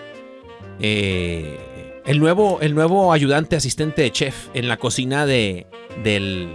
eh, 0.81 2.01
el, 2.07 2.21
nuevo, 2.21 2.59
el 2.61 2.75
nuevo 2.75 3.13
ayudante 3.13 3.57
asistente 3.57 4.03
de 4.03 4.13
chef 4.13 4.49
en 4.55 4.69
la 4.69 4.77
cocina 4.77 5.27
de. 5.27 5.67
del. 6.03 6.49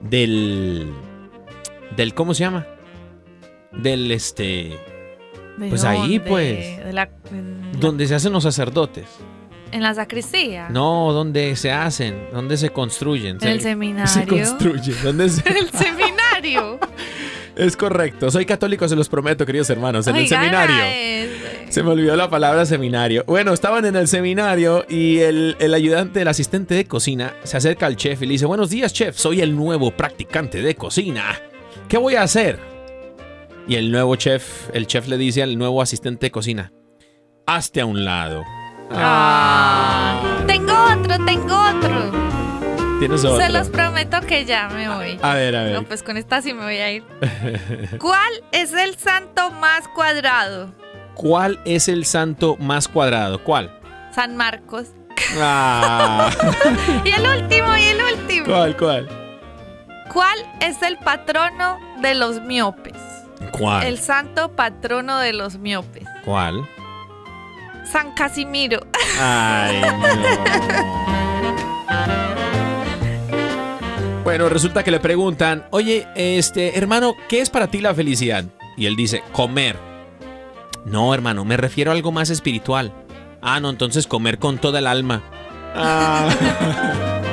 Del. 0.00 0.92
del. 1.96 2.14
¿Cómo 2.14 2.34
se 2.34 2.40
llama? 2.44 2.66
Del 3.72 4.10
este. 4.12 4.78
¿De 5.58 5.68
Pues 5.68 5.84
ahí, 5.84 6.18
pues. 6.18 6.84
De 6.84 6.92
la- 6.92 7.10
Donde 7.78 8.06
se 8.06 8.14
hacen 8.14 8.32
los 8.32 8.42
sacerdotes. 8.42 9.06
en 9.72 9.82
la 9.82 9.92
sacristía. 9.94 10.68
No, 10.70 11.12
donde 11.12 11.56
se 11.56 11.72
hacen, 11.72 12.28
donde 12.32 12.56
se 12.56 12.70
construyen. 12.70 13.38
En 13.42 13.48
el 13.48 13.58
se, 13.60 13.68
seminario. 13.70 14.06
se 14.12 14.26
construyen. 14.26 14.96
¿Dónde 15.02 15.28
se- 15.28 15.48
el 15.58 15.70
seminario. 15.70 16.78
es 17.56 17.76
correcto. 17.76 18.30
Soy 18.30 18.46
católico, 18.46 18.88
se 18.88 18.96
los 18.96 19.08
prometo, 19.08 19.46
queridos 19.46 19.70
hermanos. 19.70 20.06
En 20.06 20.16
el 20.16 20.28
seminario. 20.28 20.76
ese. 20.84 21.72
Se 21.72 21.82
me 21.82 21.90
olvidó 21.90 22.14
la 22.16 22.30
palabra 22.30 22.64
seminario. 22.64 23.24
Bueno, 23.26 23.52
estaban 23.52 23.84
en 23.86 23.96
el 23.96 24.08
seminario 24.08 24.84
y 24.88 25.18
el, 25.18 25.56
el 25.58 25.74
ayudante, 25.74 26.22
el 26.22 26.28
asistente 26.28 26.74
de 26.74 26.84
cocina, 26.86 27.34
se 27.42 27.56
acerca 27.56 27.86
al 27.86 27.96
chef 27.96 28.22
y 28.22 28.26
le 28.26 28.32
dice, 28.32 28.46
buenos 28.46 28.70
días, 28.70 28.92
chef, 28.92 29.16
soy 29.16 29.40
el 29.40 29.56
nuevo 29.56 29.90
practicante 29.90 30.62
de 30.62 30.74
cocina. 30.76 31.40
¿Qué 31.88 31.98
voy 31.98 32.14
a 32.14 32.22
hacer? 32.22 32.58
Y 33.68 33.74
el 33.74 33.90
nuevo 33.90 34.14
chef, 34.16 34.70
el 34.72 34.86
chef 34.86 35.08
le 35.08 35.18
dice 35.18 35.42
al 35.42 35.58
nuevo 35.58 35.82
asistente 35.82 36.26
de 36.26 36.30
cocina, 36.30 36.72
hazte 37.46 37.80
a 37.80 37.86
un 37.86 38.04
lado. 38.04 38.44
Ah, 38.92 40.44
tengo 40.46 40.72
otro, 40.72 41.24
tengo 41.24 41.56
otro. 41.76 42.35
Tienes 42.98 43.24
otro. 43.24 43.44
Se 43.44 43.50
los 43.52 43.68
prometo 43.68 44.20
que 44.22 44.44
ya 44.44 44.68
me 44.68 44.88
voy. 44.88 45.18
A 45.22 45.34
ver, 45.34 45.54
a 45.56 45.64
ver. 45.64 45.72
No, 45.74 45.82
pues 45.84 46.02
con 46.02 46.16
esta 46.16 46.40
sí 46.42 46.54
me 46.54 46.64
voy 46.64 46.78
a 46.78 46.90
ir. 46.92 47.04
¿Cuál 48.00 48.32
es 48.52 48.72
el 48.72 48.96
santo 48.96 49.50
más 49.50 49.86
cuadrado? 49.88 50.72
¿Cuál 51.14 51.60
es 51.64 51.88
el 51.88 52.04
santo 52.04 52.56
más 52.58 52.88
cuadrado? 52.88 53.42
¿Cuál? 53.42 53.78
San 54.14 54.36
Marcos. 54.36 54.88
Ah, 55.38 56.30
Y 57.04 57.10
el 57.10 57.26
último, 57.26 57.76
y 57.76 57.84
el 57.84 58.00
último. 58.18 58.46
¿Cuál, 58.46 58.76
cuál? 58.76 59.08
¿Cuál 60.12 60.38
es 60.60 60.80
el 60.82 60.98
patrono 60.98 61.78
de 62.00 62.14
los 62.14 62.40
miopes? 62.42 62.94
¿Cuál? 63.52 63.84
El 63.86 63.98
santo 63.98 64.52
patrono 64.52 65.18
de 65.18 65.32
los 65.32 65.58
miopes. 65.58 66.04
¿Cuál? 66.24 66.66
San 67.84 68.12
Casimiro. 68.14 68.80
Ay, 69.20 69.80
no. 69.80 71.26
Bueno, 74.26 74.48
resulta 74.48 74.82
que 74.82 74.90
le 74.90 74.98
preguntan, 74.98 75.66
oye, 75.70 76.08
este, 76.16 76.76
hermano, 76.76 77.14
¿qué 77.28 77.40
es 77.40 77.48
para 77.48 77.68
ti 77.68 77.80
la 77.80 77.94
felicidad? 77.94 78.44
Y 78.76 78.86
él 78.86 78.96
dice, 78.96 79.22
comer. 79.30 79.76
No, 80.84 81.14
hermano, 81.14 81.44
me 81.44 81.56
refiero 81.56 81.92
a 81.92 81.94
algo 81.94 82.10
más 82.10 82.30
espiritual. 82.30 82.92
Ah, 83.40 83.60
no, 83.60 83.70
entonces 83.70 84.08
comer 84.08 84.40
con 84.40 84.58
toda 84.58 84.80
el 84.80 84.88
alma. 84.88 85.22
Ah. 85.76 87.22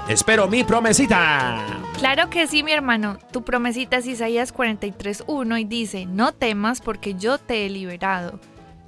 Espero 0.08 0.48
mi 0.48 0.64
promesita. 0.64 1.64
Claro 1.98 2.28
que 2.28 2.48
sí, 2.48 2.64
mi 2.64 2.72
hermano. 2.72 3.18
Tu 3.32 3.44
promesita 3.44 3.98
es 3.98 4.06
Isaías 4.06 4.52
43.1 4.52 5.60
y 5.60 5.64
dice, 5.64 6.06
no 6.06 6.32
temas 6.32 6.80
porque 6.80 7.14
yo 7.14 7.38
te 7.38 7.64
he 7.64 7.70
liberado. 7.70 8.40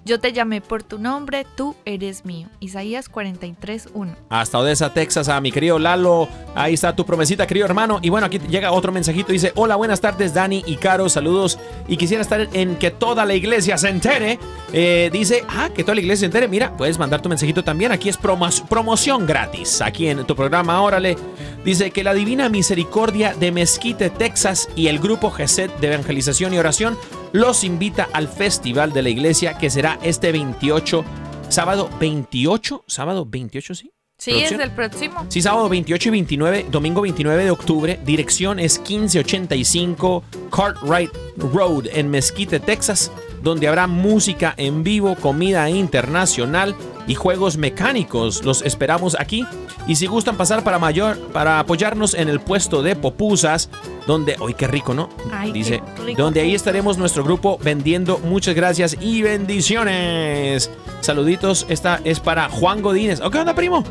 Yo 0.06 0.20
te 0.20 0.34
llamé 0.34 0.60
por 0.60 0.82
tu 0.82 0.98
nombre, 0.98 1.46
tú 1.56 1.74
eres 1.86 2.26
mío. 2.26 2.46
Isaías 2.60 3.10
43.1. 3.10 4.14
Hasta 4.28 4.58
Odessa, 4.58 4.92
Texas, 4.92 5.30
a 5.30 5.40
mi 5.40 5.50
querido 5.50 5.78
Lalo. 5.78 6.28
Ahí 6.54 6.74
está 6.74 6.94
tu 6.94 7.06
promesita, 7.06 7.46
querido 7.46 7.64
hermano. 7.64 8.00
Y 8.02 8.10
bueno, 8.10 8.26
aquí 8.26 8.38
llega 8.38 8.70
otro 8.72 8.92
mensajito. 8.92 9.32
Dice, 9.32 9.52
hola, 9.54 9.76
buenas 9.76 10.02
tardes, 10.02 10.34
Dani 10.34 10.62
y 10.66 10.76
Caro. 10.76 11.08
Saludos. 11.08 11.58
Y 11.88 11.96
quisiera 11.96 12.20
estar 12.22 12.48
en 12.52 12.76
que 12.76 12.90
toda 12.90 13.24
la 13.24 13.34
iglesia 13.34 13.78
se 13.78 13.88
entere. 13.88 14.38
Eh, 14.74 15.08
dice, 15.10 15.42
ah, 15.48 15.70
que 15.74 15.82
toda 15.84 15.94
la 15.94 16.02
iglesia 16.02 16.20
se 16.20 16.26
entere. 16.26 16.48
Mira, 16.48 16.76
puedes 16.76 16.98
mandar 16.98 17.22
tu 17.22 17.30
mensajito 17.30 17.64
también. 17.64 17.90
Aquí 17.90 18.10
es 18.10 18.20
promo- 18.20 18.68
promoción 18.68 19.26
gratis. 19.26 19.80
Aquí 19.80 20.08
en 20.08 20.26
tu 20.26 20.36
programa, 20.36 20.82
órale. 20.82 21.16
Dice 21.64 21.90
que 21.92 22.04
la 22.04 22.12
Divina 22.12 22.50
Misericordia 22.50 23.32
de 23.34 23.52
Mesquite, 23.52 24.10
Texas 24.10 24.68
y 24.76 24.88
el 24.88 24.98
grupo 24.98 25.30
GESET 25.30 25.74
de 25.78 25.86
Evangelización 25.86 26.52
y 26.52 26.58
Oración 26.58 26.98
los 27.34 27.64
invita 27.64 28.08
al 28.12 28.28
Festival 28.28 28.92
de 28.92 29.02
la 29.02 29.08
Iglesia 29.08 29.58
que 29.58 29.68
será 29.68 29.98
este 30.02 30.30
28, 30.30 31.04
sábado 31.48 31.90
28, 31.98 32.84
sábado 32.86 33.26
28, 33.28 33.74
sí. 33.74 33.90
Sí, 34.16 34.30
¿Producción? 34.30 34.60
es 34.60 34.66
el 34.66 34.72
próximo. 34.72 35.26
Sí, 35.28 35.42
sábado 35.42 35.68
28 35.68 36.08
y 36.08 36.12
29, 36.12 36.66
domingo 36.70 37.00
29 37.00 37.44
de 37.44 37.50
octubre. 37.50 38.00
Dirección 38.06 38.60
es 38.60 38.78
1585 38.78 40.22
Cartwright 40.56 41.10
Road 41.36 41.88
en 41.92 42.08
Mesquite, 42.08 42.60
Texas. 42.60 43.10
donde 43.42 43.66
habrá 43.66 43.88
música 43.88 44.54
en 44.56 44.84
vivo, 44.84 45.16
comida 45.16 45.68
internacional 45.68 46.76
y 47.06 47.14
juegos 47.14 47.56
mecánicos. 47.56 48.44
Los 48.44 48.62
esperamos 48.62 49.16
aquí. 49.18 49.46
Y 49.86 49.96
si 49.96 50.06
gustan 50.06 50.36
pasar 50.36 50.64
para 50.64 50.78
mayor, 50.78 51.18
para 51.32 51.58
apoyarnos 51.58 52.14
en 52.14 52.28
el 52.28 52.40
puesto 52.40 52.82
de 52.82 52.96
popusas, 52.96 53.68
donde, 54.06 54.36
hoy 54.40 54.54
qué 54.54 54.66
rico, 54.66 54.94
¿no? 54.94 55.10
Ay, 55.32 55.52
Dice, 55.52 55.82
rico. 56.04 56.22
donde 56.22 56.40
ahí 56.40 56.54
estaremos 56.54 56.96
nuestro 56.98 57.22
grupo 57.24 57.58
vendiendo. 57.62 58.18
Muchas 58.18 58.54
gracias 58.54 58.96
y 59.00 59.22
bendiciones. 59.22 60.70
Saluditos, 61.00 61.66
esta 61.68 62.00
es 62.04 62.20
para 62.20 62.48
Juan 62.48 62.80
Godínez. 62.82 63.20
¿O 63.20 63.30
qué 63.30 63.38
onda, 63.38 63.54
primo? 63.54 63.84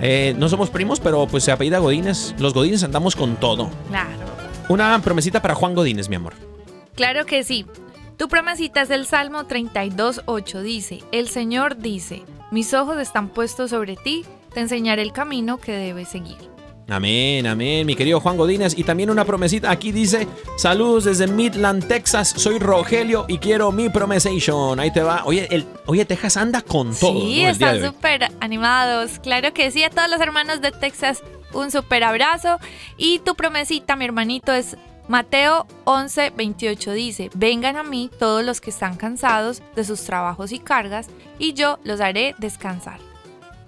Eh, 0.00 0.34
no 0.38 0.48
somos 0.48 0.70
primos, 0.70 1.00
pero 1.00 1.26
pues 1.26 1.44
se 1.44 1.52
apellida 1.52 1.78
Godínez. 1.78 2.34
Los 2.38 2.54
Godínez 2.54 2.82
andamos 2.84 3.14
con 3.16 3.36
todo. 3.36 3.70
Claro. 3.88 4.08
Una 4.68 5.00
promesita 5.00 5.40
para 5.40 5.54
Juan 5.54 5.74
Godínez, 5.74 6.08
mi 6.08 6.16
amor. 6.16 6.34
Claro 6.94 7.26
que 7.26 7.42
sí. 7.44 7.64
Tu 8.16 8.28
promesita 8.28 8.82
es 8.82 8.88
del 8.88 9.06
Salmo 9.06 9.44
32.8. 9.44 10.62
Dice, 10.62 11.02
el 11.12 11.28
Señor 11.28 11.78
dice, 11.78 12.22
mis 12.50 12.72
ojos 12.74 12.98
están 12.98 13.28
puestos 13.28 13.70
sobre 13.70 13.96
ti, 13.96 14.24
te 14.52 14.60
enseñaré 14.60 15.02
el 15.02 15.12
camino 15.12 15.58
que 15.58 15.72
debes 15.72 16.08
seguir. 16.08 16.36
Amén, 16.90 17.46
amén, 17.46 17.86
mi 17.86 17.94
querido 17.94 18.18
Juan 18.18 18.38
Godínez. 18.38 18.78
Y 18.78 18.82
también 18.82 19.10
una 19.10 19.26
promesita. 19.26 19.70
Aquí 19.70 19.92
dice: 19.92 20.26
Saludos 20.56 21.04
desde 21.04 21.26
Midland, 21.26 21.86
Texas. 21.86 22.32
Soy 22.34 22.58
Rogelio 22.58 23.26
y 23.28 23.36
quiero 23.36 23.70
mi 23.72 23.90
promesation. 23.90 24.80
Ahí 24.80 24.90
te 24.90 25.02
va. 25.02 25.22
Oye, 25.26 25.48
el, 25.50 25.66
oye 25.84 26.06
Texas 26.06 26.38
anda 26.38 26.62
con 26.62 26.94
todo. 26.96 27.20
Sí, 27.20 27.44
están 27.44 27.84
súper 27.84 28.32
animados. 28.40 29.18
Claro 29.18 29.52
que 29.52 29.70
sí, 29.70 29.82
a 29.82 29.90
todos 29.90 30.08
los 30.08 30.18
hermanos 30.18 30.62
de 30.62 30.72
Texas, 30.72 31.22
un 31.52 31.70
súper 31.70 32.04
abrazo. 32.04 32.58
Y 32.96 33.18
tu 33.18 33.34
promesita, 33.34 33.94
mi 33.94 34.06
hermanito, 34.06 34.54
es 34.54 34.78
Mateo 35.08 35.66
11, 35.84 36.32
28. 36.36 36.92
Dice, 36.92 37.30
vengan 37.34 37.76
a 37.76 37.82
mí 37.82 38.10
todos 38.18 38.44
los 38.44 38.60
que 38.60 38.70
están 38.70 38.96
cansados 38.96 39.62
de 39.74 39.84
sus 39.84 40.02
trabajos 40.02 40.52
y 40.52 40.58
cargas, 40.58 41.08
y 41.38 41.54
yo 41.54 41.78
los 41.82 42.00
haré 42.00 42.34
descansar. 42.38 43.00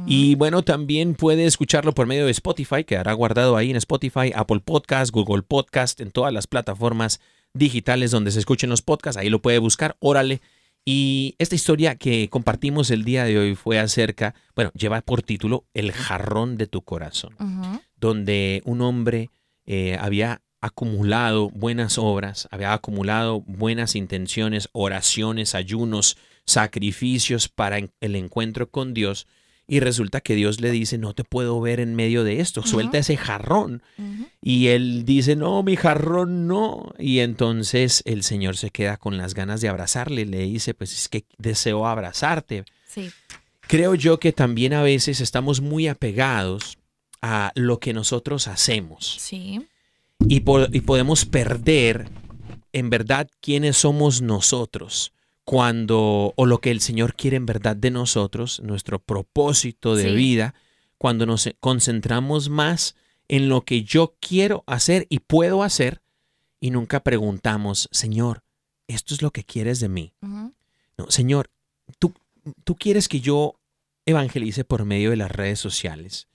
Y 0.08 0.36
bueno, 0.36 0.62
también 0.64 1.16
puede 1.16 1.46
escucharlo 1.46 1.94
por 1.94 2.08
medio 2.08 2.24
de 2.26 2.32
Spotify, 2.32 2.86
quedará 2.86 3.12
guardado 3.12 3.58
ahí 3.58 3.72
en 3.72 3.76
Spotify, 3.76 4.32
Apple 4.34 4.62
Podcast, 4.64 5.12
Google 5.12 5.42
Podcast, 5.42 6.00
en 6.00 6.12
todas 6.12 6.32
las 6.32 6.48
plataformas 6.48 7.20
digitales 7.54 8.10
donde 8.12 8.32
se 8.32 8.40
escuchen 8.40 8.70
los 8.70 8.82
podcasts, 8.82 9.18
ahí 9.20 9.30
lo 9.30 9.42
puede 9.42 9.58
buscar, 9.60 9.98
órale. 10.00 10.40
Y 10.88 11.34
esta 11.40 11.56
historia 11.56 11.96
que 11.96 12.30
compartimos 12.30 12.92
el 12.92 13.04
día 13.04 13.24
de 13.24 13.40
hoy 13.40 13.56
fue 13.56 13.80
acerca, 13.80 14.36
bueno, 14.56 14.72
lleva 14.76 15.02
por 15.02 15.24
título 15.24 15.66
El 15.74 15.92
jarrón 15.92 16.58
de 16.58 16.68
tu 16.68 16.84
corazón, 16.84 17.36
donde 17.98 18.62
un 18.66 18.82
hombre 18.82 19.32
eh, 19.66 19.98
había 20.00 20.44
acumulado 20.62 21.50
buenas 21.50 21.98
obras, 21.98 22.48
había 22.52 22.72
acumulado 22.74 23.42
buenas 23.42 23.96
intenciones, 23.96 24.70
oraciones, 24.74 25.56
ayunos, 25.56 26.18
sacrificios 26.46 27.50
para 27.50 27.80
el 27.80 28.16
encuentro 28.16 28.70
con 28.70 28.94
Dios. 28.94 29.26
Y 29.68 29.80
resulta 29.80 30.22
que 30.22 30.36
Dios 30.36 30.62
le 30.62 30.70
dice, 30.70 30.98
no 31.00 31.14
te 31.16 31.24
puedo 31.24 31.60
ver 31.60 31.80
en 31.80 31.96
medio 31.96 32.24
de 32.24 32.40
esto, 32.40 32.62
suelta 32.62 33.00
ese 33.00 33.18
jarrón. 33.18 33.82
Y 34.42 34.68
él 34.68 35.06
dice, 35.06 35.36
no, 35.36 35.64
mi 35.64 35.76
jarrón 35.76 36.46
no. 36.48 36.94
Y 37.00 37.20
entonces 37.20 38.04
el 38.06 38.22
Señor 38.24 38.58
se 38.58 38.70
queda 38.70 38.98
con 38.98 39.18
las 39.18 39.34
ganas 39.34 39.62
de 39.62 39.70
abrazarle, 39.70 40.26
le 40.26 40.40
dice, 40.40 40.76
pues 40.76 40.94
es 40.94 41.10
que 41.10 41.26
deseo 41.40 41.88
abrazarte. 41.88 42.64
Sí. 42.88 43.10
Creo 43.62 43.96
yo 43.96 44.20
que 44.20 44.32
también 44.34 44.74
a 44.74 44.84
veces 44.84 45.20
estamos 45.20 45.62
muy 45.62 45.88
apegados 45.88 46.78
a 47.24 47.52
lo 47.56 47.80
que 47.80 47.92
nosotros 47.94 48.48
hacemos 48.48 49.16
Sí. 49.20 49.66
y, 50.28 50.42
po- 50.42 50.68
y 50.72 50.82
podemos 50.82 51.26
perder 51.26 52.08
en 52.72 52.92
verdad 52.92 53.28
quiénes 53.42 53.78
somos 53.78 54.22
nosotros 54.22 55.12
cuando, 55.46 56.34
o 56.36 56.46
lo 56.46 56.60
que 56.60 56.72
el 56.72 56.82
Señor 56.82 57.16
quiere 57.16 57.38
en 57.38 57.46
verdad 57.46 57.76
de 57.76 57.92
nosotros, 57.92 58.60
nuestro 58.62 59.00
propósito 59.00 59.96
de 59.96 60.10
Sí. 60.10 60.16
vida, 60.16 60.56
cuando 60.98 61.26
nos 61.26 61.50
concentramos 61.60 62.50
más 62.50 62.96
en 63.28 63.48
lo 63.48 63.62
que 63.62 63.84
yo 63.84 64.16
quiero 64.20 64.64
hacer 64.66 65.06
y 65.10 65.20
puedo 65.20 65.62
hacer 65.64 66.02
y 66.60 66.72
nunca 66.72 67.02
preguntamos, 67.04 67.88
Señor, 67.92 68.44
¿esto 68.88 69.14
es 69.14 69.22
lo 69.22 69.32
que 69.32 69.44
quieres 69.44 69.80
de 69.80 69.90
mí? 69.90 70.14
No, 70.22 71.10
Señor, 71.10 71.52
tú, 72.00 72.14
tú 72.64 72.76
quieres 72.76 73.08
que 73.08 73.20
yo 73.22 73.60
evangelice 74.06 74.64
por 74.64 74.86
medio 74.86 75.12
de 75.12 75.18
las 75.18 75.32
redes 75.32 75.60
sociales. 75.60 76.28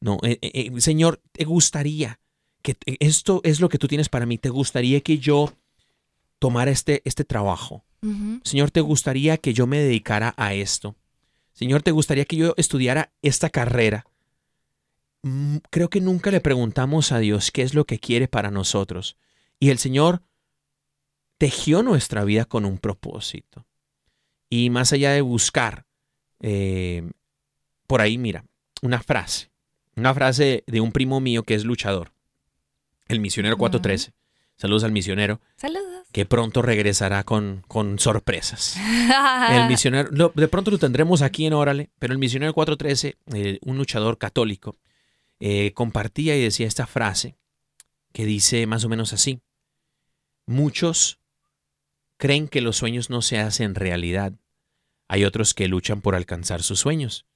No, 0.00 0.18
eh, 0.22 0.38
eh, 0.42 0.70
eh, 0.74 0.80
Señor, 0.80 1.20
te 1.32 1.44
gustaría 1.44 2.18
que 2.62 2.76
esto 3.00 3.40
es 3.44 3.60
lo 3.60 3.68
que 3.68 3.78
tú 3.78 3.86
tienes 3.88 4.08
para 4.08 4.26
mí. 4.26 4.38
Te 4.38 4.48
gustaría 4.48 5.00
que 5.00 5.18
yo 5.18 5.52
tomara 6.38 6.70
este, 6.70 7.02
este 7.04 7.24
trabajo. 7.24 7.84
Señor, 8.44 8.70
te 8.70 8.80
gustaría 8.80 9.36
que 9.38 9.52
yo 9.52 9.66
me 9.66 9.78
dedicara 9.78 10.34
a 10.36 10.54
esto. 10.54 10.96
Señor, 11.52 11.82
te 11.82 11.90
gustaría 11.90 12.24
que 12.24 12.36
yo 12.36 12.54
estudiara 12.56 13.12
esta 13.22 13.50
carrera. 13.50 14.04
Mm, 15.22 15.56
Creo 15.70 15.90
que 15.90 16.00
nunca 16.00 16.30
le 16.30 16.40
preguntamos 16.40 17.10
a 17.10 17.18
Dios 17.18 17.50
qué 17.50 17.62
es 17.62 17.74
lo 17.74 17.84
que 17.84 17.98
quiere 17.98 18.28
para 18.28 18.50
nosotros. 18.50 19.16
Y 19.58 19.70
el 19.70 19.78
Señor 19.78 20.22
tejió 21.38 21.82
nuestra 21.82 22.24
vida 22.24 22.44
con 22.44 22.64
un 22.64 22.78
propósito. 22.78 23.66
Y 24.50 24.70
más 24.70 24.92
allá 24.92 25.12
de 25.12 25.20
buscar, 25.20 25.86
eh, 26.40 27.10
por 27.86 28.00
ahí 28.00 28.18
mira, 28.18 28.44
una 28.82 29.02
frase, 29.02 29.50
una 29.96 30.14
frase 30.14 30.64
de 30.66 30.80
un 30.80 30.92
primo 30.92 31.20
mío 31.20 31.42
que 31.42 31.54
es 31.54 31.64
luchador, 31.64 32.12
el 33.08 33.20
misionero 33.20 33.56
413. 33.56 34.12
Saludos 34.58 34.82
al 34.84 34.92
misionero, 34.92 35.40
Saludos. 35.56 36.06
que 36.12 36.26
pronto 36.26 36.62
regresará 36.62 37.22
con, 37.24 37.62
con 37.68 37.98
sorpresas. 38.00 38.76
El 39.50 39.68
misionero, 39.68 40.08
lo- 40.12 40.32
de 40.34 40.48
pronto 40.48 40.70
lo 40.72 40.78
tendremos 40.78 41.22
aquí 41.22 41.46
en 41.46 41.52
Órale, 41.52 41.90
pero 42.00 42.12
el 42.12 42.18
misionero 42.18 42.52
413, 42.54 43.16
eh, 43.34 43.58
un 43.62 43.78
luchador 43.78 44.18
católico, 44.18 44.76
eh, 45.38 45.72
compartía 45.74 46.36
y 46.36 46.42
decía 46.42 46.66
esta 46.66 46.86
frase 46.88 47.36
que 48.12 48.24
dice 48.26 48.66
más 48.66 48.84
o 48.84 48.88
menos 48.88 49.12
así. 49.12 49.40
Muchos 50.46 51.20
creen 52.16 52.48
que 52.48 52.60
los 52.60 52.76
sueños 52.76 53.10
no 53.10 53.22
se 53.22 53.38
hacen 53.38 53.74
realidad. 53.74 54.32
Hay 55.08 55.24
otros 55.24 55.54
que 55.54 55.68
luchan 55.68 56.00
por 56.00 56.14
alcanzar 56.14 56.62
sus 56.62 56.80
sueños. 56.80 57.26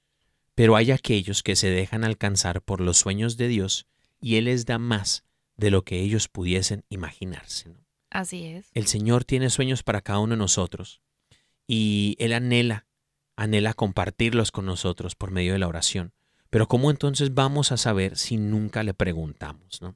Pero 0.55 0.75
hay 0.75 0.91
aquellos 0.91 1.41
que 1.41 1.55
se 1.55 1.69
dejan 1.69 2.03
alcanzar 2.03 2.61
por 2.61 2.81
los 2.81 2.97
sueños 2.97 3.37
de 3.37 3.47
Dios 3.47 3.87
y 4.21 4.35
Él 4.35 4.45
les 4.45 4.65
da 4.65 4.77
más 4.77 5.23
de 5.57 5.71
lo 5.71 5.83
que 5.83 5.99
ellos 5.99 6.27
pudiesen 6.27 6.83
imaginarse. 6.89 7.69
¿no? 7.69 7.83
Así 8.09 8.45
es. 8.45 8.69
El 8.73 8.87
Señor 8.87 9.25
tiene 9.25 9.49
sueños 9.49 9.83
para 9.83 10.01
cada 10.01 10.19
uno 10.19 10.31
de 10.31 10.39
nosotros 10.39 11.01
y 11.67 12.15
Él 12.19 12.33
anhela, 12.33 12.85
anhela 13.35 13.73
compartirlos 13.73 14.51
con 14.51 14.65
nosotros 14.65 15.15
por 15.15 15.31
medio 15.31 15.53
de 15.53 15.59
la 15.59 15.67
oración. 15.67 16.13
Pero 16.49 16.67
¿cómo 16.67 16.91
entonces 16.91 17.33
vamos 17.33 17.71
a 17.71 17.77
saber 17.77 18.17
si 18.17 18.37
nunca 18.37 18.83
le 18.83 18.93
preguntamos, 18.93 19.81
¿no? 19.81 19.95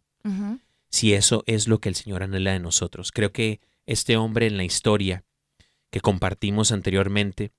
Si 0.89 1.13
eso 1.13 1.43
es 1.45 1.67
lo 1.67 1.79
que 1.79 1.89
el 1.89 1.95
Señor 1.95 2.23
anhela 2.23 2.51
de 2.51 2.59
nosotros. 2.59 3.11
Creo 3.11 3.31
que 3.31 3.61
este 3.85 4.17
hombre 4.17 4.47
en 4.47 4.57
la 4.57 4.63
historia 4.63 5.23
que 5.89 6.01
compartimos 6.01 6.71
anteriormente 6.71 7.51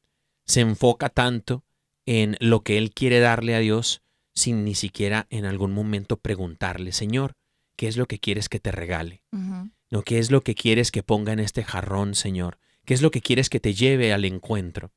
se 0.45 0.61
enfoca 0.61 1.09
tanto 1.09 1.65
en 2.05 2.37
lo 2.41 2.63
que 2.63 2.79
Él 2.79 2.91
quiere 2.93 3.21
darle 3.21 3.55
a 3.55 3.61
Dios 3.61 4.03
sin 4.35 4.65
ni 4.65 4.75
siquiera 4.75 5.27
en 5.31 5.45
algún 5.45 5.73
momento 5.73 6.17
preguntarle, 6.17 6.93
Señor, 6.93 7.35
¿qué 7.79 7.87
es 7.87 7.97
lo 7.97 8.07
que 8.07 8.19
quieres 8.19 8.49
que 8.49 8.59
te 8.59 8.73
regale? 8.73 9.23
¿No? 9.31 10.03
¿Qué 10.03 10.19
es 10.19 10.33
lo 10.33 10.43
que 10.43 10.57
quieres 10.57 10.91
que 10.91 11.05
ponga 11.05 11.33
en 11.33 11.39
este 11.39 11.63
jarrón, 11.63 12.17
Señor? 12.17 12.59
¿Qué 12.85 12.93
es 12.93 13.03
lo 13.03 13.13
que 13.13 13.23
quieres 13.23 13.49
que 13.49 13.61
te 13.61 13.73
lleve 13.73 14.13
al 14.13 14.25
encuentro? 14.25 14.91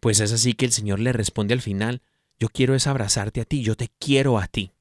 Pues 0.00 0.18
es 0.20 0.32
así 0.32 0.54
que 0.54 0.64
el 0.64 0.72
Señor 0.72 1.00
le 1.00 1.12
responde 1.12 1.52
al 1.52 1.60
final, 1.60 2.00
yo 2.40 2.48
quiero 2.48 2.74
es 2.74 2.86
abrazarte 2.86 3.42
a 3.42 3.44
ti, 3.44 3.62
yo 3.62 3.76
te 3.76 3.90
quiero 3.98 4.38
a 4.38 4.46
ti. 4.46 4.72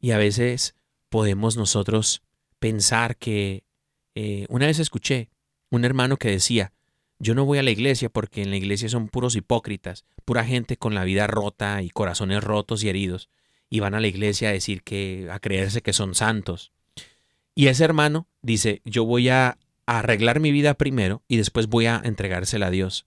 Y 0.00 0.12
a 0.12 0.18
veces 0.18 0.74
podemos 1.10 1.56
nosotros 1.56 2.22
pensar 2.58 3.16
que, 3.16 3.64
eh, 4.14 4.46
una 4.48 4.66
vez 4.66 4.78
escuché 4.78 5.28
un 5.70 5.84
hermano 5.84 6.16
que 6.16 6.30
decía, 6.30 6.72
yo 7.18 7.34
no 7.34 7.44
voy 7.44 7.58
a 7.58 7.62
la 7.62 7.72
iglesia 7.72 8.08
porque 8.08 8.40
en 8.40 8.50
la 8.50 8.56
iglesia 8.56 8.88
son 8.88 9.08
puros 9.08 9.36
hipócritas, 9.36 10.04
pura 10.24 10.44
gente 10.44 10.76
con 10.78 10.94
la 10.94 11.04
vida 11.04 11.26
rota 11.26 11.82
y 11.82 11.90
corazones 11.90 12.42
rotos 12.42 12.84
y 12.84 12.88
heridos, 12.88 13.28
y 13.70 13.80
van 13.80 13.94
a 13.94 14.00
la 14.00 14.06
iglesia 14.06 14.48
a 14.48 14.52
decir 14.52 14.82
que, 14.82 15.28
a 15.30 15.38
creerse 15.38 15.82
que 15.82 15.92
son 15.92 16.14
santos. 16.14 16.72
Y 17.54 17.66
ese 17.66 17.84
hermano 17.84 18.28
dice, 18.42 18.82
yo 18.84 19.04
voy 19.04 19.28
a 19.28 19.58
arreglar 19.86 20.40
mi 20.40 20.52
vida 20.52 20.74
primero 20.74 21.22
y 21.28 21.38
después 21.38 21.66
voy 21.66 21.86
a 21.86 22.00
entregársela 22.02 22.66
a 22.66 22.70
Dios. 22.70 23.06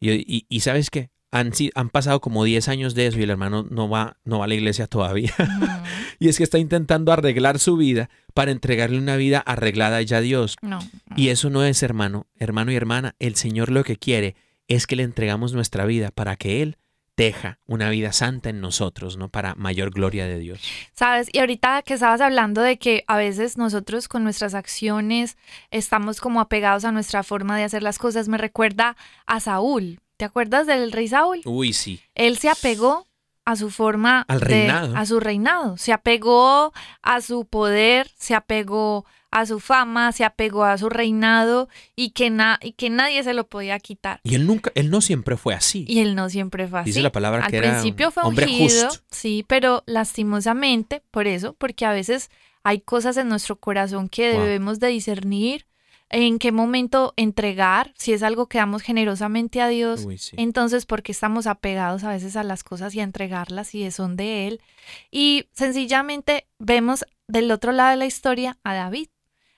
Y, 0.00 0.46
y, 0.48 0.60
sabes 0.60 0.90
qué, 0.90 1.10
han, 1.30 1.52
han, 1.74 1.90
pasado 1.90 2.20
como 2.20 2.42
10 2.42 2.68
años 2.68 2.94
de 2.94 3.06
eso 3.06 3.20
y 3.20 3.22
el 3.22 3.30
hermano 3.30 3.64
no 3.70 3.88
va, 3.88 4.16
no 4.24 4.40
va 4.40 4.46
a 4.46 4.48
la 4.48 4.54
iglesia 4.54 4.88
todavía. 4.88 5.32
y 6.18 6.28
es 6.28 6.38
que 6.38 6.44
está 6.44 6.58
intentando 6.58 7.12
arreglar 7.12 7.60
su 7.60 7.76
vida 7.76 8.10
para 8.34 8.50
entregarle 8.50 8.98
una 8.98 9.16
vida 9.16 9.38
arreglada 9.38 10.02
ya 10.02 10.16
a 10.16 10.20
Dios. 10.20 10.56
No, 10.60 10.80
Y 11.16 11.28
eso 11.28 11.50
no 11.50 11.64
es, 11.64 11.82
hermano, 11.84 12.26
hermano 12.36 12.72
y 12.72 12.76
hermana. 12.76 13.14
El 13.20 13.36
Señor 13.36 13.70
lo 13.70 13.84
que 13.84 13.96
quiere 13.96 14.34
es 14.66 14.86
que 14.86 14.96
le 14.96 15.04
entregamos 15.04 15.52
nuestra 15.52 15.86
vida 15.86 16.10
para 16.10 16.36
que 16.36 16.62
Él 16.62 16.78
deja 17.16 17.58
una 17.66 17.90
vida 17.90 18.12
santa 18.12 18.50
en 18.50 18.60
nosotros, 18.60 19.16
¿no? 19.16 19.28
Para 19.28 19.54
mayor 19.54 19.90
gloria 19.90 20.26
de 20.26 20.38
Dios. 20.38 20.60
Sabes, 20.92 21.28
y 21.32 21.38
ahorita 21.38 21.82
que 21.82 21.94
estabas 21.94 22.20
hablando 22.20 22.62
de 22.62 22.78
que 22.78 23.04
a 23.06 23.16
veces 23.16 23.58
nosotros 23.58 24.08
con 24.08 24.24
nuestras 24.24 24.54
acciones 24.54 25.36
estamos 25.70 26.20
como 26.20 26.40
apegados 26.40 26.84
a 26.84 26.92
nuestra 26.92 27.22
forma 27.22 27.56
de 27.56 27.64
hacer 27.64 27.82
las 27.82 27.98
cosas, 27.98 28.28
me 28.28 28.38
recuerda 28.38 28.96
a 29.26 29.40
Saúl. 29.40 30.00
¿Te 30.16 30.24
acuerdas 30.24 30.66
del 30.66 30.92
rey 30.92 31.08
Saúl? 31.08 31.40
Uy, 31.44 31.72
sí. 31.72 32.00
Él 32.14 32.38
se 32.38 32.48
apegó 32.48 33.06
a 33.44 33.56
su 33.56 33.70
forma 33.70 34.24
al 34.28 34.40
reinado. 34.40 34.96
a 34.96 35.04
su 35.06 35.18
reinado, 35.20 35.76
se 35.76 35.92
apegó 35.92 36.72
a 37.02 37.20
su 37.20 37.44
poder, 37.46 38.10
se 38.16 38.34
apegó 38.34 39.04
a 39.32 39.46
su 39.46 39.60
fama, 39.60 40.12
se 40.12 40.24
apegó 40.24 40.64
a 40.64 40.76
su 40.76 40.88
reinado 40.90 41.68
y 41.96 42.10
que, 42.10 42.30
y 42.60 42.72
que 42.72 42.90
nadie 42.90 43.22
se 43.24 43.32
lo 43.32 43.48
podía 43.48 43.78
quitar. 43.80 44.20
Y 44.24 44.34
él 44.34 44.46
nunca, 44.46 44.70
él 44.74 44.90
no 44.90 45.00
siempre 45.00 45.36
fue 45.38 45.54
así. 45.54 45.84
Y 45.88 46.00
él 46.00 46.14
no 46.14 46.28
siempre 46.28 46.68
fue 46.68 46.80
así. 46.80 46.90
Dice 46.90 47.00
la 47.02 47.12
palabra 47.12 47.44
Al 47.44 47.50
que 47.50 47.56
era 47.56 47.70
principio 47.70 48.10
fue 48.10 48.22
hombre 48.24 48.44
ungido, 48.44 48.88
justo. 48.88 49.02
sí, 49.10 49.44
pero 49.48 49.82
lastimosamente, 49.86 51.02
por 51.10 51.26
eso, 51.26 51.54
porque 51.54 51.84
a 51.86 51.92
veces 51.92 52.30
hay 52.62 52.80
cosas 52.80 53.16
en 53.16 53.28
nuestro 53.28 53.56
corazón 53.56 54.08
que 54.08 54.32
Wow. 54.34 54.42
debemos 54.42 54.80
de 54.80 54.88
discernir, 54.88 55.66
en 56.12 56.38
qué 56.38 56.52
momento 56.52 57.14
entregar, 57.16 57.92
si 57.96 58.12
es 58.12 58.22
algo 58.22 58.46
que 58.46 58.58
damos 58.58 58.82
generosamente 58.82 59.60
a 59.60 59.68
Dios, 59.68 60.04
Uy, 60.04 60.18
sí. 60.18 60.36
entonces, 60.38 60.86
porque 60.86 61.10
estamos 61.10 61.46
apegados 61.46 62.04
a 62.04 62.10
veces 62.10 62.36
a 62.36 62.44
las 62.44 62.62
cosas 62.62 62.94
y 62.94 63.00
a 63.00 63.04
entregarlas 63.04 63.74
y 63.74 63.90
son 63.90 64.16
de 64.16 64.46
Él? 64.46 64.60
Y 65.10 65.46
sencillamente 65.52 66.46
vemos 66.58 67.04
del 67.28 67.50
otro 67.50 67.72
lado 67.72 67.90
de 67.90 67.96
la 67.96 68.06
historia 68.06 68.58
a 68.62 68.74
David. 68.74 69.08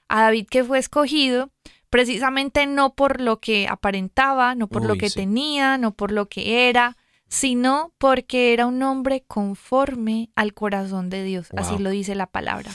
A 0.08 0.22
David 0.22 0.46
que 0.48 0.62
fue 0.64 0.78
escogido 0.78 1.50
precisamente 1.90 2.66
no 2.66 2.94
por 2.94 3.20
lo 3.20 3.40
que 3.40 3.68
aparentaba, 3.68 4.54
no 4.54 4.66
por 4.68 4.84
lo 4.84 4.96
que 4.96 5.08
sí. 5.10 5.14
tenía, 5.14 5.78
no 5.78 5.92
por 5.94 6.10
lo 6.10 6.28
que 6.28 6.68
era, 6.68 6.96
sino 7.28 7.92
porque 7.98 8.52
era 8.52 8.66
un 8.66 8.82
hombre 8.82 9.24
conforme 9.26 10.30
al 10.34 10.54
corazón 10.54 11.08
de 11.08 11.22
Dios. 11.24 11.48
Así 11.56 11.78
lo 11.78 11.90
dice 11.90 12.14
la 12.14 12.26
palabra. 12.26 12.70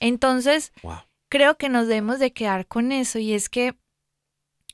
Entonces, 0.00 0.72
Wow. 0.82 0.98
Creo 1.28 1.56
que 1.56 1.68
nos 1.68 1.86
debemos 1.86 2.18
de 2.18 2.32
quedar 2.32 2.66
con 2.66 2.92
eso 2.92 3.18
y 3.18 3.32
es 3.32 3.48
que 3.48 3.76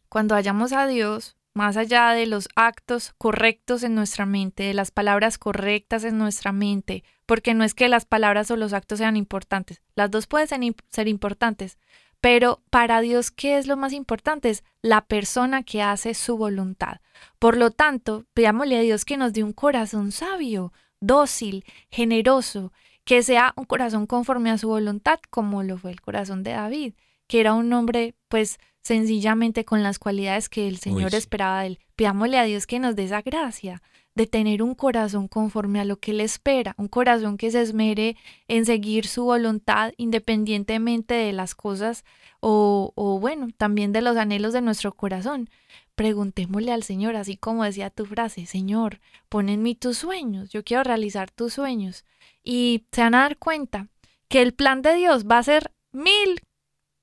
cuando 0.09 0.35
hallamos 0.35 0.73
a 0.73 0.87
Dios, 0.87 1.37
más 1.55 1.77
allá 1.77 2.11
de 2.11 2.27
los 2.27 2.49
actos 2.57 3.15
correctos 3.19 3.83
en 3.83 3.95
nuestra 3.95 4.27
mente, 4.27 4.65
de 4.65 4.75
las 4.75 4.91
palabras 4.91 5.39
correctas 5.39 6.05
en 6.05 6.19
nuestra 6.19 6.53
mente, 6.53 7.05
porque 7.27 7.55
no 7.55 7.65
es 7.65 7.75
que 7.75 7.89
las 7.89 8.05
palabras 8.05 8.51
o 8.51 8.57
los 8.57 8.73
actos 8.73 8.99
sean 8.99 9.17
importantes, 9.17 9.81
las 9.95 10.11
dos 10.11 10.27
pueden 10.27 10.49
ser, 10.49 10.61
ser 10.91 11.09
importantes, 11.09 11.79
pero 12.21 12.63
para 12.71 13.01
Dios, 13.03 13.31
¿qué 13.31 13.59
es 13.59 13.67
lo 13.67 13.77
más 13.77 13.93
importante? 13.93 14.49
Es 14.49 14.65
la 14.81 15.05
persona 15.05 15.63
que 15.63 15.83
hace 15.83 16.15
su 16.15 16.39
voluntad. 16.39 17.01
Por 17.39 17.57
lo 17.57 17.71
tanto, 17.71 18.25
pidámosle 18.33 18.79
a 18.79 18.81
Dios 18.81 19.05
que 19.05 19.19
nos 19.19 19.35
dé 19.35 19.43
un 19.43 19.53
corazón 19.53 20.11
sabio, 20.11 20.73
dócil, 21.01 21.65
generoso, 21.91 22.73
que 23.05 23.23
sea 23.23 23.53
un 23.57 23.65
corazón 23.65 24.07
conforme 24.07 24.51
a 24.51 24.59
su 24.59 24.69
voluntad, 24.69 25.21
como 25.31 25.63
lo 25.63 25.79
fue 25.79 25.91
el 25.91 26.01
corazón 26.01 26.43
de 26.43 26.53
David, 26.53 26.95
que 27.27 27.41
era 27.41 27.55
un 27.55 27.73
hombre, 27.73 28.15
pues, 28.29 28.59
sencillamente 28.83 29.65
con 29.65 29.83
las 29.83 29.99
cualidades 29.99 30.49
que 30.49 30.69
el 30.69 30.79
Señor 30.79 31.11
sí. 31.11 31.17
esperaba 31.17 31.61
de 31.61 31.69
él. 31.69 31.79
Pidámosle 31.97 32.39
a 32.39 32.45
Dios 32.45 32.67
que 32.67 32.79
nos 32.79 32.97
dé 32.97 33.05
esa 33.05 33.23
gracia 33.23 33.83
de 34.15 34.27
tener 34.27 34.63
un 34.63 34.75
corazón 34.75 35.27
conforme 35.27 35.81
a 35.81 35.85
lo 35.85 35.97
que 35.97 36.13
Él 36.13 36.21
espera, 36.21 36.75
un 36.79 36.89
corazón 36.89 37.37
que 37.37 37.51
se 37.51 37.61
esmere 37.63 38.17
en 38.47 38.65
seguir 38.65 39.07
su 39.07 39.25
voluntad 39.25 39.93
independientemente 39.97 41.15
de 41.15 41.33
las 41.33 41.55
cosas 41.55 42.05
o, 42.41 42.93
o 42.95 43.19
bueno, 43.19 43.49
también 43.57 43.93
de 43.93 44.03
los 44.03 44.17
anhelos 44.17 44.53
de 44.53 44.61
nuestro 44.61 44.93
corazón. 44.93 45.49
Preguntémosle 45.95 46.73
al 46.73 46.83
Señor, 46.83 47.15
así 47.15 47.37
como 47.37 47.65
decía 47.65 47.91
tu 47.91 48.05
frase, 48.05 48.47
Señor, 48.47 49.01
pon 49.29 49.49
en 49.49 49.63
mí 49.63 49.75
tus 49.75 49.99
sueños, 49.99 50.51
yo 50.51 50.65
quiero 50.65 50.83
realizar 50.83 51.31
tus 51.31 51.55
sueños. 51.55 52.05
Y 52.43 52.87
se 52.91 53.03
van 53.03 53.15
a 53.15 53.21
dar 53.21 53.39
cuenta 53.39 53.89
que 54.29 54.43
el 54.43 54.55
plan 54.55 54.83
de 54.83 54.95
Dios 54.95 55.27
va 55.27 55.39
a 55.39 55.45
ser 55.45 55.73
mil, 55.93 56.41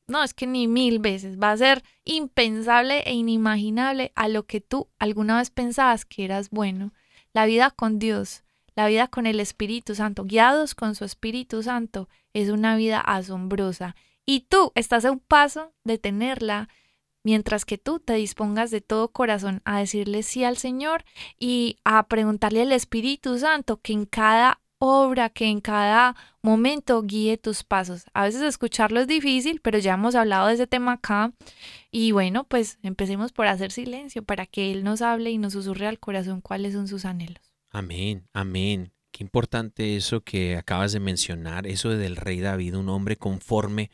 no 0.07 0.23
es 0.23 0.33
que 0.33 0.45
ni 0.45 0.67
mil 0.67 0.99
veces, 0.99 1.39
va 1.39 1.51
a 1.51 1.57
ser 1.57 1.83
impensable 2.03 2.99
e 3.05 3.13
inimaginable 3.13 4.11
a 4.15 4.27
lo 4.27 4.43
que 4.43 4.59
tú 4.59 4.89
alguna 4.99 5.37
vez 5.37 5.49
pensabas 5.49 6.03
que 6.03 6.25
eras 6.25 6.49
bueno. 6.49 6.93
La 7.33 7.45
vida 7.45 7.71
con 7.71 7.97
Dios, 7.97 8.43
la 8.75 8.87
vida 8.87 9.07
con 9.07 9.25
el 9.25 9.39
Espíritu 9.39 9.95
Santo, 9.95 10.25
guiados 10.25 10.75
con 10.75 10.95
su 10.95 11.05
Espíritu 11.05 11.63
Santo, 11.63 12.09
es 12.33 12.49
una 12.49 12.75
vida 12.75 12.99
asombrosa. 12.99 13.95
Y 14.25 14.41
tú 14.41 14.73
estás 14.75 15.05
a 15.05 15.11
un 15.11 15.19
paso 15.19 15.73
de 15.85 15.97
tenerla 15.97 16.67
mientras 17.23 17.65
que 17.65 17.77
tú 17.77 17.99
te 17.99 18.13
dispongas 18.13 18.71
de 18.71 18.81
todo 18.81 19.09
corazón 19.09 19.61
a 19.65 19.79
decirle 19.79 20.23
sí 20.23 20.43
al 20.43 20.57
Señor 20.57 21.03
y 21.39 21.77
a 21.83 22.07
preguntarle 22.07 22.61
al 22.61 22.71
Espíritu 22.71 23.37
Santo 23.37 23.77
que 23.77 23.93
en 23.93 24.05
cada 24.05 24.61
obra, 24.83 25.29
que 25.29 25.45
en 25.45 25.61
cada 25.61 26.15
momento 26.41 27.03
guíe 27.03 27.37
tus 27.37 27.63
pasos. 27.63 28.05
A 28.15 28.23
veces 28.23 28.41
escucharlo 28.41 28.99
es 28.99 29.07
difícil, 29.07 29.61
pero 29.61 29.77
ya 29.77 29.93
hemos 29.93 30.15
hablado 30.15 30.47
de 30.47 30.55
ese 30.55 30.65
tema 30.65 30.93
acá. 30.93 31.33
Y 31.91 32.13
bueno, 32.13 32.45
pues 32.45 32.79
empecemos 32.81 33.31
por 33.31 33.45
hacer 33.45 33.71
silencio 33.71 34.23
para 34.23 34.47
que 34.47 34.71
Él 34.71 34.83
nos 34.83 35.03
hable 35.03 35.29
y 35.29 35.37
nos 35.37 35.53
susurre 35.53 35.85
al 35.85 35.99
corazón 35.99 36.41
cuáles 36.41 36.73
son 36.73 36.87
sus 36.87 37.05
anhelos. 37.05 37.53
Amén, 37.69 38.27
amén. 38.33 38.91
Qué 39.11 39.23
importante 39.23 39.95
eso 39.95 40.21
que 40.21 40.57
acabas 40.57 40.93
de 40.93 40.99
mencionar, 40.99 41.67
eso 41.67 41.89
del 41.89 42.15
rey 42.15 42.39
David, 42.39 42.75
un 42.75 42.89
hombre 42.89 43.17
conforme 43.17 43.91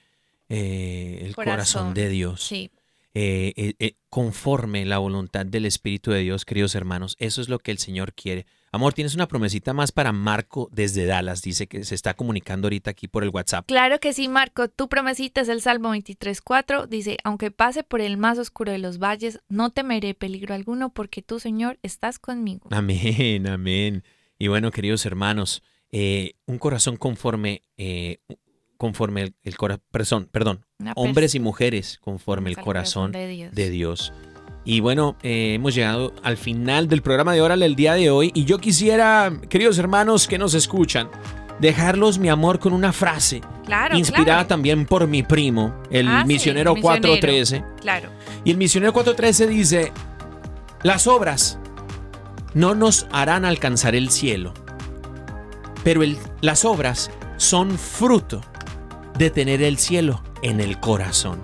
eh, 0.47 1.19
el 1.23 1.35
corazón. 1.35 1.55
Corazón. 1.81 1.93
de 1.95 2.09
Dios. 2.09 2.43
Sí, 2.43 2.71
eh, 3.19 3.51
eh, 3.55 3.73
eh, 3.79 3.95
conforme 4.11 4.85
la 4.85 4.99
voluntad 4.99 5.43
del 5.43 5.65
Espíritu 5.65 6.11
de 6.11 6.19
Dios, 6.19 6.45
queridos 6.45 6.75
hermanos. 6.75 7.15
Eso 7.17 7.41
es 7.41 7.49
lo 7.49 7.57
que 7.57 7.71
el 7.71 7.79
Señor 7.79 8.13
quiere. 8.13 8.45
Amor, 8.71 8.93
tienes 8.93 9.15
una 9.15 9.27
promesita 9.27 9.73
más 9.73 9.91
para 9.91 10.11
Marco 10.11 10.69
desde 10.71 11.07
Dallas. 11.07 11.41
Dice 11.41 11.65
que 11.65 11.83
se 11.83 11.95
está 11.95 12.13
comunicando 12.13 12.67
ahorita 12.67 12.91
aquí 12.91 13.07
por 13.07 13.23
el 13.23 13.29
WhatsApp. 13.29 13.65
Claro 13.65 13.99
que 13.99 14.13
sí, 14.13 14.27
Marco. 14.27 14.67
Tu 14.67 14.87
promesita 14.87 15.41
es 15.41 15.49
el 15.49 15.61
Salmo 15.61 15.95
23.4. 15.95 16.85
Dice, 16.85 17.17
aunque 17.23 17.49
pase 17.49 17.81
por 17.81 18.01
el 18.01 18.17
más 18.17 18.37
oscuro 18.37 18.71
de 18.71 18.77
los 18.77 18.99
valles, 18.99 19.39
no 19.49 19.71
temeré 19.71 20.13
peligro 20.13 20.53
alguno 20.53 20.91
porque 20.91 21.23
tú, 21.23 21.39
Señor, 21.39 21.79
estás 21.81 22.19
conmigo. 22.19 22.69
Amén, 22.69 23.47
amén. 23.47 24.03
Y 24.37 24.47
bueno, 24.47 24.69
queridos 24.69 25.07
hermanos, 25.07 25.63
eh, 25.91 26.33
un 26.45 26.59
corazón 26.59 26.97
conforme, 26.97 27.63
eh, 27.77 28.19
conforme 28.77 29.23
el, 29.23 29.35
el 29.43 29.57
corazón, 29.57 30.29
perdón, 30.31 30.65
hombres 30.95 31.35
y 31.35 31.39
mujeres 31.39 31.99
conforme 32.01 32.49
el 32.49 32.57
corazón 32.57 33.11
de 33.11 33.27
Dios. 33.27 33.53
de 33.55 33.69
Dios. 33.69 34.13
Y 34.63 34.81
bueno, 34.81 35.15
eh, 35.23 35.53
hemos 35.55 35.73
llegado 35.75 36.13
al 36.23 36.35
final 36.37 36.87
del 36.89 37.01
programa 37.01 37.33
de 37.33 37.41
Órale 37.41 37.65
el 37.65 37.75
día 37.75 37.93
de 37.93 38.09
hoy. 38.09 38.31
Y 38.35 38.43
yo 38.45 38.57
quisiera, 38.59 39.31
queridos 39.49 39.77
hermanos 39.77 40.27
que 40.27 40.37
nos 40.37 40.53
escuchan, 40.55 41.09
dejarlos 41.59 42.19
mi 42.19 42.27
amor 42.29 42.59
con 42.59 42.73
una 42.73 42.91
frase 42.91 43.41
Claro, 43.65 43.97
inspirada 43.97 44.25
claro. 44.25 44.47
también 44.47 44.85
por 44.85 45.07
mi 45.07 45.23
primo, 45.23 45.73
el 45.89 46.07
Ah, 46.07 46.23
misionero 46.25 46.71
el 46.71 46.75
misionero. 46.75 46.81
413. 46.81 47.63
Claro. 47.81 48.09
Y 48.43 48.51
el 48.51 48.57
misionero 48.57 48.91
413 48.93 49.47
dice, 49.47 49.91
las 50.83 51.07
obras 51.07 51.57
no 52.53 52.75
nos 52.75 53.07
harán 53.11 53.45
alcanzar 53.45 53.95
el 53.95 54.09
cielo, 54.09 54.53
pero 55.83 56.03
el- 56.03 56.17
las 56.41 56.65
obras 56.65 57.09
son 57.37 57.77
fruto 57.77 58.41
de 59.17 59.29
tener 59.29 59.61
el 59.61 59.77
cielo 59.77 60.21
en 60.41 60.59
el 60.59 60.79
corazón. 60.79 61.41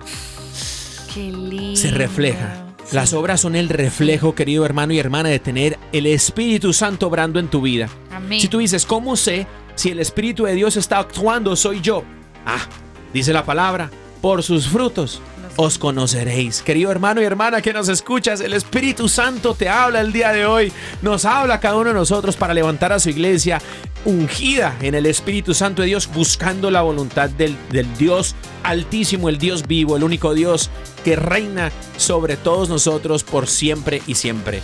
Qué 1.14 1.32
lindo. 1.32 1.76
Se 1.76 1.92
refleja. 1.92 2.66
Sí. 2.86 2.96
Las 2.96 3.14
obras 3.14 3.42
son 3.42 3.56
el 3.56 3.70
reflejo, 3.70 4.36
querido 4.36 4.66
hermano 4.66 4.94
y 4.94 5.00
hermana, 5.00 5.30
de 5.30 5.40
tener 5.40 5.80
el 5.92 6.06
Espíritu 6.06 6.74
Santo 6.74 7.08
obrando 7.08 7.40
en 7.40 7.48
tu 7.48 7.62
vida. 7.62 7.90
Amén. 8.12 8.40
Si 8.40 8.48
tú 8.48 8.60
dices, 8.60 8.86
¿cómo 8.86 9.16
sé 9.16 9.48
si 9.76 9.90
el 9.90 10.00
Espíritu 10.00 10.44
de 10.44 10.54
Dios 10.54 10.78
está 10.78 11.00
actuando? 11.00 11.56
Soy 11.56 11.82
yo. 11.82 12.04
Ah, 12.46 12.68
dice 13.14 13.32
la 13.32 13.46
palabra, 13.46 13.90
por 14.22 14.44
sus 14.44 14.68
frutos 14.68 15.22
os 15.56 15.78
conoceréis. 15.78 16.62
Querido 16.62 16.92
hermano 16.92 17.22
y 17.22 17.26
hermana 17.26 17.62
que 17.62 17.74
nos 17.74 17.90
escuchas, 17.90 18.42
el 18.42 18.54
Espíritu 18.54 19.08
Santo 19.08 19.54
te 19.54 19.70
habla 19.70 20.02
el 20.02 20.12
día 20.12 20.32
de 20.32 20.46
hoy. 20.46 20.72
Nos 21.02 21.26
habla 21.26 21.60
cada 21.60 21.78
uno 21.78 21.90
de 21.90 21.96
nosotros 21.96 22.36
para 22.36 22.54
levantar 22.54 22.92
a 22.92 23.00
su 23.00 23.10
iglesia 23.10 23.62
ungida 24.06 24.76
en 24.82 24.96
el 24.96 25.06
Espíritu 25.06 25.54
Santo 25.54 25.82
de 25.82 25.90
Dios, 25.90 26.10
buscando 26.14 26.70
la 26.70 26.82
voluntad 26.82 27.30
del, 27.30 27.56
del 27.72 27.88
Dios 27.98 28.36
altísimo, 28.64 29.30
el 29.30 29.38
Dios 29.38 29.68
vivo, 29.68 29.96
el 29.96 30.04
único 30.04 30.34
Dios 30.34 30.70
que 31.04 31.16
reina 31.16 31.72
sobre 31.98 32.38
todos 32.38 32.70
nosotros 32.70 33.24
por 33.24 33.48
siempre 33.48 34.02
y 34.08 34.16
siempre 34.16 34.62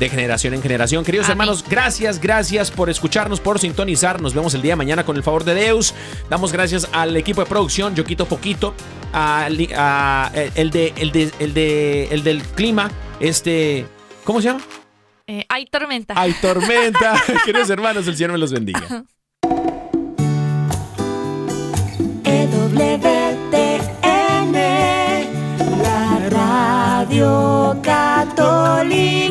de 0.00 0.08
generación 0.08 0.54
en 0.54 0.62
generación. 0.62 1.04
Queridos 1.04 1.26
Amén. 1.26 1.32
hermanos, 1.32 1.64
gracias, 1.68 2.20
gracias 2.20 2.70
por 2.70 2.88
escucharnos, 2.88 3.38
por 3.38 3.58
sintonizar. 3.58 4.20
Nos 4.20 4.32
vemos 4.32 4.54
el 4.54 4.62
día 4.62 4.72
de 4.72 4.76
mañana 4.76 5.04
con 5.04 5.16
el 5.16 5.22
favor 5.22 5.44
de 5.44 5.54
Deus. 5.54 5.94
Damos 6.30 6.52
gracias 6.52 6.88
al 6.90 7.14
equipo 7.16 7.42
de 7.42 7.46
producción, 7.46 7.94
yo 7.94 8.02
quito 8.02 8.24
poquito, 8.24 8.74
a, 9.12 9.46
a- 9.46 10.30
el, 10.54 10.70
de, 10.70 10.92
el, 10.96 11.12
de, 11.12 11.30
el, 11.38 11.54
de, 11.54 12.04
el 12.10 12.22
del 12.24 12.42
clima, 12.42 12.90
este, 13.20 13.86
¿cómo 14.24 14.40
se 14.40 14.48
llama? 14.48 14.60
Eh, 15.26 15.44
hay 15.48 15.66
tormenta. 15.66 16.14
Hay 16.16 16.32
tormenta. 16.34 17.14
Queridos 17.44 17.70
hermanos, 17.70 18.06
el 18.08 18.16
Señor 18.16 18.32
me 18.32 18.38
los 18.38 18.52
bendiga. 18.52 19.04
EWTN, 23.30 24.52
la 25.82 26.28
radio 26.30 27.76
católica 27.82 29.29